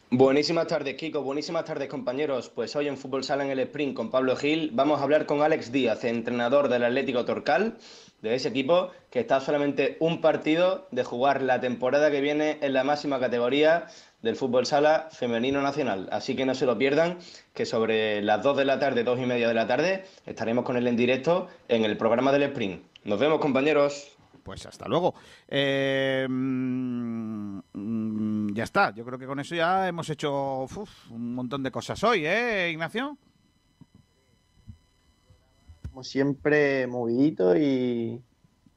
[0.09, 1.21] Buenísimas tardes, Kiko.
[1.21, 2.49] Buenísimas tardes, compañeros.
[2.49, 5.43] Pues hoy en Fútbol Sala en el Sprint con Pablo Gil vamos a hablar con
[5.43, 7.77] Alex Díaz, entrenador del Atlético Torcal,
[8.21, 12.73] de ese equipo que está solamente un partido de jugar la temporada que viene en
[12.73, 13.87] la máxima categoría
[14.23, 16.09] del Fútbol Sala femenino nacional.
[16.11, 17.19] Así que no se lo pierdan,
[17.53, 20.77] que sobre las 2 de la tarde, 2 y media de la tarde, estaremos con
[20.77, 22.81] él en directo en el programa del Sprint.
[23.03, 24.16] Nos vemos, compañeros.
[24.47, 25.13] Pues hasta luego.
[25.45, 27.59] Eh, mm,
[28.53, 28.93] ya está.
[28.95, 32.69] Yo creo que con eso ya hemos hecho uf, un montón de cosas hoy, ¿eh,
[32.71, 33.17] Ignacio?
[35.89, 38.23] Como siempre, movidito y,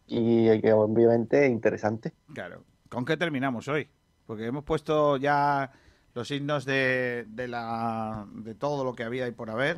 [0.09, 2.15] y que obviamente interesante.
[2.35, 2.65] Claro.
[2.89, 3.87] ¿Con qué terminamos hoy?
[4.27, 5.71] Porque hemos puesto ya
[6.15, 9.77] los signos de, de, la, de todo lo que había y por haber.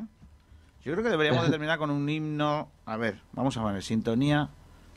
[0.82, 2.70] Yo creo que deberíamos de terminar con un himno.
[2.86, 4.48] A ver, vamos a ver, sintonía.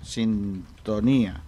[0.01, 1.41] Sintonía.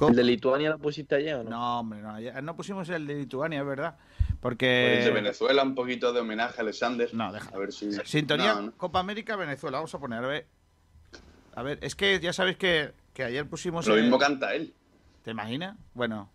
[0.00, 1.50] ¿El de Lituania lo pusiste ayer o no?
[1.50, 3.96] No, hombre, no, ya- no pusimos el de Lituania, es verdad.
[4.18, 5.02] Pues Porque.
[5.04, 7.12] de Venezuela, un poquito de homenaje a Alexander.
[7.12, 7.50] No, deja.
[7.54, 7.92] A ver si.
[8.06, 8.72] Sintonía No, no.
[8.72, 10.46] Copa América Venezuela, vamos a poner, a ver.
[11.54, 13.86] A ver, es que ya sabéis que, que ayer pusimos.
[13.86, 14.72] Lo el- mismo canta él.
[15.22, 15.76] ¿Te imaginas?
[15.92, 16.30] Bueno.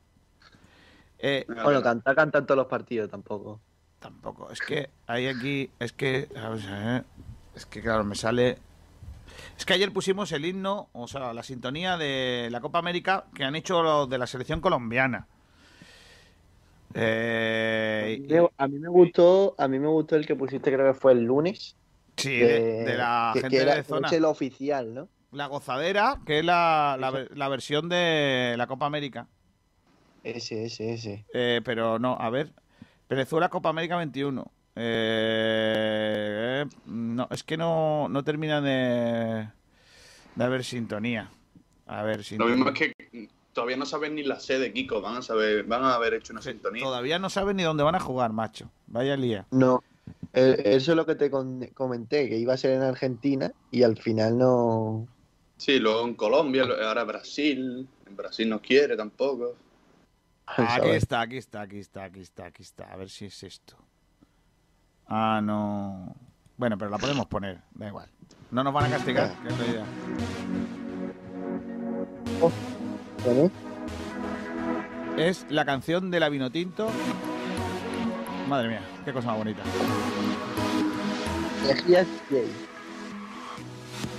[1.18, 3.60] Eh, Bueno, cantar canta en todos los partidos tampoco.
[4.00, 4.52] Tampoco.
[4.52, 5.72] Es que hay aquí.
[5.80, 6.30] Es que.
[6.36, 7.06] vamos a ver,
[7.56, 8.60] es que, claro, me sale.
[9.58, 13.44] Es que ayer pusimos el himno, o sea, la sintonía de la Copa América que
[13.44, 15.28] han hecho los de la selección colombiana.
[16.94, 18.26] Eh,
[18.58, 21.24] A mí me gustó, a mí me gustó el que pusiste, creo que fue el
[21.24, 21.76] lunes.
[22.16, 24.08] Sí, de- de la que- gente que era- de zona.
[24.08, 25.10] Es el oficial, ¿no?
[25.32, 26.96] la gozadera, que es la,
[27.34, 29.28] la versión de la Copa América.
[30.24, 31.26] Ese, ese, ese.
[31.34, 32.54] Eh, pero no, a ver.
[33.10, 34.50] Venezuela Copa América 21.
[34.76, 39.48] Eh, no, es que no, no termina de,
[40.36, 41.30] de haber sintonía.
[41.88, 42.56] A ver, Lo sintonía.
[42.56, 45.02] mismo es que todavía no saben ni la sede, Kiko.
[45.02, 46.84] Van a saber, van a haber hecho una sintonía.
[46.84, 48.70] Todavía no saben ni dónde van a jugar, macho.
[48.88, 49.46] Vaya lía.
[49.52, 49.84] No.
[50.34, 53.98] Eh, Eso es lo que te comenté, que iba a ser en Argentina y al
[53.98, 55.08] final no.
[55.58, 57.88] Sí, luego en Colombia, lo- ahora Brasil.
[58.06, 59.56] En Brasil no quiere tampoco.
[60.48, 62.92] Aquí está, aquí está, aquí está, aquí está, aquí está.
[62.92, 63.76] A ver si es esto.
[65.08, 66.16] Ah, no.
[66.58, 68.10] Bueno, pero la podemos poner, da igual.
[68.52, 69.86] No nos van a castigar, que es la idea.
[75.18, 76.88] Es la canción de la Vinotinto.
[78.48, 79.62] Madre mía, qué cosa más bonita.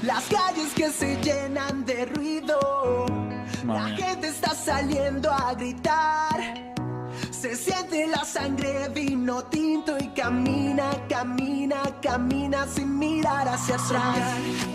[0.03, 3.07] Las calles que se llenan de ruido,
[3.65, 3.97] la mía.
[3.97, 6.75] gente está saliendo a gritar.
[7.31, 14.19] Se siente la sangre vino tinto y camina, camina, camina sin mirar hacia atrás.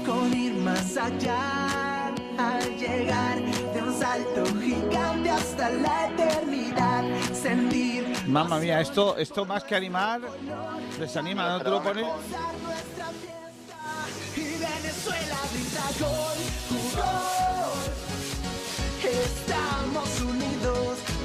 [0.05, 2.07] Con ir más allá,
[2.37, 7.03] al llegar de un salto gigante hasta la eternidad.
[7.33, 7.91] Sentir
[8.27, 10.21] Mamma mía, esto, esto más que animar,
[10.99, 12.05] desanima, ¿no te lo pones?
[14.35, 16.37] y Venezuela grita gol,
[16.95, 17.31] gol.
[19.03, 20.40] Estamos unidos,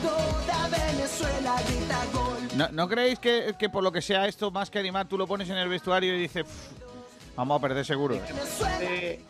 [0.02, 2.38] toda Venezuela grita gol.
[2.56, 5.26] ¿No, no creéis que, que por lo que sea esto más que animar, tú lo
[5.26, 8.14] pones en el vestuario y dices, "Pff, vamos a perder seguro?
[8.14, 8.22] ¿eh?"?
[8.80, 9.20] Eh,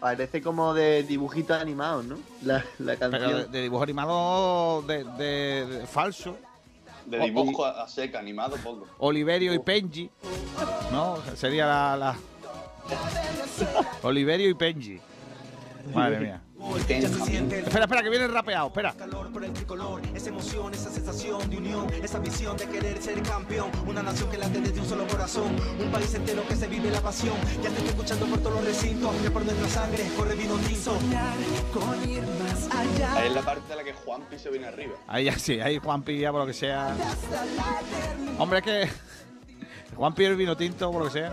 [0.00, 2.18] parece como de dibujitos animados, ¿no?
[2.42, 3.22] La, la canción.
[3.22, 6.36] Pero de, de dibujo animado de, de- de falso.
[7.06, 8.86] De dibujo a, a seca, animado poco.
[8.98, 10.10] Oliverio y Penji.
[10.92, 11.18] ¿No?
[11.36, 11.96] Sería la.
[11.96, 12.16] la-
[14.02, 15.00] Oliverio y Penji.
[15.94, 16.40] Madre mía.
[16.58, 18.68] Espera, espera, que viene el rapeado.
[18.68, 18.94] Espera.
[19.32, 23.70] por el tricolor, esa emoción, esa sensación de unión, esa visión de querer ser campeón,
[23.86, 27.00] una nación que late desde un solo corazón, un país entero que se vive la
[27.00, 30.56] pasión, ya te estoy escuchando por todos los recintos, que por nuestra sangre corre vino
[30.58, 30.96] tinto.
[31.72, 33.14] Con ir más allá.
[33.14, 34.94] Ahí es la parte en la que Juanpi se viene arriba.
[35.06, 36.96] Ahí ya sí, ahí Juanpi ya por lo que sea.
[38.38, 39.15] Hombre, es que.
[39.96, 41.32] Juanpi el vino tinto, por lo que sea.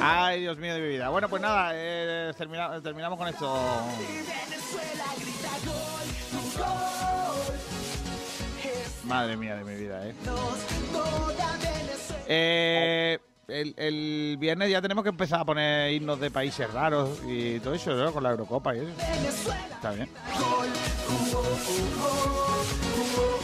[0.00, 1.08] Ay, Dios mío de mi vida.
[1.08, 3.56] Bueno, pues nada, eh, termina- terminamos con esto.
[9.04, 10.14] Madre mía de mi vida, eh.
[12.28, 17.60] Eh, el, el viernes ya tenemos que empezar a poner himnos de países raros y
[17.60, 18.12] todo eso, ¿no?
[18.12, 19.52] Con la Eurocopa y eso.
[19.74, 20.08] Está bien.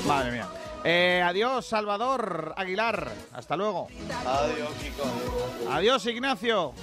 [0.07, 0.49] Madre mía.
[0.85, 3.13] Eh, adiós, Salvador Aguilar.
[3.33, 3.89] Hasta luego.
[4.27, 5.71] Adiós, Kiko.
[5.71, 6.75] Adiós, Ignacio.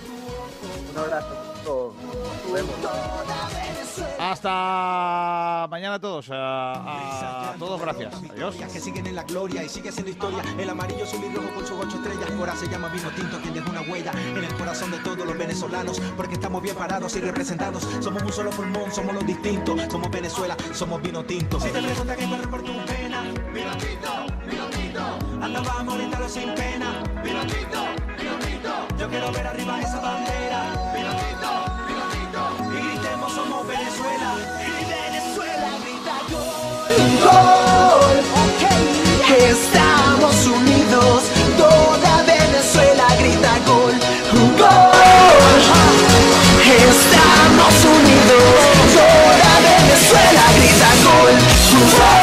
[0.91, 1.58] Un abrazo.
[1.69, 2.75] Nos vemos.
[4.19, 6.29] Hasta mañana a todos.
[6.31, 8.13] A, a todos, gracias.
[8.31, 8.55] Adiós.
[8.55, 10.43] que siguen en la gloria y sigue siendo historia.
[10.57, 12.29] El amarillo azul y rojo con sus ocho estrellas.
[12.37, 15.37] Ahora se llama vino tinto, quien deja una huella en el corazón de todos los
[15.37, 15.99] venezolanos.
[16.17, 17.87] Porque estamos bien parados y representados.
[17.99, 19.79] Somos un solo pulmón, somos los distintos.
[19.91, 21.59] Somos Venezuela, somos vino tinto.
[21.59, 23.21] Si te preguntan qué corre por tu pena,
[23.53, 24.11] vino tinto,
[24.49, 24.99] vino tinto.
[25.41, 27.03] Anda, vamos, grítalo sin pena.
[27.23, 27.79] Vino tinto,
[28.17, 28.97] vino tinto.
[28.97, 30.91] Yo quiero ver arriba esa bandera.
[30.95, 31.58] Vino tinto.
[39.49, 41.23] Estamos unidos,
[41.57, 43.93] toda Venezuela grita gol,
[44.57, 44.91] gol.
[46.65, 48.59] Estamos unidos,
[48.93, 51.33] toda Venezuela grita gol,
[51.97, 52.18] gol.